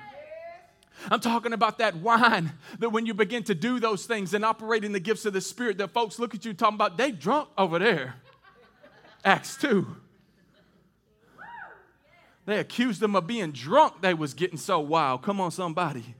I'm 1.10 1.20
talking 1.20 1.54
about 1.54 1.78
that 1.78 1.96
wine 1.98 2.54
that 2.80 2.90
when 2.90 3.06
you 3.06 3.14
begin 3.14 3.44
to 3.44 3.56
do 3.56 3.80
those 3.80 4.06
things 4.06 4.34
and 4.34 4.44
operating 4.44 4.92
the 4.92 5.00
gifts 5.00 5.26
of 5.26 5.34
the 5.34 5.42
Spirit, 5.42 5.78
that 5.78 5.92
folks 5.92 6.20
look 6.20 6.34
at 6.34 6.44
you 6.44 6.54
talking 6.54 6.76
about, 6.76 6.98
they 6.98 7.12
drunk 7.12 7.50
over 7.58 7.80
there. 7.80 8.16
Acts 9.24 9.58
2. 9.58 9.86
They 12.46 12.60
accused 12.60 13.02
them 13.02 13.16
of 13.16 13.28
being 13.28 13.52
drunk. 13.52 14.02
They 14.02 14.14
was 14.14 14.34
getting 14.34 14.58
so 14.58 14.80
wild. 14.80 15.22
Come 15.22 15.42
on, 15.42 15.52
somebody. 15.52 16.16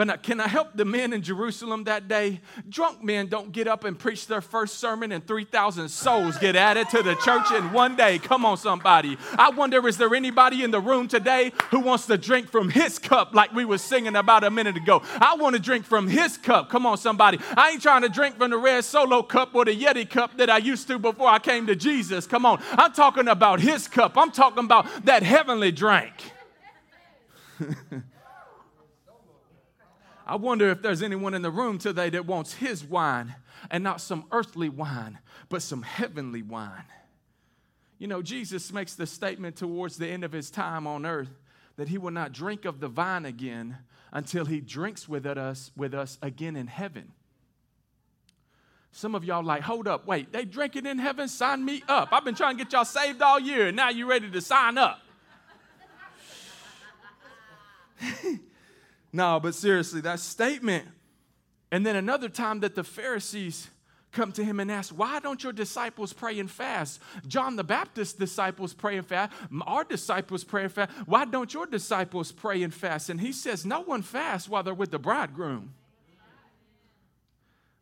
But 0.00 0.22
can 0.22 0.40
I 0.40 0.48
help 0.48 0.68
the 0.74 0.86
men 0.86 1.12
in 1.12 1.20
Jerusalem 1.20 1.84
that 1.84 2.08
day? 2.08 2.40
Drunk 2.70 3.04
men 3.04 3.26
don't 3.26 3.52
get 3.52 3.68
up 3.68 3.84
and 3.84 3.98
preach 3.98 4.26
their 4.28 4.40
first 4.40 4.78
sermon 4.78 5.12
and 5.12 5.26
3,000 5.26 5.90
souls 5.90 6.38
get 6.38 6.56
added 6.56 6.88
to 6.88 7.02
the 7.02 7.16
church 7.16 7.50
in 7.50 7.70
one 7.70 7.96
day. 7.96 8.18
Come 8.18 8.46
on, 8.46 8.56
somebody. 8.56 9.18
I 9.38 9.50
wonder, 9.50 9.86
is 9.86 9.98
there 9.98 10.14
anybody 10.14 10.64
in 10.64 10.70
the 10.70 10.80
room 10.80 11.06
today 11.06 11.52
who 11.70 11.80
wants 11.80 12.06
to 12.06 12.16
drink 12.16 12.48
from 12.48 12.70
his 12.70 12.98
cup 12.98 13.34
like 13.34 13.52
we 13.52 13.66
were 13.66 13.76
singing 13.76 14.16
about 14.16 14.42
a 14.42 14.50
minute 14.50 14.78
ago? 14.78 15.02
I 15.20 15.34
want 15.34 15.54
to 15.54 15.60
drink 15.60 15.84
from 15.84 16.08
his 16.08 16.38
cup. 16.38 16.70
Come 16.70 16.86
on, 16.86 16.96
somebody. 16.96 17.38
I 17.54 17.72
ain't 17.72 17.82
trying 17.82 18.00
to 18.00 18.08
drink 18.08 18.38
from 18.38 18.52
the 18.52 18.56
red 18.56 18.86
solo 18.86 19.22
cup 19.22 19.54
or 19.54 19.66
the 19.66 19.76
Yeti 19.78 20.08
cup 20.08 20.38
that 20.38 20.48
I 20.48 20.56
used 20.56 20.88
to 20.88 20.98
before 20.98 21.28
I 21.28 21.40
came 21.40 21.66
to 21.66 21.76
Jesus. 21.76 22.26
Come 22.26 22.46
on. 22.46 22.62
I'm 22.70 22.94
talking 22.94 23.28
about 23.28 23.60
his 23.60 23.86
cup. 23.86 24.16
I'm 24.16 24.30
talking 24.30 24.64
about 24.64 25.04
that 25.04 25.22
heavenly 25.22 25.72
drink. 25.72 26.14
I 30.30 30.36
wonder 30.36 30.70
if 30.70 30.80
there's 30.80 31.02
anyone 31.02 31.34
in 31.34 31.42
the 31.42 31.50
room 31.50 31.76
today 31.76 32.08
that 32.10 32.24
wants 32.24 32.54
his 32.54 32.84
wine 32.84 33.34
and 33.68 33.82
not 33.82 34.00
some 34.00 34.26
earthly 34.30 34.68
wine, 34.68 35.18
but 35.48 35.60
some 35.60 35.82
heavenly 35.82 36.40
wine. 36.40 36.84
You 37.98 38.06
know, 38.06 38.22
Jesus 38.22 38.72
makes 38.72 38.94
the 38.94 39.08
statement 39.08 39.56
towards 39.56 39.96
the 39.96 40.06
end 40.06 40.22
of 40.22 40.30
his 40.30 40.48
time 40.48 40.86
on 40.86 41.04
earth 41.04 41.36
that 41.74 41.88
he 41.88 41.98
will 41.98 42.12
not 42.12 42.30
drink 42.30 42.64
of 42.64 42.78
the 42.78 42.86
vine 42.86 43.26
again 43.26 43.78
until 44.12 44.44
he 44.44 44.60
drinks 44.60 45.08
with 45.08 45.26
us, 45.26 45.72
with 45.76 45.94
us 45.94 46.16
again 46.22 46.54
in 46.54 46.68
heaven. 46.68 47.10
Some 48.92 49.16
of 49.16 49.24
y'all 49.24 49.42
like, 49.42 49.62
hold 49.62 49.88
up, 49.88 50.06
wait, 50.06 50.32
they 50.32 50.44
drink 50.44 50.76
it 50.76 50.86
in 50.86 51.00
heaven? 51.00 51.26
Sign 51.26 51.64
me 51.64 51.82
up. 51.88 52.10
I've 52.12 52.24
been 52.24 52.36
trying 52.36 52.56
to 52.56 52.62
get 52.62 52.72
y'all 52.72 52.84
saved 52.84 53.20
all 53.20 53.40
year, 53.40 53.66
and 53.66 53.76
now 53.76 53.88
you're 53.88 54.06
ready 54.06 54.30
to 54.30 54.40
sign 54.40 54.78
up. 54.78 55.00
No, 59.12 59.40
but 59.40 59.54
seriously, 59.54 60.00
that 60.02 60.20
statement. 60.20 60.86
And 61.72 61.84
then 61.84 61.96
another 61.96 62.28
time 62.28 62.60
that 62.60 62.74
the 62.74 62.84
Pharisees 62.84 63.68
come 64.12 64.32
to 64.32 64.44
him 64.44 64.60
and 64.60 64.70
ask, 64.70 64.90
Why 64.90 65.20
don't 65.20 65.42
your 65.42 65.52
disciples 65.52 66.12
pray 66.12 66.38
and 66.38 66.50
fast? 66.50 67.00
John 67.26 67.56
the 67.56 67.64
Baptist's 67.64 68.14
disciples 68.14 68.74
pray 68.74 68.96
and 68.96 69.06
fast. 69.06 69.32
Our 69.66 69.84
disciples 69.84 70.44
pray 70.44 70.64
and 70.64 70.72
fast. 70.72 70.90
Why 71.06 71.24
don't 71.24 71.52
your 71.52 71.66
disciples 71.66 72.32
pray 72.32 72.62
and 72.62 72.74
fast? 72.74 73.10
And 73.10 73.20
he 73.20 73.32
says, 73.32 73.64
No 73.64 73.80
one 73.80 74.02
fasts 74.02 74.48
while 74.48 74.62
they're 74.62 74.74
with 74.74 74.90
the 74.90 74.98
bridegroom. 74.98 75.74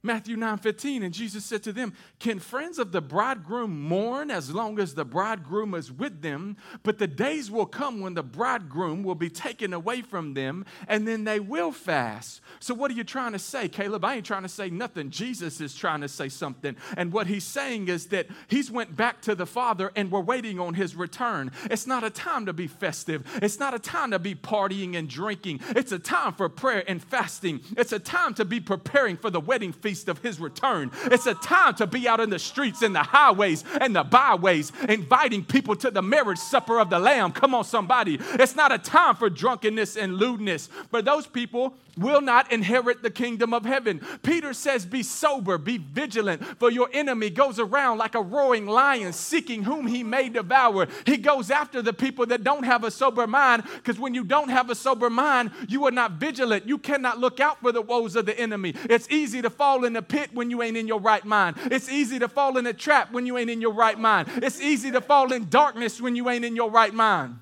Matthew 0.05 0.37
9 0.37 0.59
15, 0.59 1.03
and 1.03 1.13
Jesus 1.13 1.45
said 1.45 1.65
to 1.65 1.73
them, 1.73 1.93
Can 2.21 2.39
friends 2.39 2.79
of 2.79 2.93
the 2.93 3.01
bridegroom 3.01 3.83
mourn 3.83 4.31
as 4.31 4.55
long 4.55 4.79
as 4.79 4.95
the 4.95 5.05
bridegroom 5.05 5.75
is 5.75 5.91
with 5.91 6.23
them? 6.23 6.57
But 6.85 6.99
the 6.99 7.09
days 7.09 7.51
will 7.51 7.67
come 7.67 8.01
when 8.01 8.15
the 8.15 8.23
bridegroom 8.23 9.03
will 9.03 9.17
be 9.17 9.29
taken 9.29 9.73
away 9.73 10.03
from 10.03 10.35
them, 10.35 10.65
and 10.87 11.07
then 11.07 11.25
they 11.25 11.41
will 11.41 11.73
fast. 11.73 12.41
So, 12.61 12.75
what 12.75 12.93
are 12.93 12.95
you 12.95 13.03
trying 13.03 13.33
to 13.33 13.41
say, 13.41 13.69
Caleb? 13.69 14.05
I 14.05 14.15
ain't 14.15 14.25
trying 14.25 14.45
to 14.45 14.49
say 14.49 14.71
nothing. 14.71 15.11
Jesus 15.11 15.61
is 15.61 15.75
trying 15.75 16.03
to 16.03 16.09
say 16.09 16.29
something. 16.29 16.77
And 16.97 17.13
what 17.13 17.27
he's 17.27 17.45
saying 17.45 17.89
is 17.89 18.07
that 18.07 18.29
he's 18.47 18.71
went 18.71 18.95
back 18.95 19.21
to 19.23 19.35
the 19.35 19.47
Father 19.47 19.91
and 19.97 20.13
we're 20.13 20.21
waiting 20.21 20.61
on 20.61 20.75
his 20.75 20.95
return. 20.95 21.51
It's 21.73 21.89
not 21.89 22.05
a 22.05 22.11
time 22.11 22.47
to 22.47 22.53
be 22.53 22.69
festive, 22.69 23.25
it's 23.43 23.59
not 23.59 23.75
a 23.75 23.81
time 23.81 24.13
to 24.13 24.21
be 24.21 24.37
partying 24.37 24.97
and 24.97 25.09
drinking. 25.09 25.59
It's 25.71 25.91
a 25.91 25.99
time 25.99 26.35
for 26.35 26.49
prayer 26.49 26.85
and 26.87 27.03
fasting. 27.03 27.63
It's 27.77 27.93
a 27.93 27.99
time 27.99 28.35
to 28.35 28.45
be 28.45 28.61
preparing 28.61 29.17
for 29.17 29.31
the 29.31 29.41
wedding 29.41 29.73
feast 29.73 29.88
feast 29.89 30.09
of 30.11 30.19
his 30.19 30.39
return. 30.39 30.91
It's 31.05 31.25
a 31.25 31.33
time 31.33 31.75
to 31.77 31.87
be 31.87 32.07
out 32.07 32.21
in 32.21 32.29
the 32.29 32.39
streets 32.39 32.83
and 32.83 32.95
the 32.95 33.03
highways 33.03 33.65
and 33.81 33.97
the 33.97 34.05
byways, 34.05 34.71
inviting 34.87 35.43
people 35.43 35.75
to 35.77 35.91
the 35.91 36.03
marriage 36.03 36.37
supper 36.37 36.79
of 36.79 36.91
the 36.91 36.99
Lamb. 36.99 37.33
Come 37.33 37.55
on, 37.55 37.65
somebody. 37.65 38.19
It's 38.35 38.55
not 38.55 38.71
a 38.71 38.77
time 38.77 39.17
for 39.17 39.31
drunkenness 39.31 39.97
and 39.97 40.17
lewdness. 40.17 40.69
For 40.91 41.01
those 41.01 41.27
people 41.27 41.73
will 42.01 42.21
not 42.21 42.53
inherit 42.53 43.03
the 43.03 43.11
kingdom 43.11 43.53
of 43.53 43.65
heaven. 43.65 44.01
Peter 44.23 44.53
says, 44.53 44.87
Be 44.87 45.03
sober, 45.03 45.59
be 45.59 45.79
vigilant, 45.79 46.45
for 46.59 46.71
your 46.71 46.89
enemy 46.93 47.31
goes 47.31 47.59
around 47.59 47.99
like 47.99 48.15
a 48.15 48.23
roaring 48.23 48.67
lion, 48.67 49.13
seeking 49.13 49.65
whom 49.65 49.87
he 49.87 50.03
may 50.03 50.29
devour. 50.29 50.87
He 51.07 51.17
goes 51.17 51.51
after 51.51 51.83
the 51.83 51.93
people 51.93 52.27
that 52.27 52.45
don't 52.45 52.65
have 52.65 52.85
a 52.85 52.91
sober 52.91 53.27
mind, 53.27 53.65
because 53.77 53.99
when 53.99 54.15
you 54.15 54.25
don't 54.25 54.49
have 54.49 54.71
a 54.71 54.75
sober 54.75 55.11
mind, 55.11 55.51
you 55.69 55.87
are 55.87 55.91
not 55.91 56.13
vigilant. 56.13 56.67
You 56.67 56.79
cannot 56.79 57.19
look 57.19 57.41
out 57.41 57.61
for 57.61 57.73
the 57.73 57.83
woes 57.83 58.17
of 58.17 58.27
the 58.27 58.39
enemy. 58.39 58.75
It's 58.89 59.09
easy 59.11 59.43
to 59.43 59.51
fall 59.51 59.85
in 59.85 59.97
a 59.97 60.03
pit 60.03 60.31
when 60.33 60.51
you 60.51 60.63
ain't 60.63 60.77
in 60.77 60.89
your 60.89 61.01
right 61.01 61.25
mind. 61.25 61.57
It's 61.71 61.89
easy 61.89 62.19
to 62.19 62.29
fall 62.29 62.57
in 62.57 62.67
a 62.67 62.73
trap 62.73 63.13
when 63.13 63.27
you 63.27 63.39
ain't 63.39 63.51
in 63.51 63.61
your 63.61 63.73
right 63.73 63.99
mind. 63.99 64.29
It's 64.37 64.61
easy 64.61 64.91
to 64.93 65.01
fall 65.01 65.33
in 65.33 65.49
darkness 65.49 66.01
when 66.01 66.17
you 66.17 66.29
ain't 66.29 66.45
in 66.45 66.57
your 66.57 66.71
right 66.71 66.95
mind. 66.95 67.39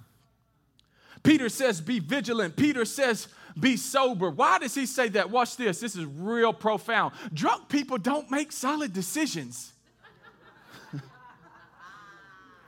Peter 1.23 1.49
says, 1.49 1.81
Be 1.81 1.99
vigilant. 1.99 2.57
Peter 2.57 2.85
says, 2.85 3.29
be 3.59 3.77
sober. 3.77 4.31
Why 4.31 4.59
does 4.59 4.75
he 4.75 4.87
say 4.87 5.09
that? 5.11 5.31
Watch 5.31 5.57
this. 5.57 5.81
This 5.81 5.97
is 5.97 6.05
real 6.05 6.53
profound. 6.53 7.15
Drunk 7.33 7.69
people 7.69 7.99
don't 7.99 8.31
make 8.31 8.53
solid 8.53 8.93
decisions. 8.93 9.73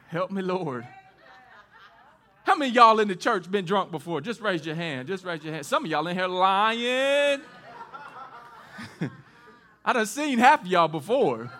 Help 0.09 0.31
me, 0.31 0.42
Lord. 0.42 0.87
How 2.44 2.57
many 2.57 2.72
y'all 2.72 2.98
in 3.01 3.09
the 3.09 3.16
church 3.16 3.51
been 3.51 3.66
drunk 3.66 3.90
before? 3.90 4.22
Just 4.22 4.40
raise 4.40 4.64
your 4.64 4.74
hand. 4.74 5.07
Just 5.07 5.24
raise 5.24 5.44
your 5.44 5.53
hand. 5.53 5.66
Some 5.66 5.85
of 5.85 5.90
y'all 5.90 6.07
in 6.07 6.16
here 6.16 6.27
lying. 6.27 7.42
I 9.85 9.92
done 9.92 10.07
seen 10.07 10.38
half 10.38 10.62
of 10.62 10.66
y'all 10.66 10.88
before. 10.88 11.53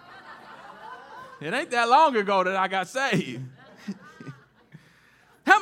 It 1.41 1.53
ain't 1.53 1.71
that 1.71 1.89
long 1.89 2.17
ago 2.17 2.43
that 2.43 2.57
I 2.57 2.69
got 2.69 2.89
saved. 2.89 3.43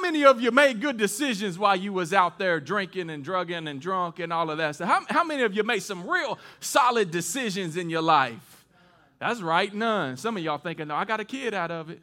Many 0.07 0.25
of 0.25 0.41
you 0.41 0.53
made 0.53 0.81
good 0.81 0.99
decisions 0.99 1.59
while 1.59 1.75
you 1.75 1.93
was 1.93 2.13
out 2.13 2.39
there 2.39 2.61
drinking 2.61 3.11
and 3.11 3.25
drugging 3.25 3.67
and 3.67 3.81
drunk 3.81 4.21
and 4.21 4.33
all 4.33 4.51
of 4.51 4.59
that 4.59 4.77
stuff? 4.77 4.89
How, 4.89 5.05
how 5.09 5.25
many 5.25 5.43
of 5.43 5.53
you 5.53 5.65
made 5.65 5.83
some 5.83 6.09
real 6.09 6.39
solid 6.61 7.11
decisions 7.11 7.77
in 7.77 7.91
your 7.91 8.03
life? 8.03 8.65
That's 9.19 9.41
right, 9.41 9.75
none. 9.75 10.17
Some 10.17 10.37
of 10.37 10.45
y'all 10.45 10.59
thinking, 10.59 10.87
no, 10.87 10.95
I 10.95 11.07
got 11.07 11.19
a 11.19 11.25
kid 11.25 11.55
out 11.55 11.73
of 11.73 11.91
it. 11.91 12.01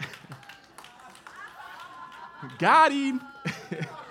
got 2.58 2.90
him. 2.90 3.20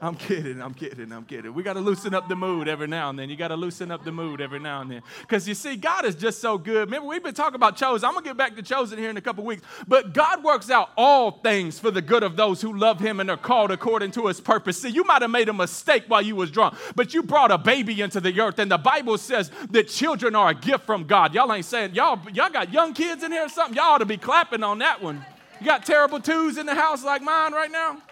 I'm 0.00 0.16
kidding, 0.16 0.60
I'm 0.60 0.74
kidding, 0.74 1.12
I'm 1.12 1.24
kidding. 1.24 1.54
We 1.54 1.62
got 1.62 1.74
to 1.74 1.80
loosen 1.80 2.14
up 2.14 2.28
the 2.28 2.36
mood 2.36 2.68
every 2.68 2.86
now 2.86 3.10
and 3.10 3.18
then. 3.18 3.30
You 3.30 3.36
got 3.36 3.48
to 3.48 3.56
loosen 3.56 3.90
up 3.90 4.04
the 4.04 4.12
mood 4.12 4.40
every 4.40 4.58
now 4.58 4.82
and 4.82 4.90
then. 4.90 5.02
Because 5.22 5.48
you 5.48 5.54
see, 5.54 5.76
God 5.76 6.04
is 6.04 6.14
just 6.14 6.40
so 6.40 6.58
good. 6.58 6.88
Remember, 6.88 7.08
we've 7.08 7.22
been 7.22 7.32
talking 7.32 7.54
about 7.54 7.76
chosen. 7.76 8.06
I'm 8.06 8.12
going 8.12 8.24
to 8.24 8.30
get 8.30 8.36
back 8.36 8.56
to 8.56 8.62
chosen 8.62 8.98
here 8.98 9.08
in 9.08 9.16
a 9.16 9.20
couple 9.20 9.44
weeks. 9.44 9.62
But 9.88 10.12
God 10.12 10.44
works 10.44 10.68
out 10.68 10.90
all 10.96 11.30
things 11.30 11.78
for 11.78 11.90
the 11.90 12.02
good 12.02 12.22
of 12.22 12.36
those 12.36 12.60
who 12.60 12.76
love 12.76 13.00
him 13.00 13.20
and 13.20 13.30
are 13.30 13.36
called 13.36 13.70
according 13.70 14.10
to 14.12 14.26
his 14.26 14.40
purpose. 14.40 14.82
See, 14.82 14.90
you 14.90 15.04
might 15.04 15.22
have 15.22 15.30
made 15.30 15.48
a 15.48 15.54
mistake 15.54 16.04
while 16.08 16.22
you 16.22 16.36
was 16.36 16.50
drunk, 16.50 16.74
but 16.94 17.14
you 17.14 17.22
brought 17.22 17.50
a 17.50 17.58
baby 17.58 18.00
into 18.02 18.20
the 18.20 18.38
earth. 18.40 18.58
And 18.58 18.70
the 18.70 18.78
Bible 18.78 19.16
says 19.16 19.50
that 19.70 19.88
children 19.88 20.34
are 20.34 20.50
a 20.50 20.54
gift 20.54 20.84
from 20.84 21.04
God. 21.04 21.34
Y'all 21.34 21.52
ain't 21.52 21.64
saying, 21.64 21.94
y'all, 21.94 22.18
y'all 22.32 22.50
got 22.50 22.72
young 22.72 22.94
kids 22.94 23.22
in 23.22 23.32
here 23.32 23.46
or 23.46 23.48
something? 23.48 23.76
Y'all 23.76 23.92
ought 23.92 23.98
to 23.98 24.06
be 24.06 24.18
clapping 24.18 24.62
on 24.62 24.80
that 24.80 25.00
one. 25.00 25.24
You 25.60 25.66
got 25.66 25.86
terrible 25.86 26.20
twos 26.20 26.58
in 26.58 26.66
the 26.66 26.74
house 26.74 27.04
like 27.04 27.22
mine 27.22 27.52
right 27.52 27.70
now? 27.70 28.02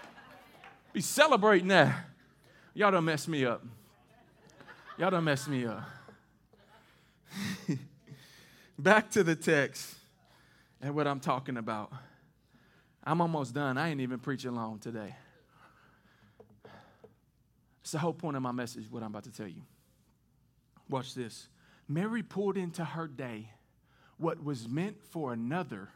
Be 0.93 1.01
celebrating 1.01 1.69
that. 1.69 2.05
Y'all 2.75 2.91
done 2.91 3.05
messed 3.05 3.29
me 3.29 3.45
up. 3.45 3.65
Y'all 4.99 5.11
done 5.11 5.25
messed 5.25 5.49
me 5.49 5.67
up. 5.67 5.83
Back 8.79 9.11
to 9.13 9.25
the 9.25 9.35
text 9.35 9.95
and 10.81 10.95
what 10.95 11.07
I'm 11.07 11.21
talking 11.21 11.57
about. 11.57 11.93
I'm 13.05 13.21
almost 13.21 13.55
done. 13.55 13.79
I 13.79 13.89
ain't 13.89 14.01
even 14.01 14.19
preaching 14.19 14.55
long 14.55 14.79
today. 14.79 15.15
It's 17.81 17.93
the 17.93 17.99
whole 17.99 18.13
point 18.13 18.37
of 18.37 18.43
my 18.43 18.53
message, 18.53 18.85
what 18.91 19.03
I'm 19.03 19.11
about 19.11 19.25
to 19.25 19.33
tell 19.33 19.49
you. 19.49 19.63
Watch 20.89 21.15
this. 21.15 21.49
Mary 21.89 22.23
poured 22.23 22.57
into 22.57 22.85
her 22.85 23.09
day 23.09 23.51
what 24.19 24.43
was 24.43 24.69
meant 24.69 25.03
for 25.11 25.33
another 25.33 25.89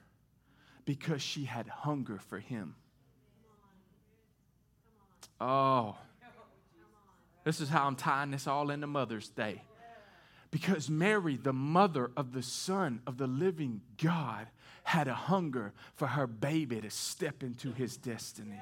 because 0.85 1.23
she 1.23 1.45
had 1.45 1.69
hunger 1.69 2.19
for 2.19 2.39
him. 2.39 2.75
Oh, 5.41 5.97
this 7.45 7.61
is 7.61 7.69
how 7.69 7.87
I'm 7.87 7.97
tying 7.97 8.31
this 8.31 8.47
all 8.47 8.71
into 8.71 8.87
Mother's 8.87 9.29
Day. 9.29 9.63
Because 10.51 10.89
Mary, 10.89 11.37
the 11.37 11.53
mother 11.53 12.11
of 12.17 12.33
the 12.33 12.43
Son 12.43 13.01
of 13.07 13.19
the 13.19 13.27
living 13.27 13.83
God, 14.03 14.47
had 14.85 15.09
a 15.09 15.15
hunger 15.15 15.73
for 15.95 16.07
her 16.07 16.27
baby 16.27 16.81
to 16.81 16.91
step 16.91 17.43
into 17.43 17.73
his 17.73 17.97
destiny. 17.97 18.61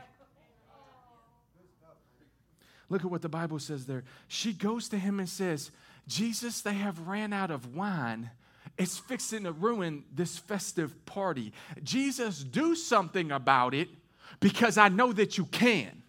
Look 2.88 3.04
at 3.04 3.10
what 3.10 3.22
the 3.22 3.28
Bible 3.28 3.58
says 3.58 3.86
there. 3.86 4.04
She 4.28 4.52
goes 4.52 4.88
to 4.90 4.98
him 4.98 5.18
and 5.18 5.28
says, 5.28 5.70
Jesus, 6.06 6.60
they 6.60 6.74
have 6.74 7.06
ran 7.06 7.32
out 7.32 7.50
of 7.50 7.74
wine. 7.74 8.30
It's 8.76 8.98
fixing 8.98 9.44
to 9.44 9.52
ruin 9.52 10.04
this 10.14 10.38
festive 10.38 11.04
party. 11.06 11.52
Jesus, 11.82 12.44
do 12.44 12.74
something 12.74 13.30
about 13.30 13.74
it 13.74 13.88
because 14.40 14.76
I 14.76 14.88
know 14.88 15.12
that 15.12 15.38
you 15.38 15.46
can. 15.46 16.03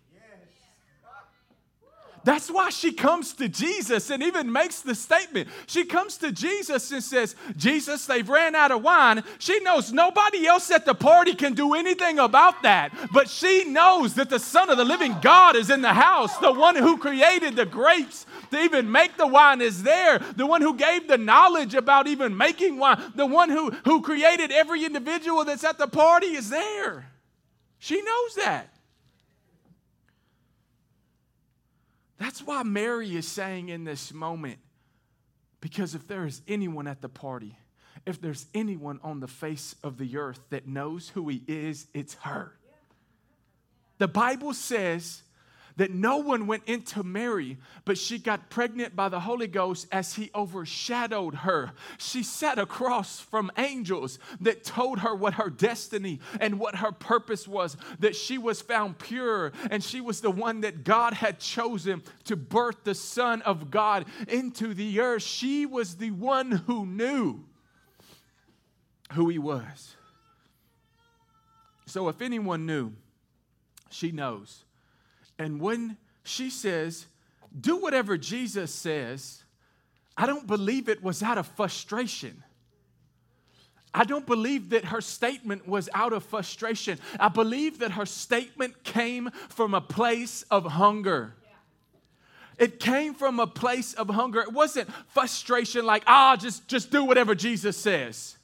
That's 2.26 2.50
why 2.50 2.72
she 2.72 2.92
comes 2.92 3.34
to 3.34 3.48
Jesus 3.48 4.10
and 4.10 4.24
even 4.24 4.52
makes 4.52 4.82
the 4.82 4.96
statement. 4.96 5.48
She 5.68 5.86
comes 5.86 6.18
to 6.18 6.32
Jesus 6.32 6.92
and 6.92 7.04
says, 7.04 7.36
Jesus, 7.56 8.08
they've 8.08 8.28
ran 8.28 8.56
out 8.56 8.72
of 8.72 8.82
wine. 8.82 9.24
She 9.38 9.60
knows 9.60 9.94
nobody 9.94 10.48
else 10.48 10.72
at 10.72 10.86
the 10.86 10.96
party 10.96 11.36
can 11.36 11.54
do 11.54 11.76
anything 11.76 12.18
about 12.18 12.64
that, 12.64 12.92
but 13.14 13.30
she 13.30 13.66
knows 13.66 14.16
that 14.16 14.32
the 14.32 14.40
Son 14.40 14.72
of 14.72 14.78
the 14.78 14.84
living 14.84 15.16
God 15.22 15.56
is 15.56 15.70
in 15.70 15.84
the 15.84 15.94
house. 15.94 16.36
The 16.40 16.52
one 16.52 16.76
who 16.76 16.98
created 16.98 17.56
the 17.56 17.66
grapes 17.66 18.26
to 18.50 18.60
even 18.60 18.92
make 18.92 19.18
the 19.18 19.28
wine 19.28 19.62
is 19.62 19.84
there. 19.84 20.18
The 20.18 20.48
one 20.48 20.62
who 20.62 20.74
gave 20.74 21.08
the 21.08 21.20
knowledge 21.20 21.76
about 21.76 22.08
even 22.08 22.36
making 22.36 22.78
wine, 22.78 23.14
the 23.14 23.28
one 23.28 23.52
who, 23.52 23.70
who 23.86 24.02
created 24.02 24.52
every 24.52 24.84
individual 24.84 25.46
that's 25.46 25.64
at 25.64 25.78
the 25.78 25.88
party 25.88 26.36
is 26.36 26.50
there. 26.50 27.06
She 27.78 28.02
knows 28.02 28.36
that. 28.36 28.75
That's 32.18 32.42
why 32.42 32.64
Mary 32.64 33.16
is 33.16 33.28
saying 33.28 33.70
in 33.70 33.84
this 33.84 34.14
moment, 34.14 34.60
because 35.60 35.96
if 35.96 36.08
there 36.08 36.26
is 36.26 36.42
anyone 36.48 36.88
at 36.88 37.02
the 37.02 37.10
party, 37.10 37.58
if 38.06 38.22
there's 38.22 38.46
anyone 38.54 39.00
on 39.04 39.20
the 39.20 39.28
face 39.28 39.76
of 39.84 39.98
the 39.98 40.18
earth 40.18 40.40
that 40.50 40.68
knows 40.68 41.10
who 41.10 41.28
he 41.28 41.44
is, 41.48 41.88
it's 41.94 42.14
her. 42.16 42.54
The 43.98 44.08
Bible 44.08 44.54
says 44.54 45.24
that 45.78 45.92
no 45.92 46.18
one 46.18 46.48
went 46.48 46.64
into 46.66 47.04
Mary, 47.04 47.58
but 47.84 47.98
she 47.98 48.18
got 48.18 48.50
pregnant 48.50 48.96
by 48.96 49.10
the 49.10 49.20
Holy 49.20 49.48
Ghost 49.48 49.88
as 49.92 50.14
he 50.14 50.32
overshadowed 50.34 51.36
her. 51.36 51.72
She 51.98 52.24
sat 52.24 52.58
across 52.58 53.20
from 53.20 53.52
angels 53.58 54.20
that 54.42 54.64
told 54.64 55.00
her 55.00 55.14
what 55.14 55.36
her 55.36 55.50
destiny 55.50 56.20
and 56.40 56.60
what 56.60 56.78
her 56.78 56.92
purpose 56.92 57.48
was, 57.48 57.78
that 58.00 58.16
she 58.16 58.38
was 58.38 58.62
found 58.62 58.98
pure 59.00 59.52
and 59.70 59.84
she 59.84 60.02
was 60.02 60.22
the 60.22 60.32
one 60.32 60.62
that 60.62 60.84
God 60.84 61.14
had 61.14 61.40
chosen 61.40 62.04
to 62.26 62.36
birth 62.36 62.84
the 62.84 62.96
Son 62.96 63.42
of 63.42 63.70
God 63.70 64.06
into 64.28 64.74
the 64.74 65.00
earth. 65.00 65.24
She 65.24 65.66
was 65.66 65.96
the 65.96 66.12
one 66.12 66.52
who 66.52 66.86
knew 66.86 67.44
who 69.14 69.30
he 69.30 69.38
was. 69.38 69.96
So 71.86 72.10
if 72.10 72.22
anyone 72.22 72.66
knew, 72.66 72.94
she 73.90 74.12
knows 74.12 74.65
and 75.38 75.60
when 75.60 75.98
she 76.24 76.50
says, 76.50 77.06
do 77.60 77.78
whatever 77.78 78.18
Jesus 78.18 78.74
says, 78.74 79.44
I 80.18 80.26
don't 80.26 80.48
believe 80.48 80.90
it 80.90 81.04
was 81.04 81.22
out 81.22 81.38
of 81.38 81.48
frustration. 81.48 82.44
I 83.94 84.04
don't 84.04 84.26
believe 84.26 84.72
that 84.72 84.86
her 84.86 85.00
statement 85.00 85.68
was 85.68 85.90
out 85.94 86.12
of 86.12 86.24
frustration. 86.24 87.00
I 87.18 87.30
believe 87.30 87.80
that 87.80 87.92
her 87.92 88.06
statement 88.06 88.84
came 88.84 89.30
from 89.50 89.74
a 89.74 89.82
place 89.82 90.44
of 90.52 90.66
hunger. 90.66 91.34
It 92.58 92.80
came 92.80 93.14
from 93.14 93.40
a 93.40 93.48
place 93.48 93.94
of 93.94 94.10
hunger. 94.10 94.42
It 94.42 94.52
wasn't 94.52 94.90
frustration 95.08 95.86
like, 95.86 96.04
ah, 96.08 96.36
just, 96.38 96.68
just 96.68 96.92
do 96.92 97.04
whatever 97.04 97.36
Jesus 97.36 97.78
says. 97.78 98.38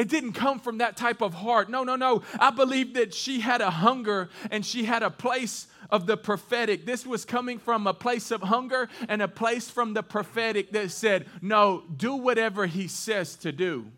It 0.00 0.08
didn't 0.08 0.32
come 0.32 0.58
from 0.60 0.78
that 0.78 0.96
type 0.96 1.20
of 1.20 1.34
heart. 1.34 1.68
No, 1.68 1.84
no, 1.84 1.94
no. 1.94 2.22
I 2.38 2.50
believe 2.50 2.94
that 2.94 3.12
she 3.12 3.40
had 3.40 3.60
a 3.60 3.68
hunger 3.68 4.30
and 4.50 4.64
she 4.64 4.84
had 4.84 5.02
a 5.02 5.10
place 5.10 5.66
of 5.90 6.06
the 6.06 6.16
prophetic. 6.16 6.86
This 6.86 7.04
was 7.04 7.26
coming 7.26 7.58
from 7.58 7.86
a 7.86 7.92
place 7.92 8.30
of 8.30 8.40
hunger 8.40 8.88
and 9.10 9.20
a 9.20 9.28
place 9.28 9.68
from 9.68 9.92
the 9.92 10.02
prophetic 10.02 10.72
that 10.72 10.90
said, 10.90 11.26
no, 11.42 11.82
do 11.94 12.14
whatever 12.14 12.64
he 12.64 12.88
says 12.88 13.36
to 13.36 13.52
do 13.52 13.92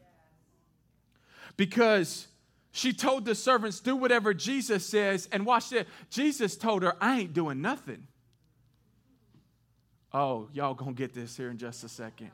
because 1.57 2.27
she 2.73 2.93
told 2.93 3.25
the 3.25 3.37
servants, 3.37 3.79
Do 3.79 3.95
whatever 3.95 4.35
Jesus 4.35 4.85
says. 4.85 5.29
And 5.31 5.47
watch 5.47 5.71
this. 5.71 5.87
Jesus 6.11 6.57
told 6.57 6.83
her, 6.83 6.97
I 7.01 7.21
ain't 7.21 7.33
doing 7.33 7.63
nothing. 7.63 8.09
Oh, 10.13 10.49
y'all 10.53 10.75
gonna 10.75 10.95
get 10.95 11.15
this 11.15 11.37
here 11.37 11.49
in 11.49 11.59
just 11.59 11.85
a 11.85 11.89
second. 11.89 12.33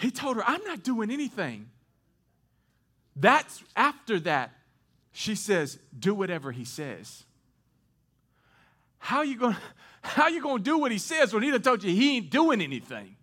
He 0.00 0.10
told 0.10 0.36
her, 0.36 0.44
I'm 0.46 0.64
not 0.64 0.82
doing 0.82 1.10
anything. 1.10 1.68
That's 3.14 3.62
after 3.76 4.18
that, 4.20 4.52
she 5.12 5.34
says, 5.34 5.78
Do 5.96 6.14
whatever 6.14 6.52
he 6.52 6.64
says. 6.64 7.24
How 8.98 9.22
you 9.22 9.36
gonna 9.36 9.58
how 10.02 10.28
you 10.28 10.42
gonna 10.42 10.62
do 10.62 10.78
what 10.78 10.90
he 10.90 10.98
says 10.98 11.34
when 11.34 11.42
he 11.42 11.50
done 11.50 11.60
told 11.60 11.82
you 11.82 11.92
he 11.92 12.16
ain't 12.16 12.30
doing 12.30 12.62
anything? 12.62 13.16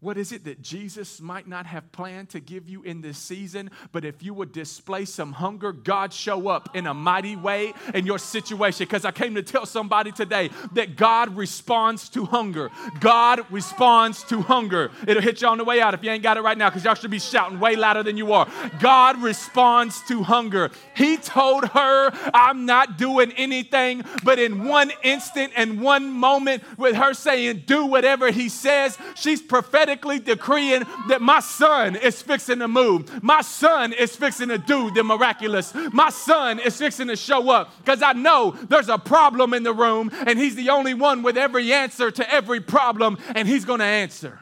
What 0.00 0.18
is 0.18 0.30
it 0.30 0.44
that 0.44 0.60
Jesus 0.60 1.22
might 1.22 1.48
not 1.48 1.64
have 1.64 1.90
planned 1.90 2.28
to 2.30 2.40
give 2.40 2.68
you 2.68 2.82
in 2.82 3.00
this 3.00 3.16
season? 3.16 3.70
But 3.92 4.04
if 4.04 4.22
you 4.22 4.34
would 4.34 4.52
display 4.52 5.06
some 5.06 5.32
hunger, 5.32 5.72
God 5.72 6.12
show 6.12 6.48
up 6.48 6.76
in 6.76 6.86
a 6.86 6.92
mighty 6.92 7.34
way 7.34 7.72
in 7.94 8.04
your 8.04 8.18
situation. 8.18 8.84
Because 8.84 9.06
I 9.06 9.10
came 9.10 9.34
to 9.36 9.42
tell 9.42 9.64
somebody 9.64 10.12
today 10.12 10.50
that 10.74 10.96
God 10.96 11.34
responds 11.34 12.10
to 12.10 12.26
hunger. 12.26 12.70
God 13.00 13.50
responds 13.50 14.22
to 14.24 14.42
hunger. 14.42 14.90
It'll 15.06 15.22
hit 15.22 15.40
you 15.40 15.48
on 15.48 15.56
the 15.56 15.64
way 15.64 15.80
out 15.80 15.94
if 15.94 16.04
you 16.04 16.10
ain't 16.10 16.22
got 16.22 16.36
it 16.36 16.42
right 16.42 16.58
now, 16.58 16.68
because 16.68 16.84
y'all 16.84 16.94
should 16.94 17.10
be 17.10 17.18
shouting 17.18 17.58
way 17.58 17.74
louder 17.74 18.02
than 18.02 18.18
you 18.18 18.34
are. 18.34 18.46
God 18.78 19.22
responds 19.22 20.02
to 20.08 20.22
hunger. 20.22 20.70
He 20.94 21.16
told 21.16 21.64
her, 21.70 22.10
I'm 22.34 22.66
not 22.66 22.98
doing 22.98 23.32
anything, 23.32 24.04
but 24.22 24.38
in 24.38 24.66
one 24.68 24.92
instant 25.02 25.54
and 25.56 25.80
one 25.80 26.10
moment, 26.10 26.64
with 26.76 26.96
her 26.96 27.14
saying, 27.14 27.62
Do 27.64 27.86
whatever 27.86 28.30
He 28.30 28.50
says, 28.50 28.98
she's 29.14 29.40
prophetic 29.40 29.85
prophetically 29.86 30.18
decreeing 30.18 30.84
that 31.08 31.22
my 31.22 31.40
son 31.40 31.96
is 31.96 32.20
fixing 32.20 32.58
to 32.58 32.68
move. 32.68 33.22
My 33.22 33.42
son 33.42 33.92
is 33.92 34.16
fixing 34.16 34.48
to 34.48 34.58
do 34.58 34.90
the 34.90 35.04
miraculous. 35.04 35.72
My 35.92 36.10
son 36.10 36.58
is 36.58 36.76
fixing 36.76 37.08
to 37.08 37.16
show 37.16 37.50
up 37.50 37.72
because 37.78 38.02
I 38.02 38.12
know 38.12 38.56
there's 38.68 38.88
a 38.88 38.98
problem 38.98 39.54
in 39.54 39.62
the 39.62 39.72
room 39.72 40.10
and 40.26 40.38
he's 40.38 40.56
the 40.56 40.70
only 40.70 40.94
one 40.94 41.22
with 41.22 41.38
every 41.38 41.72
answer 41.72 42.10
to 42.10 42.32
every 42.32 42.60
problem 42.60 43.18
and 43.34 43.46
he's 43.46 43.64
going 43.64 43.80
to 43.80 43.84
answer. 43.84 44.40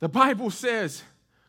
The 0.00 0.08
Bible 0.10 0.50
says, 0.50 1.02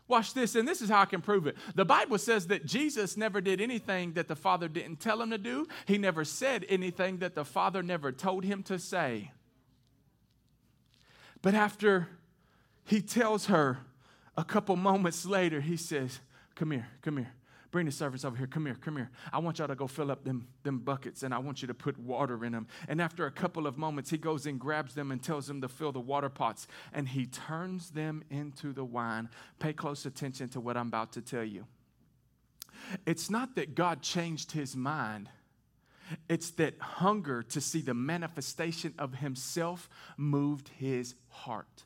watch 0.08 0.34
this, 0.34 0.56
and 0.56 0.66
this 0.66 0.82
is 0.82 0.90
how 0.90 1.02
I 1.02 1.06
can 1.06 1.20
prove 1.20 1.46
it. 1.46 1.58
The 1.74 1.84
Bible 1.84 2.18
says 2.18 2.48
that 2.48 2.66
Jesus 2.66 3.18
never 3.18 3.42
did 3.42 3.60
anything 3.60 4.14
that 4.14 4.30
the 4.30 4.36
Father 4.36 4.70
didn't 4.70 5.02
tell 5.02 5.22
him 5.22 5.32
to 5.32 5.38
do, 5.38 5.68
he 5.86 5.98
never 5.98 6.24
said 6.24 6.66
anything 6.70 7.18
that 7.18 7.36
the 7.36 7.44
Father 7.44 7.84
never 7.84 8.14
told 8.14 8.46
him 8.46 8.64
to 8.64 8.80
say. 8.80 9.32
But 11.46 11.54
after 11.54 12.08
he 12.86 13.02
tells 13.02 13.46
her 13.46 13.78
a 14.36 14.44
couple 14.44 14.76
moments 14.76 15.28
later, 15.28 15.62
he 15.62 15.78
says, 15.78 16.20
Come 16.56 16.72
here, 16.72 16.88
come 17.04 17.18
here. 17.18 17.32
Bring 17.70 17.86
the 17.86 17.92
servants 17.92 18.26
over 18.26 18.36
here. 18.36 18.48
Come 18.48 18.66
here, 18.66 18.74
come 18.74 18.96
here. 18.96 19.12
I 19.32 19.38
want 19.38 19.60
y'all 19.60 19.68
to 19.68 19.76
go 19.76 19.86
fill 19.86 20.10
up 20.10 20.24
them, 20.24 20.48
them 20.64 20.80
buckets 20.80 21.22
and 21.22 21.36
I 21.36 21.38
want 21.38 21.62
you 21.62 21.68
to 21.68 21.76
put 21.76 22.00
water 22.00 22.44
in 22.46 22.52
them. 22.52 22.66
And 22.88 23.00
after 23.00 23.28
a 23.28 23.32
couple 23.32 23.68
of 23.68 23.78
moments, 23.78 24.10
he 24.10 24.18
goes 24.18 24.48
and 24.48 24.60
grabs 24.60 24.96
them 24.96 25.12
and 25.12 25.22
tells 25.22 25.46
them 25.46 25.62
to 25.62 25.68
fill 25.68 25.92
the 25.92 26.00
water 26.00 26.30
pots 26.30 26.66
and 26.92 27.08
he 27.08 27.28
turns 27.28 27.92
them 27.92 28.24
into 28.32 28.74
the 28.74 28.84
wine. 28.84 29.30
Pay 29.60 29.74
close 29.74 30.08
attention 30.08 30.50
to 30.50 30.60
what 30.60 30.76
I'm 30.76 30.88
about 30.88 31.12
to 31.12 31.22
tell 31.22 31.44
you. 31.44 31.68
It's 33.06 33.30
not 33.30 33.54
that 33.54 33.76
God 33.76 34.02
changed 34.02 34.54
his 34.54 34.76
mind 34.76 35.30
it's 36.30 36.52
that 36.52 36.80
hunger 36.80 37.44
to 37.44 37.62
see 37.62 37.82
the 37.82 37.94
manifestation 37.94 38.94
of 38.98 39.15
Himself 39.15 39.89
moved 40.18 40.70
His 40.70 41.15
heart. 41.30 41.84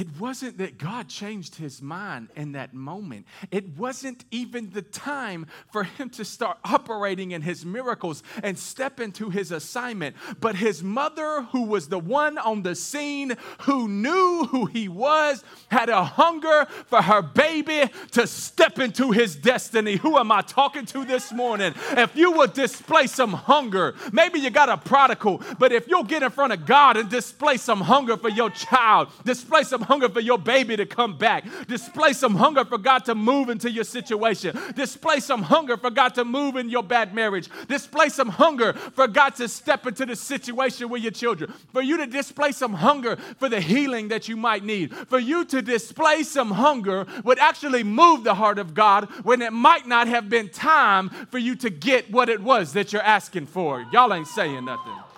It 0.00 0.18
wasn't 0.18 0.56
that 0.56 0.78
God 0.78 1.08
changed 1.08 1.56
his 1.56 1.82
mind 1.82 2.28
in 2.34 2.52
that 2.52 2.72
moment. 2.72 3.26
It 3.50 3.76
wasn't 3.76 4.24
even 4.30 4.70
the 4.70 4.80
time 4.80 5.46
for 5.70 5.84
him 5.84 6.08
to 6.10 6.24
start 6.24 6.56
operating 6.64 7.32
in 7.32 7.42
his 7.42 7.66
miracles 7.66 8.22
and 8.42 8.58
step 8.58 8.98
into 8.98 9.28
his 9.28 9.52
assignment. 9.52 10.16
But 10.40 10.56
his 10.56 10.82
mother, 10.82 11.42
who 11.52 11.64
was 11.64 11.88
the 11.88 11.98
one 11.98 12.38
on 12.38 12.62
the 12.62 12.76
scene, 12.76 13.36
who 13.64 13.88
knew 13.88 14.46
who 14.50 14.64
he 14.64 14.88
was, 14.88 15.44
had 15.68 15.90
a 15.90 16.02
hunger 16.02 16.66
for 16.86 17.02
her 17.02 17.20
baby 17.20 17.90
to 18.12 18.26
step 18.26 18.78
into 18.78 19.10
his 19.10 19.36
destiny. 19.36 19.96
Who 19.96 20.16
am 20.16 20.32
I 20.32 20.40
talking 20.40 20.86
to 20.86 21.04
this 21.04 21.30
morning? 21.30 21.74
If 21.90 22.16
you 22.16 22.32
will 22.32 22.46
display 22.46 23.06
some 23.06 23.34
hunger, 23.34 23.94
maybe 24.14 24.40
you 24.40 24.48
got 24.48 24.70
a 24.70 24.78
prodigal, 24.78 25.42
but 25.58 25.72
if 25.72 25.88
you'll 25.88 26.04
get 26.04 26.22
in 26.22 26.30
front 26.30 26.54
of 26.54 26.64
God 26.64 26.96
and 26.96 27.10
display 27.10 27.58
some 27.58 27.82
hunger 27.82 28.16
for 28.16 28.30
your 28.30 28.48
child, 28.48 29.10
display 29.26 29.62
some 29.62 29.82
hunger 29.90 30.08
for 30.08 30.20
your 30.20 30.38
baby 30.38 30.76
to 30.76 30.86
come 30.86 31.18
back. 31.18 31.44
Display 31.66 32.12
some 32.12 32.36
hunger 32.36 32.64
for 32.64 32.78
God 32.78 33.04
to 33.06 33.16
move 33.16 33.48
into 33.48 33.68
your 33.68 33.82
situation. 33.82 34.56
Display 34.76 35.18
some 35.18 35.42
hunger 35.42 35.76
for 35.76 35.90
God 35.90 36.14
to 36.14 36.24
move 36.24 36.54
in 36.54 36.68
your 36.68 36.84
bad 36.84 37.12
marriage. 37.12 37.48
Display 37.66 38.08
some 38.08 38.28
hunger 38.28 38.72
for 38.72 39.08
God 39.08 39.34
to 39.36 39.48
step 39.48 39.88
into 39.88 40.06
the 40.06 40.14
situation 40.14 40.88
with 40.88 41.02
your 41.02 41.10
children. 41.10 41.52
For 41.72 41.82
you 41.82 41.96
to 41.96 42.06
display 42.06 42.52
some 42.52 42.74
hunger 42.74 43.16
for 43.16 43.48
the 43.48 43.60
healing 43.60 44.06
that 44.08 44.28
you 44.28 44.36
might 44.36 44.62
need. 44.62 44.94
For 44.94 45.18
you 45.18 45.44
to 45.46 45.60
display 45.60 46.22
some 46.22 46.52
hunger 46.52 47.04
would 47.24 47.40
actually 47.40 47.82
move 47.82 48.22
the 48.22 48.34
heart 48.34 48.60
of 48.60 48.74
God 48.74 49.10
when 49.24 49.42
it 49.42 49.52
might 49.52 49.88
not 49.88 50.06
have 50.06 50.28
been 50.28 50.50
time 50.50 51.08
for 51.32 51.38
you 51.38 51.56
to 51.56 51.68
get 51.68 52.12
what 52.12 52.28
it 52.28 52.40
was 52.40 52.74
that 52.74 52.92
you're 52.92 53.02
asking 53.02 53.46
for. 53.46 53.84
Y'all 53.92 54.14
ain't 54.14 54.28
saying 54.28 54.64
nothing. 54.64 55.09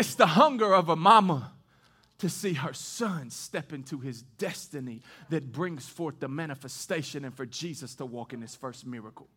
It's 0.00 0.14
the 0.14 0.28
hunger 0.28 0.74
of 0.74 0.88
a 0.88 0.96
mama 0.96 1.52
to 2.20 2.30
see 2.30 2.54
her 2.54 2.72
son 2.72 3.28
step 3.28 3.70
into 3.70 3.98
his 3.98 4.22
destiny 4.22 5.02
that 5.28 5.52
brings 5.52 5.86
forth 5.90 6.20
the 6.20 6.26
manifestation 6.26 7.22
and 7.26 7.34
for 7.34 7.44
Jesus 7.44 7.94
to 7.96 8.06
walk 8.06 8.32
in 8.32 8.40
his 8.40 8.56
first 8.56 8.86
miracle. 8.86 9.28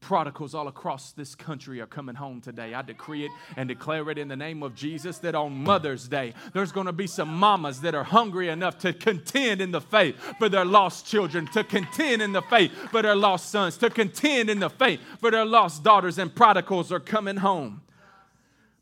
Prodigals 0.00 0.52
all 0.52 0.66
across 0.66 1.12
this 1.12 1.36
country 1.36 1.80
are 1.80 1.86
coming 1.86 2.16
home 2.16 2.40
today. 2.40 2.74
I 2.74 2.82
decree 2.82 3.24
it 3.24 3.30
and 3.56 3.68
declare 3.68 4.10
it 4.10 4.18
in 4.18 4.26
the 4.26 4.34
name 4.34 4.64
of 4.64 4.74
Jesus 4.74 5.18
that 5.18 5.36
on 5.36 5.62
Mother's 5.62 6.08
Day, 6.08 6.34
there's 6.52 6.72
going 6.72 6.86
to 6.86 6.92
be 6.92 7.06
some 7.06 7.32
mamas 7.32 7.80
that 7.82 7.94
are 7.94 8.02
hungry 8.02 8.48
enough 8.48 8.78
to 8.78 8.92
contend 8.92 9.60
in 9.60 9.70
the 9.70 9.80
faith 9.80 10.16
for 10.40 10.48
their 10.48 10.64
lost 10.64 11.06
children, 11.06 11.46
to 11.52 11.62
contend 11.62 12.20
in 12.20 12.32
the 12.32 12.42
faith 12.42 12.72
for 12.90 13.00
their 13.02 13.14
lost 13.14 13.52
sons, 13.52 13.76
to 13.76 13.90
contend 13.90 14.50
in 14.50 14.58
the 14.58 14.70
faith 14.70 14.98
for 15.20 15.30
their 15.30 15.46
lost 15.46 15.84
daughters, 15.84 16.18
and 16.18 16.34
prodigals 16.34 16.90
are 16.90 16.98
coming 16.98 17.36
home 17.36 17.82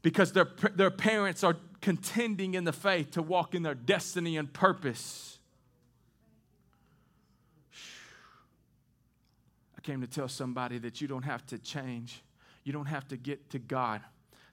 because 0.06 0.30
their, 0.30 0.46
their 0.76 0.92
parents 0.92 1.42
are 1.42 1.56
contending 1.80 2.54
in 2.54 2.62
the 2.62 2.72
faith 2.72 3.10
to 3.10 3.20
walk 3.20 3.56
in 3.56 3.64
their 3.64 3.74
destiny 3.74 4.36
and 4.36 4.52
purpose. 4.52 5.40
I 9.76 9.80
came 9.80 10.02
to 10.02 10.06
tell 10.06 10.28
somebody 10.28 10.78
that 10.78 11.00
you 11.00 11.08
don't 11.08 11.24
have 11.24 11.44
to 11.46 11.58
change, 11.58 12.22
you 12.62 12.72
don't 12.72 12.86
have 12.86 13.08
to 13.08 13.16
get 13.16 13.50
to 13.50 13.58
God 13.58 14.00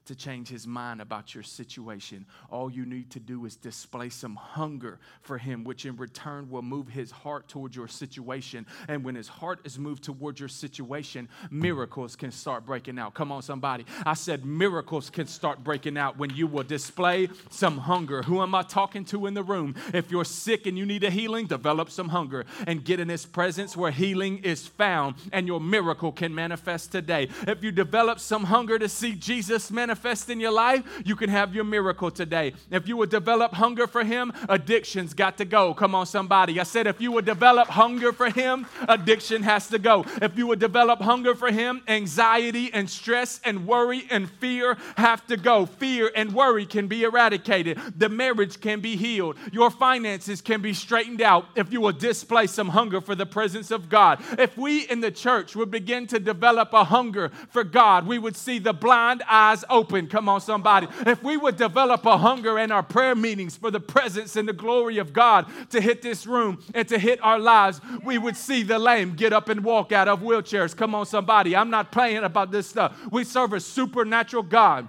to 0.06 0.14
change 0.14 0.48
his 0.48 0.66
mind 0.66 1.00
about 1.00 1.34
your 1.34 1.42
situation. 1.42 2.26
All 2.50 2.70
you 2.70 2.84
need 2.84 3.10
to 3.10 3.20
do 3.20 3.46
is 3.46 3.56
display 3.56 4.10
some 4.10 4.36
hunger 4.36 4.98
for 5.22 5.38
him, 5.38 5.64
which 5.64 5.86
in 5.86 5.96
return 5.96 6.50
will 6.50 6.62
move 6.62 6.88
his 6.88 7.10
heart 7.10 7.48
towards 7.48 7.74
your 7.74 7.88
situation. 7.88 8.66
And 8.88 9.02
when 9.02 9.14
his 9.14 9.28
heart 9.28 9.60
is 9.64 9.78
moved 9.78 10.04
towards 10.04 10.40
your 10.40 10.48
situation, 10.48 11.28
miracles 11.50 12.16
can 12.16 12.30
start 12.30 12.66
breaking 12.66 12.98
out. 12.98 13.14
Come 13.14 13.32
on, 13.32 13.42
somebody. 13.42 13.86
I 14.04 14.14
said 14.14 14.44
miracles 14.44 15.08
can 15.08 15.26
start 15.26 15.64
breaking 15.64 15.96
out 15.96 16.18
when 16.18 16.30
you 16.34 16.46
will 16.46 16.64
display 16.64 17.28
some 17.50 17.78
hunger. 17.78 18.22
Who 18.22 18.42
am 18.42 18.54
I 18.54 18.62
talking 18.62 19.04
to 19.06 19.26
in 19.26 19.34
the 19.34 19.42
room? 19.42 19.74
If 19.94 20.10
you're 20.10 20.24
sick 20.24 20.66
and 20.66 20.76
you 20.76 20.84
need 20.84 21.04
a 21.04 21.10
healing, 21.10 21.46
develop 21.46 21.90
some 21.90 22.10
hunger 22.10 22.44
and 22.66 22.84
get 22.84 23.00
in 23.00 23.08
his 23.08 23.24
presence 23.24 23.76
where 23.76 23.90
healing 23.90 24.38
is 24.38 24.66
found 24.66 25.16
and 25.32 25.46
your 25.46 25.60
miracle 25.60 26.12
can 26.12 26.34
manifest 26.34 26.92
today. 26.92 27.28
If 27.46 27.62
you 27.62 27.72
develop 27.72 28.20
some 28.20 28.44
hunger 28.44 28.78
to 28.78 28.88
see 28.88 29.12
Jesus 29.14 29.70
manifest, 29.70 29.93
manifest 29.94 30.28
in 30.28 30.40
your 30.40 30.50
life, 30.50 30.82
you 31.04 31.14
can 31.14 31.30
have 31.30 31.54
your 31.54 31.62
miracle 31.62 32.10
today. 32.10 32.52
If 32.68 32.88
you 32.88 32.96
would 32.96 33.10
develop 33.10 33.52
hunger 33.52 33.86
for 33.86 34.02
Him, 34.02 34.32
addiction's 34.48 35.14
got 35.14 35.38
to 35.38 35.44
go. 35.44 35.72
Come 35.72 35.94
on, 35.94 36.06
somebody. 36.06 36.58
I 36.58 36.64
said, 36.64 36.88
if 36.88 37.00
you 37.00 37.12
would 37.12 37.24
develop 37.24 37.68
hunger 37.68 38.12
for 38.12 38.28
Him, 38.28 38.66
addiction 38.88 39.44
has 39.44 39.68
to 39.68 39.78
go. 39.78 40.04
If 40.20 40.36
you 40.36 40.48
would 40.48 40.58
develop 40.58 41.00
hunger 41.00 41.36
for 41.36 41.52
Him, 41.52 41.80
anxiety 41.86 42.74
and 42.74 42.90
stress 42.90 43.40
and 43.44 43.68
worry 43.68 44.02
and 44.10 44.28
fear 44.28 44.76
have 44.96 45.24
to 45.28 45.36
go. 45.36 45.64
Fear 45.64 46.10
and 46.16 46.34
worry 46.34 46.66
can 46.66 46.88
be 46.88 47.04
eradicated. 47.04 47.78
The 47.96 48.08
marriage 48.08 48.60
can 48.60 48.80
be 48.80 48.96
healed. 48.96 49.36
Your 49.52 49.70
finances 49.70 50.40
can 50.40 50.60
be 50.60 50.74
straightened 50.74 51.22
out 51.22 51.46
if 51.54 51.72
you 51.72 51.80
will 51.80 51.92
display 51.92 52.48
some 52.48 52.70
hunger 52.70 53.00
for 53.00 53.14
the 53.14 53.26
presence 53.26 53.70
of 53.70 53.88
God. 53.88 54.20
If 54.40 54.58
we 54.58 54.88
in 54.88 55.00
the 55.00 55.12
church 55.12 55.54
would 55.54 55.70
begin 55.70 56.08
to 56.08 56.18
develop 56.18 56.72
a 56.72 56.82
hunger 56.82 57.30
for 57.50 57.62
God, 57.62 58.08
we 58.08 58.18
would 58.18 58.34
see 58.34 58.58
the 58.58 58.72
blind 58.72 59.22
eyes 59.28 59.64
open. 59.70 59.83
Come 59.84 60.28
on, 60.28 60.40
somebody. 60.40 60.88
If 61.06 61.22
we 61.22 61.36
would 61.36 61.56
develop 61.56 62.04
a 62.06 62.18
hunger 62.18 62.58
in 62.58 62.72
our 62.72 62.82
prayer 62.82 63.14
meetings 63.14 63.56
for 63.56 63.70
the 63.70 63.80
presence 63.80 64.36
and 64.36 64.48
the 64.48 64.52
glory 64.52 64.98
of 64.98 65.12
God 65.12 65.46
to 65.70 65.80
hit 65.80 66.02
this 66.02 66.26
room 66.26 66.62
and 66.74 66.86
to 66.88 66.98
hit 66.98 67.22
our 67.22 67.38
lives, 67.38 67.80
we 68.04 68.18
would 68.18 68.36
see 68.36 68.62
the 68.62 68.78
lame 68.78 69.14
get 69.14 69.32
up 69.32 69.48
and 69.48 69.64
walk 69.64 69.92
out 69.92 70.08
of 70.08 70.20
wheelchairs. 70.20 70.76
Come 70.76 70.94
on, 70.94 71.06
somebody. 71.06 71.54
I'm 71.54 71.70
not 71.70 71.92
playing 71.92 72.24
about 72.24 72.50
this 72.50 72.66
stuff. 72.66 72.96
We 73.10 73.24
serve 73.24 73.52
a 73.52 73.60
supernatural 73.60 74.42
God. 74.44 74.88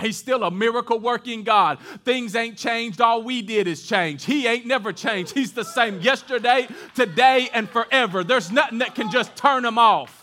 He's 0.00 0.16
still 0.16 0.44
a 0.44 0.50
miracle 0.50 0.98
working 0.98 1.42
God. 1.42 1.78
Things 2.04 2.34
ain't 2.34 2.56
changed. 2.56 3.00
All 3.00 3.22
we 3.22 3.42
did 3.42 3.66
is 3.66 3.86
change. 3.86 4.24
He 4.24 4.46
ain't 4.46 4.66
never 4.66 4.92
changed. 4.92 5.34
He's 5.34 5.52
the 5.52 5.64
same 5.64 6.00
yesterday, 6.00 6.68
today, 6.94 7.50
and 7.52 7.68
forever. 7.68 8.24
There's 8.24 8.50
nothing 8.50 8.78
that 8.78 8.94
can 8.94 9.10
just 9.10 9.36
turn 9.36 9.64
him 9.64 9.78
off. 9.78 10.19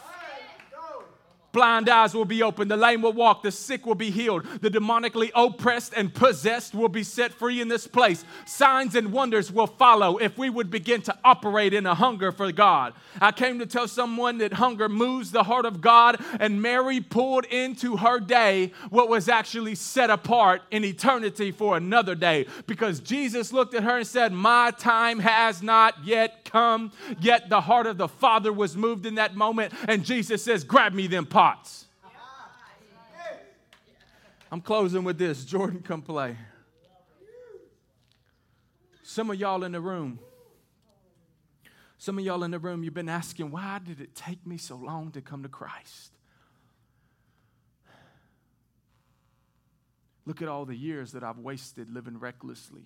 Blind 1.57 1.89
eyes 1.89 2.13
will 2.13 2.23
be 2.23 2.43
opened, 2.43 2.69
the 2.69 2.77
lame 2.77 3.01
will 3.01 3.13
walk, 3.13 3.41
the 3.41 3.51
sick 3.51 3.87
will 3.87 3.95
be 3.95 4.11
healed, 4.11 4.45
the 4.61 4.69
demonically 4.69 5.31
oppressed 5.33 5.91
and 5.97 6.13
possessed 6.13 6.75
will 6.75 6.87
be 6.87 7.01
set 7.01 7.33
free 7.33 7.59
in 7.59 7.67
this 7.67 7.87
place. 7.87 8.23
Signs 8.45 8.93
and 8.93 9.11
wonders 9.11 9.51
will 9.51 9.65
follow 9.65 10.17
if 10.17 10.37
we 10.37 10.51
would 10.51 10.69
begin 10.69 11.01
to 11.01 11.17
operate 11.23 11.73
in 11.73 11.87
a 11.87 11.95
hunger 11.95 12.31
for 12.31 12.51
God. 12.51 12.93
I 13.19 13.31
came 13.31 13.57
to 13.57 13.65
tell 13.65 13.87
someone 13.87 14.37
that 14.37 14.53
hunger 14.53 14.87
moves 14.87 15.31
the 15.31 15.45
heart 15.45 15.65
of 15.65 15.81
God, 15.81 16.23
and 16.39 16.61
Mary 16.61 17.01
pulled 17.01 17.45
into 17.45 17.97
her 17.97 18.19
day 18.19 18.71
what 18.91 19.09
was 19.09 19.27
actually 19.27 19.73
set 19.73 20.11
apart 20.11 20.61
in 20.69 20.85
eternity 20.85 21.49
for 21.49 21.75
another 21.75 22.13
day 22.13 22.45
because 22.67 22.99
Jesus 22.99 23.51
looked 23.51 23.73
at 23.73 23.81
her 23.81 23.97
and 23.97 24.05
said, 24.05 24.31
My 24.31 24.69
time 24.69 25.17
has 25.17 25.63
not 25.63 26.05
yet 26.05 26.46
come. 26.47 26.91
Yet 27.19 27.49
the 27.49 27.61
heart 27.61 27.85
of 27.85 27.97
the 27.97 28.07
Father 28.07 28.51
was 28.51 28.75
moved 28.75 29.05
in 29.05 29.15
that 29.15 29.35
moment, 29.35 29.73
and 29.87 30.03
Jesus 30.03 30.43
says, 30.43 30.63
Grab 30.63 30.93
me 30.93 31.07
them 31.07 31.25
pots. 31.25 31.85
I'm 34.51 34.61
closing 34.61 35.03
with 35.03 35.17
this. 35.17 35.43
Jordan, 35.45 35.81
come 35.81 36.01
play. 36.01 36.37
Some 39.03 39.29
of 39.29 39.39
y'all 39.39 39.63
in 39.63 39.71
the 39.71 39.81
room, 39.81 40.19
some 41.97 42.19
of 42.19 42.25
y'all 42.25 42.43
in 42.43 42.51
the 42.51 42.59
room, 42.59 42.83
you've 42.83 42.93
been 42.93 43.09
asking, 43.09 43.51
why 43.51 43.79
did 43.83 43.99
it 43.99 44.13
take 44.15 44.45
me 44.45 44.57
so 44.57 44.75
long 44.75 45.11
to 45.11 45.21
come 45.21 45.43
to 45.43 45.49
Christ? 45.49 46.11
Look 50.25 50.41
at 50.41 50.47
all 50.47 50.65
the 50.65 50.75
years 50.75 51.13
that 51.13 51.23
I've 51.23 51.39
wasted 51.39 51.89
living 51.89 52.19
recklessly. 52.19 52.83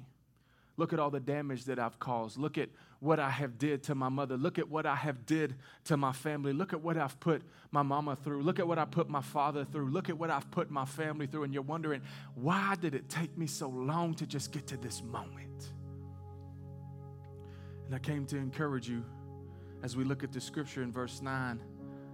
Look 0.77 0.93
at 0.93 0.99
all 0.99 1.09
the 1.09 1.19
damage 1.19 1.65
that 1.65 1.79
I've 1.79 1.99
caused. 1.99 2.37
Look 2.37 2.57
at 2.57 2.69
what 2.99 3.19
I 3.19 3.29
have 3.29 3.57
did 3.57 3.83
to 3.83 3.95
my 3.95 4.09
mother. 4.09 4.37
Look 4.37 4.59
at 4.59 4.69
what 4.69 4.85
I 4.85 4.95
have 4.95 5.25
did 5.25 5.55
to 5.85 5.97
my 5.97 6.11
family. 6.11 6.53
Look 6.53 6.71
at 6.73 6.81
what 6.81 6.97
I've 6.97 7.19
put 7.19 7.41
my 7.71 7.81
mama 7.81 8.15
through. 8.15 8.43
Look 8.43 8.59
at 8.59 8.67
what 8.67 8.79
I 8.79 8.85
put 8.85 9.09
my 9.09 9.21
father 9.21 9.65
through. 9.65 9.89
Look 9.89 10.09
at 10.09 10.17
what 10.17 10.29
I've 10.29 10.49
put 10.51 10.71
my 10.71 10.85
family 10.85 11.27
through. 11.27 11.43
And 11.43 11.53
you're 11.53 11.63
wondering, 11.63 12.01
why 12.35 12.75
did 12.79 12.95
it 12.95 13.09
take 13.09 13.37
me 13.37 13.47
so 13.47 13.69
long 13.69 14.13
to 14.15 14.25
just 14.25 14.51
get 14.51 14.67
to 14.67 14.77
this 14.77 15.03
moment? 15.03 15.69
And 17.85 17.95
I 17.95 17.99
came 17.99 18.25
to 18.27 18.37
encourage 18.37 18.87
you 18.87 19.03
as 19.83 19.97
we 19.97 20.03
look 20.03 20.23
at 20.23 20.31
the 20.31 20.39
scripture 20.39 20.83
in 20.83 20.91
verse 20.91 21.21
9 21.21 21.59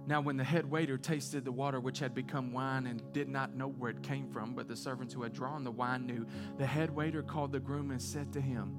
now, 0.08 0.22
when 0.22 0.38
the 0.38 0.44
head 0.44 0.70
waiter 0.70 0.96
tasted 0.96 1.44
the 1.44 1.52
water 1.52 1.80
which 1.80 1.98
had 1.98 2.14
become 2.14 2.50
wine 2.50 2.86
and 2.86 3.02
did 3.12 3.28
not 3.28 3.54
know 3.54 3.68
where 3.68 3.90
it 3.90 4.02
came 4.02 4.26
from, 4.32 4.54
but 4.54 4.66
the 4.66 4.74
servants 4.74 5.12
who 5.12 5.22
had 5.22 5.34
drawn 5.34 5.64
the 5.64 5.70
wine 5.70 6.06
knew, 6.06 6.26
the 6.56 6.64
head 6.64 6.88
waiter 6.88 7.22
called 7.22 7.52
the 7.52 7.60
groom 7.60 7.90
and 7.90 8.00
said 8.00 8.32
to 8.32 8.40
him, 8.40 8.74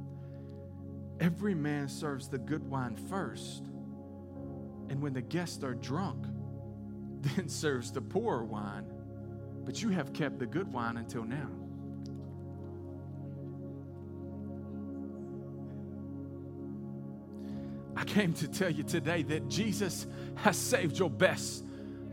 Every 1.20 1.54
man 1.54 1.88
serves 1.88 2.30
the 2.30 2.40
good 2.40 2.68
wine 2.68 2.96
first, 2.96 3.68
and 4.90 5.00
when 5.04 5.14
the 5.14 5.22
guests 5.22 5.64
are 5.64 5.76
drunk, 5.76 6.26
then 7.22 7.48
serves 7.48 7.92
the 7.92 8.02
poorer 8.02 8.44
wine. 8.44 8.92
But 9.66 9.84
you 9.84 9.90
have 9.90 10.14
kept 10.14 10.40
the 10.40 10.48
good 10.48 10.74
wine 10.74 10.98
until 10.98 11.26
now. 11.26 11.59
I 18.00 18.06
came 18.06 18.32
to 18.36 18.48
tell 18.48 18.70
you 18.70 18.84
today 18.84 19.24
that 19.24 19.50
Jesus 19.50 20.08
has 20.36 20.56
saved 20.56 20.98
your 20.98 21.10
best 21.10 21.66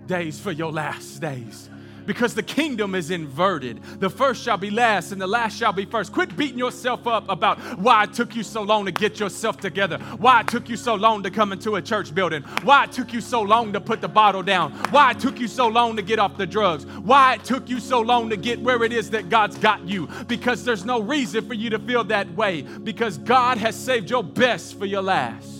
days 0.08 0.40
for 0.40 0.50
your 0.50 0.72
last 0.72 1.20
days 1.20 1.70
because 2.06 2.34
the 2.34 2.42
kingdom 2.42 2.96
is 2.96 3.12
inverted. 3.12 3.80
The 4.00 4.10
first 4.10 4.42
shall 4.42 4.56
be 4.56 4.70
last 4.70 5.12
and 5.12 5.20
the 5.20 5.28
last 5.28 5.56
shall 5.56 5.72
be 5.72 5.84
first. 5.84 6.12
Quit 6.12 6.36
beating 6.36 6.58
yourself 6.58 7.06
up 7.06 7.28
about 7.28 7.60
why 7.78 8.02
it 8.02 8.14
took 8.14 8.34
you 8.34 8.42
so 8.42 8.62
long 8.62 8.84
to 8.86 8.90
get 8.90 9.20
yourself 9.20 9.58
together, 9.58 9.98
why 10.18 10.40
it 10.40 10.48
took 10.48 10.68
you 10.68 10.76
so 10.76 10.96
long 10.96 11.22
to 11.22 11.30
come 11.30 11.52
into 11.52 11.76
a 11.76 11.82
church 11.82 12.12
building, 12.12 12.42
why 12.64 12.82
it 12.82 12.90
took 12.90 13.12
you 13.12 13.20
so 13.20 13.40
long 13.40 13.72
to 13.72 13.80
put 13.80 14.00
the 14.00 14.08
bottle 14.08 14.42
down, 14.42 14.72
why 14.90 15.12
it 15.12 15.20
took 15.20 15.38
you 15.38 15.46
so 15.46 15.68
long 15.68 15.94
to 15.94 16.02
get 16.02 16.18
off 16.18 16.36
the 16.36 16.46
drugs, 16.46 16.84
why 16.84 17.34
it 17.34 17.44
took 17.44 17.68
you 17.68 17.78
so 17.78 18.00
long 18.00 18.28
to 18.28 18.36
get 18.36 18.60
where 18.60 18.82
it 18.82 18.92
is 18.92 19.10
that 19.10 19.28
God's 19.28 19.56
got 19.58 19.86
you. 19.86 20.08
Because 20.26 20.64
there's 20.64 20.84
no 20.84 21.00
reason 21.00 21.46
for 21.46 21.54
you 21.54 21.70
to 21.70 21.78
feel 21.78 22.02
that 22.04 22.28
way 22.34 22.62
because 22.62 23.18
God 23.18 23.58
has 23.58 23.76
saved 23.76 24.10
your 24.10 24.24
best 24.24 24.76
for 24.76 24.86
your 24.86 25.02
last. 25.02 25.55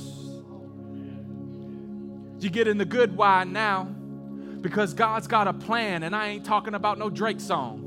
You 2.38 2.50
get 2.50 2.68
in 2.68 2.76
the 2.78 2.84
good 2.84 3.16
wine 3.16 3.52
now 3.52 3.84
because 4.60 4.94
God's 4.94 5.26
got 5.26 5.48
a 5.48 5.52
plan, 5.52 6.02
and 6.02 6.14
I 6.14 6.28
ain't 6.28 6.44
talking 6.44 6.74
about 6.74 6.98
no 6.98 7.08
Drake 7.08 7.40
song. 7.40 7.82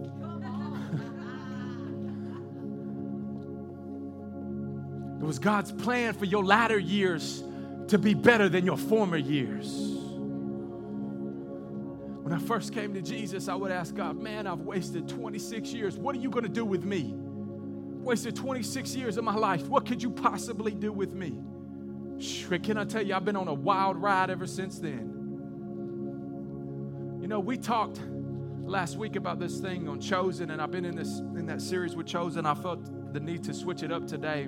it 5.22 5.26
was 5.26 5.38
God's 5.40 5.72
plan 5.72 6.14
for 6.14 6.26
your 6.26 6.44
latter 6.44 6.80
years 6.80 7.44
to 7.90 7.98
be 7.98 8.14
better 8.14 8.50
than 8.50 8.66
your 8.66 8.78
former 8.78 9.18
years. 9.18 10.00
When 12.24 12.34
I 12.34 12.40
first 12.40 12.74
came 12.74 12.94
to 12.94 13.02
Jesus, 13.02 13.48
I 13.48 13.56
would 13.56 13.72
ask 13.72 13.96
God, 13.96 14.18
Man, 14.18 14.48
I've 14.48 14.62
wasted 14.62 15.08
26 15.10 15.74
years. 15.74 15.98
What 15.98 16.16
are 16.16 16.20
you 16.20 16.30
going 16.30 16.44
to 16.44 16.50
do 16.50 16.66
with 16.66 16.86
me? 16.86 17.14
Wasted 17.16 18.36
26 18.36 18.96
years 18.96 19.18
of 19.18 19.24
my 19.24 19.36
life. 19.36 19.68
What 19.68 19.86
could 19.86 20.02
you 20.02 20.10
possibly 20.10 20.72
do 20.72 20.92
with 20.92 21.14
me? 21.14 21.40
Can 22.20 22.78
I 22.78 22.84
tell 22.84 23.02
you, 23.02 23.16
I've 23.16 23.26
been 23.26 23.38
on 23.38 23.48
a 23.48 23.54
wild 23.54 23.98
ride 23.98 24.30
ever 24.30 24.46
since 24.46 24.80
then. 24.80 25.16
You 27.22 27.28
know, 27.28 27.40
we 27.40 27.58
talked 27.58 28.02
last 28.62 28.98
week 28.98 29.16
about 29.16 29.40
this 29.40 29.60
thing 29.60 29.88
on 29.88 30.02
Chosen, 30.02 30.52
and 30.52 30.62
I've 30.62 30.72
been 30.72 30.86
in 30.86 30.96
this 30.96 31.20
in 31.20 31.46
that 31.48 31.62
series 31.62 31.96
with 31.96 32.08
Chosen. 32.08 32.46
I 32.46 32.56
felt 32.56 33.14
the 33.14 33.20
need 33.20 33.44
to 33.46 33.54
switch 33.54 33.84
it 33.84 33.92
up 33.92 34.06
today. 34.06 34.48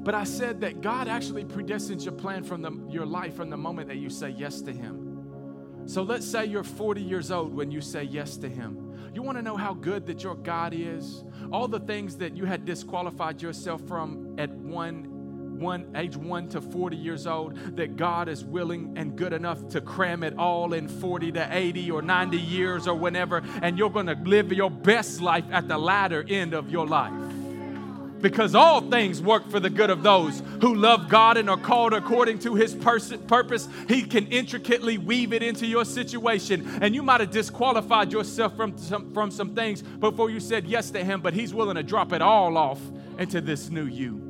But 0.00 0.14
I 0.14 0.24
said 0.24 0.60
that 0.60 0.82
God 0.82 1.08
actually 1.08 1.44
predestines 1.44 2.04
your 2.04 2.14
plan 2.14 2.44
from 2.44 2.62
the, 2.62 2.70
your 2.88 3.06
life 3.06 3.34
from 3.34 3.50
the 3.50 3.56
moment 3.56 3.88
that 3.88 3.96
you 3.96 4.08
say 4.08 4.30
yes 4.30 4.60
to 4.62 4.72
Him. 4.72 5.82
So 5.86 6.02
let's 6.02 6.26
say 6.26 6.46
you're 6.46 6.64
40 6.64 7.00
years 7.00 7.30
old 7.30 7.54
when 7.54 7.70
you 7.70 7.80
say 7.80 8.04
yes 8.04 8.36
to 8.38 8.48
Him. 8.48 9.10
You 9.14 9.22
want 9.22 9.38
to 9.38 9.42
know 9.42 9.56
how 9.56 9.74
good 9.74 10.06
that 10.06 10.22
your 10.22 10.36
God 10.36 10.74
is? 10.74 11.24
All 11.50 11.68
the 11.68 11.80
things 11.80 12.16
that 12.18 12.36
you 12.36 12.44
had 12.44 12.64
disqualified 12.64 13.42
yourself 13.42 13.80
from 13.88 14.34
at 14.38 14.50
one 14.50 15.15
one 15.60 15.94
age 15.96 16.16
1 16.16 16.48
to 16.50 16.60
40 16.60 16.96
years 16.96 17.26
old 17.26 17.56
that 17.76 17.96
God 17.96 18.28
is 18.28 18.44
willing 18.44 18.96
and 18.96 19.16
good 19.16 19.32
enough 19.32 19.68
to 19.70 19.80
cram 19.80 20.22
it 20.22 20.36
all 20.38 20.72
in 20.72 20.88
40 20.88 21.32
to 21.32 21.48
80 21.50 21.90
or 21.90 22.02
90 22.02 22.38
years 22.38 22.86
or 22.86 22.94
whenever 22.94 23.42
and 23.62 23.78
you're 23.78 23.90
going 23.90 24.06
to 24.06 24.18
live 24.24 24.52
your 24.52 24.70
best 24.70 25.20
life 25.20 25.44
at 25.50 25.68
the 25.68 25.78
latter 25.78 26.24
end 26.28 26.54
of 26.54 26.70
your 26.70 26.86
life 26.86 27.12
because 28.20 28.54
all 28.54 28.80
things 28.80 29.22
work 29.22 29.48
for 29.50 29.60
the 29.60 29.70
good 29.70 29.90
of 29.90 30.02
those 30.02 30.42
who 30.60 30.74
love 30.74 31.08
God 31.08 31.36
and 31.36 31.48
are 31.50 31.56
called 31.56 31.92
according 31.92 32.38
to 32.40 32.54
his 32.54 32.74
pers- 32.74 33.16
purpose. 33.28 33.68
He 33.88 34.02
can 34.02 34.26
intricately 34.28 34.98
weave 34.98 35.32
it 35.32 35.42
into 35.42 35.66
your 35.66 35.84
situation. 35.84 36.78
And 36.80 36.94
you 36.94 37.02
might 37.02 37.20
have 37.20 37.30
disqualified 37.30 38.12
yourself 38.12 38.56
from 38.56 38.76
some, 38.78 39.12
from 39.12 39.30
some 39.30 39.54
things 39.54 39.82
before 39.82 40.30
you 40.30 40.40
said 40.40 40.66
yes 40.66 40.90
to 40.90 41.04
him, 41.04 41.20
but 41.20 41.34
he's 41.34 41.52
willing 41.52 41.76
to 41.76 41.82
drop 41.82 42.12
it 42.12 42.22
all 42.22 42.56
off 42.56 42.80
into 43.18 43.40
this 43.40 43.70
new 43.70 43.86
you. 43.86 44.25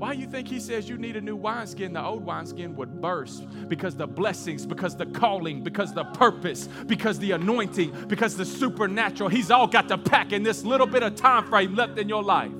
Why 0.00 0.12
you 0.12 0.26
think 0.26 0.48
he 0.48 0.60
says 0.60 0.88
you 0.88 0.96
need 0.96 1.16
a 1.16 1.20
new 1.20 1.36
wineskin? 1.36 1.92
The 1.92 2.02
old 2.02 2.24
wineskin 2.24 2.74
would 2.76 3.02
burst 3.02 3.46
because 3.68 3.94
the 3.94 4.06
blessings, 4.06 4.64
because 4.64 4.96
the 4.96 5.04
calling, 5.04 5.62
because 5.62 5.92
the 5.92 6.04
purpose, 6.04 6.70
because 6.86 7.18
the 7.18 7.32
anointing, 7.32 8.06
because 8.08 8.34
the 8.34 8.46
supernatural. 8.46 9.28
He's 9.28 9.50
all 9.50 9.66
got 9.66 9.88
to 9.88 9.98
pack 9.98 10.32
in 10.32 10.42
this 10.42 10.64
little 10.64 10.86
bit 10.86 11.02
of 11.02 11.16
time 11.16 11.46
frame 11.50 11.74
left 11.74 11.98
in 11.98 12.08
your 12.08 12.22
life. 12.22 12.50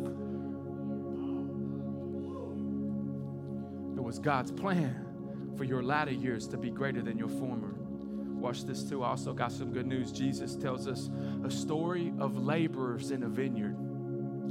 It 3.96 4.02
was 4.02 4.19
God's 4.19 4.52
plan 4.52 5.54
for 5.56 5.65
your 5.65 5.83
latter 5.83 6.12
years 6.12 6.46
to 6.48 6.58
be 6.58 6.69
greater 6.69 7.00
than 7.00 7.17
your 7.17 7.31
former. 7.31 7.73
Watch 8.38 8.67
this 8.67 8.83
too. 8.83 9.02
I 9.02 9.08
also 9.08 9.33
got 9.33 9.50
some 9.50 9.73
good 9.73 9.87
news. 9.87 10.12
Jesus 10.12 10.56
tells 10.56 10.87
us 10.87 11.08
a 11.42 11.50
story 11.50 12.12
of 12.19 12.37
laborers 12.37 13.12
in 13.12 13.23
a 13.23 13.29
vineyard. 13.29 13.79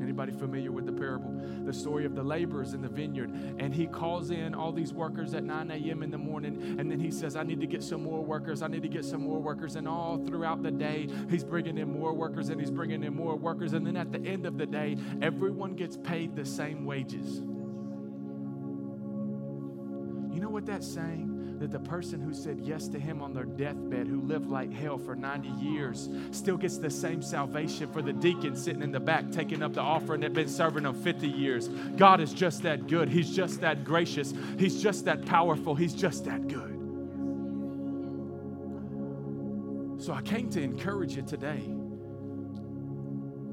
Anybody 0.01 0.31
familiar 0.31 0.71
with 0.71 0.85
the 0.85 0.91
parable? 0.91 1.33
The 1.65 1.73
story 1.73 2.05
of 2.05 2.15
the 2.15 2.23
laborers 2.23 2.73
in 2.73 2.81
the 2.81 2.89
vineyard. 2.89 3.31
And 3.59 3.73
he 3.73 3.87
calls 3.87 4.31
in 4.31 4.53
all 4.53 4.71
these 4.71 4.93
workers 4.93 5.33
at 5.33 5.43
9 5.43 5.71
a.m. 5.71 6.03
in 6.03 6.11
the 6.11 6.17
morning. 6.17 6.77
And 6.79 6.91
then 6.91 6.99
he 6.99 7.11
says, 7.11 7.35
I 7.35 7.43
need 7.43 7.59
to 7.61 7.67
get 7.67 7.83
some 7.83 8.03
more 8.03 8.23
workers. 8.23 8.61
I 8.61 8.67
need 8.67 8.83
to 8.83 8.89
get 8.89 9.05
some 9.05 9.21
more 9.21 9.39
workers. 9.39 9.75
And 9.75 9.87
all 9.87 10.17
throughout 10.25 10.63
the 10.63 10.71
day, 10.71 11.07
he's 11.29 11.43
bringing 11.43 11.77
in 11.77 11.91
more 11.91 12.13
workers 12.13 12.49
and 12.49 12.59
he's 12.59 12.71
bringing 12.71 13.03
in 13.03 13.13
more 13.13 13.35
workers. 13.35 13.73
And 13.73 13.85
then 13.85 13.97
at 13.97 14.11
the 14.11 14.19
end 14.19 14.45
of 14.45 14.57
the 14.57 14.65
day, 14.65 14.97
everyone 15.21 15.75
gets 15.75 15.97
paid 15.97 16.35
the 16.35 16.45
same 16.45 16.85
wages. 16.85 17.41
You 20.33 20.41
know 20.41 20.49
what 20.49 20.65
that's 20.65 20.87
saying? 20.87 21.38
That 21.59 21.71
the 21.71 21.79
person 21.79 22.21
who 22.21 22.33
said 22.33 22.57
yes 22.61 22.87
to 22.87 22.97
him 22.97 23.21
on 23.21 23.33
their 23.33 23.43
deathbed, 23.43 24.07
who 24.07 24.21
lived 24.21 24.47
like 24.47 24.71
hell 24.71 24.97
for 24.97 25.13
90 25.15 25.49
years, 25.49 26.09
still 26.31 26.55
gets 26.55 26.77
the 26.77 26.89
same 26.89 27.21
salvation 27.21 27.91
for 27.91 28.01
the 28.01 28.13
deacon 28.13 28.55
sitting 28.55 28.81
in 28.81 28.91
the 28.91 28.99
back 28.99 29.29
taking 29.31 29.61
up 29.61 29.73
the 29.73 29.81
offering 29.81 30.21
that 30.21 30.33
been 30.33 30.47
serving 30.47 30.83
them 30.83 30.95
50 30.95 31.27
years. 31.27 31.67
God 31.67 32.21
is 32.21 32.33
just 32.33 32.63
that 32.63 32.87
good. 32.87 33.09
He's 33.09 33.35
just 33.35 33.59
that 33.61 33.83
gracious. 33.83 34.33
He's 34.57 34.81
just 34.81 35.05
that 35.05 35.25
powerful. 35.25 35.75
He's 35.75 35.93
just 35.93 36.25
that 36.25 36.47
good. 36.47 36.77
So 40.01 40.13
I 40.13 40.21
came 40.21 40.49
to 40.51 40.61
encourage 40.61 41.17
you 41.17 41.23
today. 41.23 41.59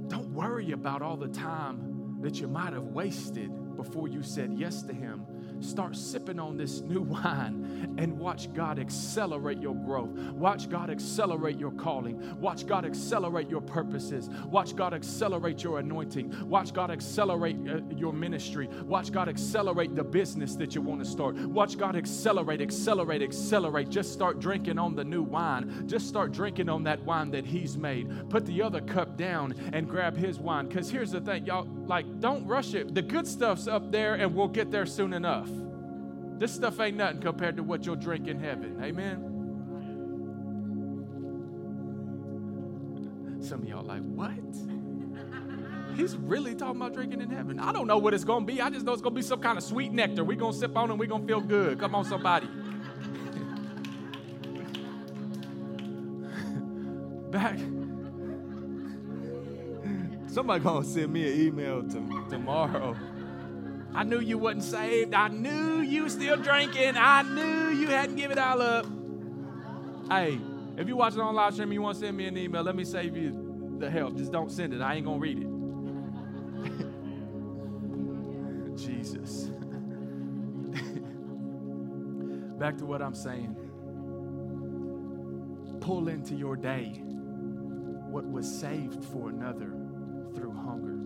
Don't 0.07 0.32
worry 0.32 0.70
about 0.70 1.02
all 1.02 1.16
the 1.16 1.28
time 1.28 2.18
that 2.20 2.40
you 2.40 2.46
might 2.46 2.72
have 2.72 2.84
wasted 2.84 3.50
before 3.76 4.07
you 4.07 4.22
said 4.22 4.52
yes 4.52 4.82
to 4.82 4.92
Him 4.92 5.26
start 5.61 5.96
sipping 5.96 6.38
on 6.38 6.57
this 6.57 6.80
new 6.80 7.00
wine 7.16 7.94
and 7.98 8.18
watch 8.18 8.52
God 8.54 8.78
accelerate 8.78 9.59
your 9.59 9.74
growth. 9.74 10.11
Watch 10.32 10.68
God 10.68 10.90
accelerate 10.90 11.59
your 11.59 11.72
calling. 11.72 12.38
Watch 12.40 12.66
God 12.66 12.84
accelerate 12.84 13.48
your 13.48 13.61
purposes. 13.61 14.28
Watch 14.46 14.76
God 14.76 14.94
accelerate 14.94 15.62
your 15.62 15.78
anointing. 15.78 16.48
Watch 16.48 16.72
God 16.72 16.90
accelerate 16.90 17.57
uh, 17.68 17.80
your 17.96 18.12
ministry. 18.12 18.68
Watch 18.84 19.12
God 19.12 19.28
accelerate 19.28 19.94
the 19.94 20.04
business 20.04 20.57
that 20.57 20.74
you 20.74 20.80
want 20.80 21.02
to 21.02 21.09
start. 21.09 21.36
Watch 21.36 21.78
God 21.78 21.96
accelerate, 21.96 22.61
accelerate, 22.61 23.22
accelerate. 23.22 23.88
Just 23.88 24.12
start 24.12 24.40
drinking 24.40 24.78
on 24.78 24.94
the 24.94 25.04
new 25.04 25.22
wine. 25.22 25.86
Just 25.86 26.09
start 26.09 26.32
drinking 26.32 26.68
on 26.68 26.84
that 26.84 27.02
wine 27.04 27.30
that 27.30 27.46
He's 27.46 27.76
made. 27.76 28.30
Put 28.30 28.46
the 28.46 28.62
other 28.62 28.80
cup 28.80 29.16
down 29.16 29.54
and 29.72 29.88
grab 29.88 30.16
His 30.16 30.38
wine. 30.38 30.68
Because 30.68 30.90
here's 30.90 31.11
the 31.11 31.20
thing, 31.20 31.46
y'all, 31.46 31.66
like, 31.86 32.20
don't 32.20 32.46
rush 32.46 32.74
it. 32.74 32.94
The 32.94 33.02
good 33.02 33.26
stuff's 33.26 33.68
up 33.68 33.90
there 33.90 34.14
and 34.14 34.34
we'll 34.34 34.48
get 34.48 34.70
there 34.70 34.86
soon 34.86 35.12
enough. 35.12 35.45
This 36.39 36.53
stuff 36.53 36.78
ain't 36.80 36.97
nothing 36.99 37.20
compared 37.20 37.57
to 37.57 37.62
what 37.62 37.87
you'll 37.87 37.97
drink 37.97 38.28
in 38.28 38.39
heaven. 38.39 38.78
Amen. 38.82 39.32
Some 43.41 43.62
of 43.62 43.68
y'all 43.68 43.84
like, 43.84 44.03
what? 44.03 44.32
He's 45.97 46.14
really 46.16 46.55
talking 46.55 46.76
about 46.76 46.93
drinking 46.93 47.22
in 47.22 47.30
heaven. 47.30 47.59
I 47.59 47.72
don't 47.72 47.87
know 47.87 47.97
what 47.97 48.12
it's 48.12 48.24
to 48.45 48.53
be. 48.53 48.61
I 48.61 48.68
just 48.68 48.84
know 48.84 48.93
it's 48.93 49.01
to 49.14 49.18
be 49.18 49.22
some 49.22 49.41
kind 49.41 49.57
of 49.57 49.64
sweet 49.64 49.93
nectar. 49.93 50.24
We're 50.24 50.37
to 50.53 50.59
sip 50.59 50.76
on 50.76 50.91
and 50.91 51.01
we're 51.01 51.07
to 51.22 51.26
feel 51.26 51.41
good. 51.41 51.78
Come 51.78 51.95
on, 51.95 52.05
somebody. 52.05 52.49
Back. 57.30 57.59
Somebody 60.26 60.62
to 60.84 60.93
send 60.93 61.12
me 61.14 61.32
an 61.32 61.41
email 61.41 61.82
to, 61.82 62.26
tomorrow. 62.28 62.95
I 63.97 64.05
knew 64.05 64.20
you 64.20 64.36
wasn't 64.36 64.62
saved. 64.62 65.14
I 65.14 65.28
knew 65.28 65.80
you 65.80 66.11
still 66.11 66.36
drinking. 66.36 66.99
I 66.99 67.22
knew 67.22 67.70
you 67.70 67.86
hadn't 67.86 68.16
given 68.16 68.36
it 68.36 68.42
all 68.42 68.61
up. 68.61 68.84
Hey, 70.11 70.38
if 70.76 70.86
you're 70.86 70.99
watching 70.99 71.20
on 71.20 71.34
live 71.34 71.55
stream 71.55 71.68
and 71.68 71.72
you 71.72 71.80
want 71.80 71.97
to 71.97 72.05
send 72.05 72.14
me 72.14 72.26
an 72.26 72.36
email, 72.36 72.62
let 72.62 72.76
me 72.76 72.84
save 72.84 73.16
you 73.16 73.78
the 73.78 73.90
help. 73.90 74.18
Just 74.18 74.32
don't 74.32 74.53
send 74.53 74.74
it. 74.74 74.82
I 74.82 74.97
ain't 74.97 75.07
going 75.07 75.18
to 75.18 75.22
read 75.22 75.38
it. 75.38 75.47
Jesus. 78.86 79.44
Back 82.59 82.76
to 82.76 82.84
what 82.84 83.01
I'm 83.01 83.14
saying. 83.14 83.57
Pull 85.80 86.09
into 86.09 86.34
your 86.34 86.55
day 86.55 87.01
what 88.11 88.26
was 88.26 88.47
saved 88.47 89.03
for 89.07 89.30
another 89.30 89.72
through 90.34 90.53
hunger. 90.53 91.05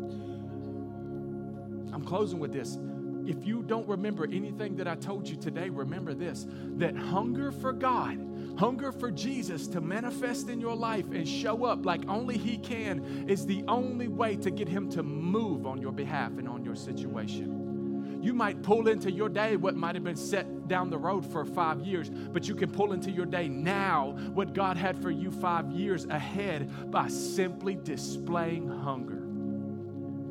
Closing 2.10 2.40
with 2.40 2.52
this. 2.52 2.76
If 3.24 3.46
you 3.46 3.62
don't 3.62 3.86
remember 3.86 4.24
anything 4.24 4.74
that 4.78 4.88
I 4.88 4.96
told 4.96 5.28
you 5.28 5.36
today, 5.36 5.68
remember 5.68 6.12
this 6.12 6.44
that 6.78 6.96
hunger 6.96 7.52
for 7.52 7.72
God, 7.72 8.18
hunger 8.58 8.90
for 8.90 9.12
Jesus 9.12 9.68
to 9.68 9.80
manifest 9.80 10.48
in 10.48 10.60
your 10.60 10.74
life 10.74 11.04
and 11.12 11.28
show 11.28 11.64
up 11.64 11.86
like 11.86 12.08
only 12.08 12.36
He 12.36 12.58
can 12.58 13.28
is 13.28 13.46
the 13.46 13.62
only 13.68 14.08
way 14.08 14.34
to 14.38 14.50
get 14.50 14.68
Him 14.68 14.90
to 14.90 15.04
move 15.04 15.68
on 15.68 15.80
your 15.80 15.92
behalf 15.92 16.32
and 16.36 16.48
on 16.48 16.64
your 16.64 16.74
situation. 16.74 18.18
You 18.20 18.34
might 18.34 18.60
pull 18.64 18.88
into 18.88 19.12
your 19.12 19.28
day 19.28 19.54
what 19.54 19.76
might 19.76 19.94
have 19.94 20.02
been 20.02 20.16
set 20.16 20.66
down 20.66 20.90
the 20.90 20.98
road 20.98 21.24
for 21.24 21.44
five 21.44 21.80
years, 21.80 22.10
but 22.10 22.48
you 22.48 22.56
can 22.56 22.72
pull 22.72 22.92
into 22.92 23.12
your 23.12 23.26
day 23.26 23.46
now 23.46 24.16
what 24.34 24.52
God 24.52 24.76
had 24.76 25.00
for 25.00 25.12
you 25.12 25.30
five 25.30 25.70
years 25.70 26.06
ahead 26.06 26.90
by 26.90 27.06
simply 27.06 27.76
displaying 27.76 28.68
hunger 28.68 29.18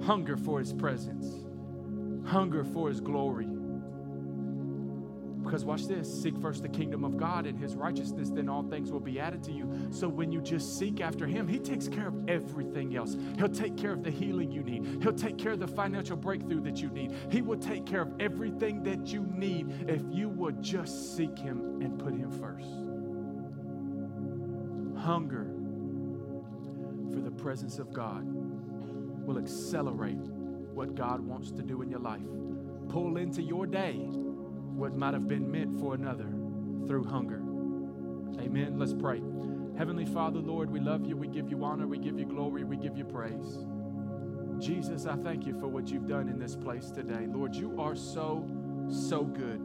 hunger 0.05 0.35
for 0.35 0.59
His 0.59 0.73
presence 0.73 1.48
hunger 2.29 2.63
for 2.63 2.89
his 2.89 3.01
glory. 3.01 3.47
Because 5.43 5.65
watch 5.65 5.87
this 5.87 6.21
seek 6.21 6.37
first 6.37 6.61
the 6.61 6.69
kingdom 6.69 7.03
of 7.03 7.17
God 7.17 7.47
and 7.47 7.57
his 7.57 7.75
righteousness, 7.75 8.29
then 8.29 8.47
all 8.47 8.61
things 8.61 8.91
will 8.91 8.99
be 8.99 9.19
added 9.19 9.43
to 9.45 9.51
you. 9.51 9.87
So 9.89 10.07
when 10.07 10.31
you 10.31 10.41
just 10.41 10.77
seek 10.77 11.01
after 11.01 11.25
him, 11.25 11.47
he 11.47 11.57
takes 11.57 11.87
care 11.87 12.09
of 12.09 12.29
everything 12.29 12.95
else. 12.95 13.17
He'll 13.37 13.49
take 13.49 13.75
care 13.75 13.91
of 13.91 14.03
the 14.03 14.11
healing 14.11 14.51
you 14.51 14.61
need, 14.61 15.01
he'll 15.01 15.13
take 15.13 15.39
care 15.39 15.53
of 15.53 15.59
the 15.59 15.67
financial 15.67 16.17
breakthrough 16.17 16.61
that 16.61 16.81
you 16.81 16.89
need. 16.89 17.13
He 17.31 17.41
will 17.41 17.57
take 17.57 17.87
care 17.87 18.01
of 18.01 18.13
everything 18.19 18.83
that 18.83 19.07
you 19.07 19.23
need 19.23 19.89
if 19.89 20.01
you 20.11 20.29
would 20.29 20.61
just 20.61 21.17
seek 21.17 21.37
him 21.39 21.81
and 21.81 21.97
put 21.97 22.13
him 22.13 22.31
first. 22.31 22.69
Hunger 25.03 25.47
for 27.11 27.21
the 27.21 27.31
presence 27.31 27.79
of 27.79 27.91
God 27.91 28.23
will 29.25 29.39
accelerate 29.39 30.19
what 30.79 30.95
God 30.95 31.19
wants 31.19 31.51
to 31.51 31.61
do 31.61 31.81
in 31.81 31.89
your 31.89 31.99
life. 31.99 32.21
Pull 32.87 33.17
into 33.17 33.41
your 33.41 33.65
day 33.65 33.95
what 33.95 34.95
might 34.95 35.13
have 35.13 35.27
been 35.27 35.51
meant 35.51 35.77
for 35.77 35.93
another 35.93 36.29
through 36.87 37.03
hunger. 37.03 37.41
Amen. 38.41 38.79
Let's 38.79 38.93
pray. 38.93 39.21
Heavenly 39.77 40.05
Father, 40.05 40.39
Lord, 40.39 40.71
we 40.71 40.79
love 40.79 41.05
you. 41.05 41.17
We 41.17 41.27
give 41.27 41.49
you 41.49 41.65
honor. 41.65 41.85
We 41.85 41.97
give 41.97 42.17
you 42.17 42.25
glory. 42.25 42.63
We 42.63 42.77
give 42.77 42.97
you 42.97 43.03
praise. 43.03 43.65
Jesus, 44.57 45.05
I 45.05 45.17
thank 45.17 45.45
you 45.45 45.59
for 45.59 45.67
what 45.67 45.89
you've 45.89 46.07
done 46.07 46.29
in 46.29 46.39
this 46.39 46.55
place 46.55 46.91
today. 46.91 47.27
Lord, 47.27 47.53
you 47.53 47.77
are 47.77 47.93
so, 47.93 48.47
so 48.89 49.25
good. 49.25 49.59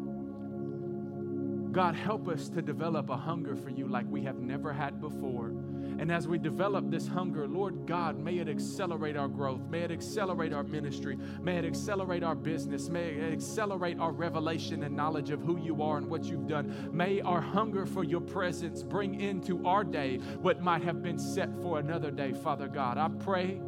God, 1.73 1.95
help 1.95 2.27
us 2.27 2.49
to 2.49 2.61
develop 2.61 3.09
a 3.09 3.17
hunger 3.17 3.55
for 3.55 3.71
you 3.71 3.87
like 3.87 4.07
we 4.11 4.25
have 4.25 4.41
never 4.41 4.73
had 4.73 5.01
before. 5.01 5.53
And 5.99 6.11
as 6.11 6.27
we 6.27 6.39
develop 6.39 6.91
this 6.91 7.07
hunger, 7.07 7.47
Lord 7.47 7.87
God, 7.87 8.19
may 8.19 8.39
it 8.39 8.49
accelerate 8.49 9.17
our 9.17 9.29
growth. 9.29 9.61
May 9.69 9.81
it 9.81 9.91
accelerate 9.91 10.53
our 10.53 10.63
ministry. 10.63 11.17
May 11.41 11.59
it 11.59 11.65
accelerate 11.65 12.23
our 12.23 12.35
business. 12.35 12.89
May 12.89 13.11
it 13.11 13.33
accelerate 13.33 13.99
our 13.99 14.13
revelation 14.13 14.83
and 14.83 14.97
knowledge 14.97 15.31
of 15.31 15.41
who 15.41 15.59
you 15.59 15.83
are 15.83 15.99
and 15.99 16.09
what 16.09 16.25
you've 16.25 16.47
done. 16.47 16.91
May 16.93 17.21
our 17.21 17.41
hunger 17.41 17.87
for 17.87 18.05
your 18.05 18.21
presence 18.21 18.83
bring 18.83 19.21
into 19.21 19.67
our 19.67 19.85
day 19.85 20.19
what 20.41 20.61
might 20.61 20.83
have 20.83 21.03
been 21.03 21.19
set 21.19 21.55
for 21.63 21.79
another 21.79 22.11
day, 22.11 22.33
Father 22.33 22.69
God. 22.69 22.99
I 22.99 23.09
pray 23.09 23.61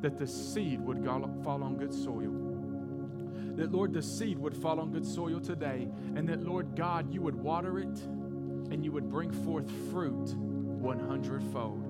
that 0.00 0.18
the 0.18 0.26
seed 0.26 0.80
would 0.80 1.04
fall 1.04 1.62
on 1.62 1.76
good 1.76 1.92
soil 1.92 2.50
that, 3.56 3.72
Lord, 3.72 3.92
the 3.92 4.00
seed 4.00 4.38
would 4.38 4.56
fall 4.56 4.80
on 4.80 4.90
good 4.90 5.04
soil 5.04 5.38
today, 5.38 5.86
and 6.16 6.26
that, 6.28 6.42
Lord 6.42 6.74
God, 6.74 7.12
you 7.12 7.20
would 7.20 7.34
water 7.34 7.78
it 7.78 8.00
and 8.70 8.84
you 8.84 8.92
would 8.92 9.10
bring 9.10 9.30
forth 9.30 9.70
fruit 9.90 10.34
100 10.80 11.42
fold. 11.52 11.86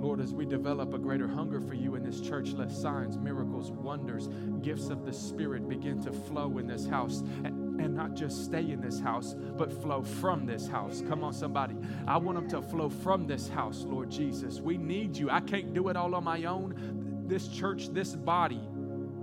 Lord, 0.00 0.20
as 0.20 0.32
we 0.32 0.46
develop 0.46 0.94
a 0.94 0.98
greater 0.98 1.28
hunger 1.28 1.60
for 1.60 1.74
you 1.74 1.94
in 1.94 2.02
this 2.02 2.20
church, 2.20 2.52
let 2.52 2.70
signs, 2.70 3.18
miracles, 3.18 3.70
wonders, 3.70 4.28
gifts 4.62 4.88
of 4.88 5.04
the 5.04 5.12
Spirit 5.12 5.68
begin 5.68 6.02
to 6.02 6.10
flow 6.10 6.56
in 6.58 6.66
this 6.66 6.86
house. 6.86 7.22
And 7.44 7.94
not 7.94 8.14
just 8.14 8.44
stay 8.44 8.70
in 8.70 8.80
this 8.80 8.98
house, 8.98 9.34
but 9.34 9.72
flow 9.82 10.02
from 10.02 10.46
this 10.46 10.66
house. 10.66 11.02
Come 11.06 11.22
on, 11.22 11.32
somebody. 11.32 11.76
I 12.06 12.16
want 12.16 12.36
them 12.36 12.48
to 12.50 12.62
flow 12.68 12.88
from 12.88 13.26
this 13.26 13.48
house, 13.48 13.84
Lord 13.86 14.10
Jesus. 14.10 14.60
We 14.60 14.78
need 14.78 15.16
you. 15.16 15.30
I 15.30 15.40
can't 15.40 15.74
do 15.74 15.88
it 15.88 15.96
all 15.96 16.14
on 16.14 16.24
my 16.24 16.44
own. 16.44 17.24
This 17.26 17.48
church, 17.48 17.88
this 17.88 18.14
body 18.14 18.60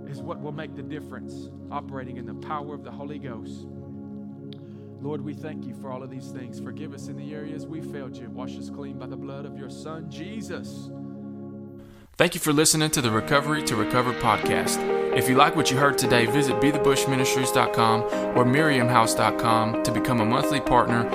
is 0.08 0.20
what 0.22 0.40
will 0.40 0.52
make 0.52 0.74
the 0.74 0.82
difference, 0.82 1.50
operating 1.70 2.16
in 2.16 2.26
the 2.26 2.34
power 2.34 2.74
of 2.74 2.82
the 2.82 2.90
Holy 2.90 3.18
Ghost. 3.18 3.66
Lord, 5.00 5.24
we 5.24 5.34
thank 5.34 5.64
you 5.64 5.74
for 5.74 5.92
all 5.92 6.02
of 6.02 6.10
these 6.10 6.30
things. 6.30 6.60
Forgive 6.60 6.92
us 6.92 7.08
in 7.08 7.16
the 7.16 7.32
areas 7.34 7.66
we 7.66 7.80
failed 7.80 8.16
you. 8.16 8.30
Wash 8.30 8.56
us 8.58 8.68
clean 8.68 8.98
by 8.98 9.06
the 9.06 9.16
blood 9.16 9.46
of 9.46 9.56
your 9.56 9.70
Son, 9.70 10.10
Jesus. 10.10 10.90
Thank 12.16 12.34
you 12.34 12.40
for 12.40 12.52
listening 12.52 12.90
to 12.90 13.00
the 13.00 13.12
Recovery 13.12 13.62
to 13.62 13.76
Recover 13.76 14.12
podcast. 14.14 14.78
If 15.16 15.28
you 15.28 15.36
like 15.36 15.54
what 15.54 15.70
you 15.70 15.76
heard 15.76 15.96
today, 15.96 16.26
visit 16.26 16.56
bethebushministries.com 16.56 18.02
or 18.36 18.44
miriamhouse.com 18.44 19.84
to 19.84 19.92
become 19.92 20.20
a 20.20 20.24
monthly 20.24 20.60
partner 20.60 21.08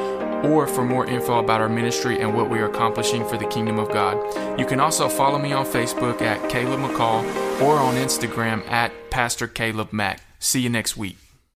or 0.44 0.66
for 0.66 0.84
more 0.84 1.06
info 1.06 1.40
about 1.40 1.60
our 1.60 1.70
ministry 1.70 2.20
and 2.22 2.34
what 2.34 2.50
we 2.50 2.60
are 2.60 2.70
accomplishing 2.70 3.26
for 3.28 3.38
the 3.38 3.48
kingdom 3.48 3.80
of 3.80 3.90
God. 3.90 4.60
You 4.60 4.66
can 4.66 4.80
also 4.80 5.10
follow 5.10 5.40
me 5.40 5.52
on 5.52 5.66
Facebook 5.66 6.22
at 6.22 6.50
Caleb 6.50 6.80
McCall 6.80 7.24
or 7.62 7.76
on 7.76 7.96
Instagram 7.96 8.66
at 8.70 8.92
Pastor 9.10 9.48
Caleb 9.48 9.92
Mack. 9.92 10.22
See 10.40 10.62
you 10.62 10.70
next 10.70 10.96
week. 10.96 11.23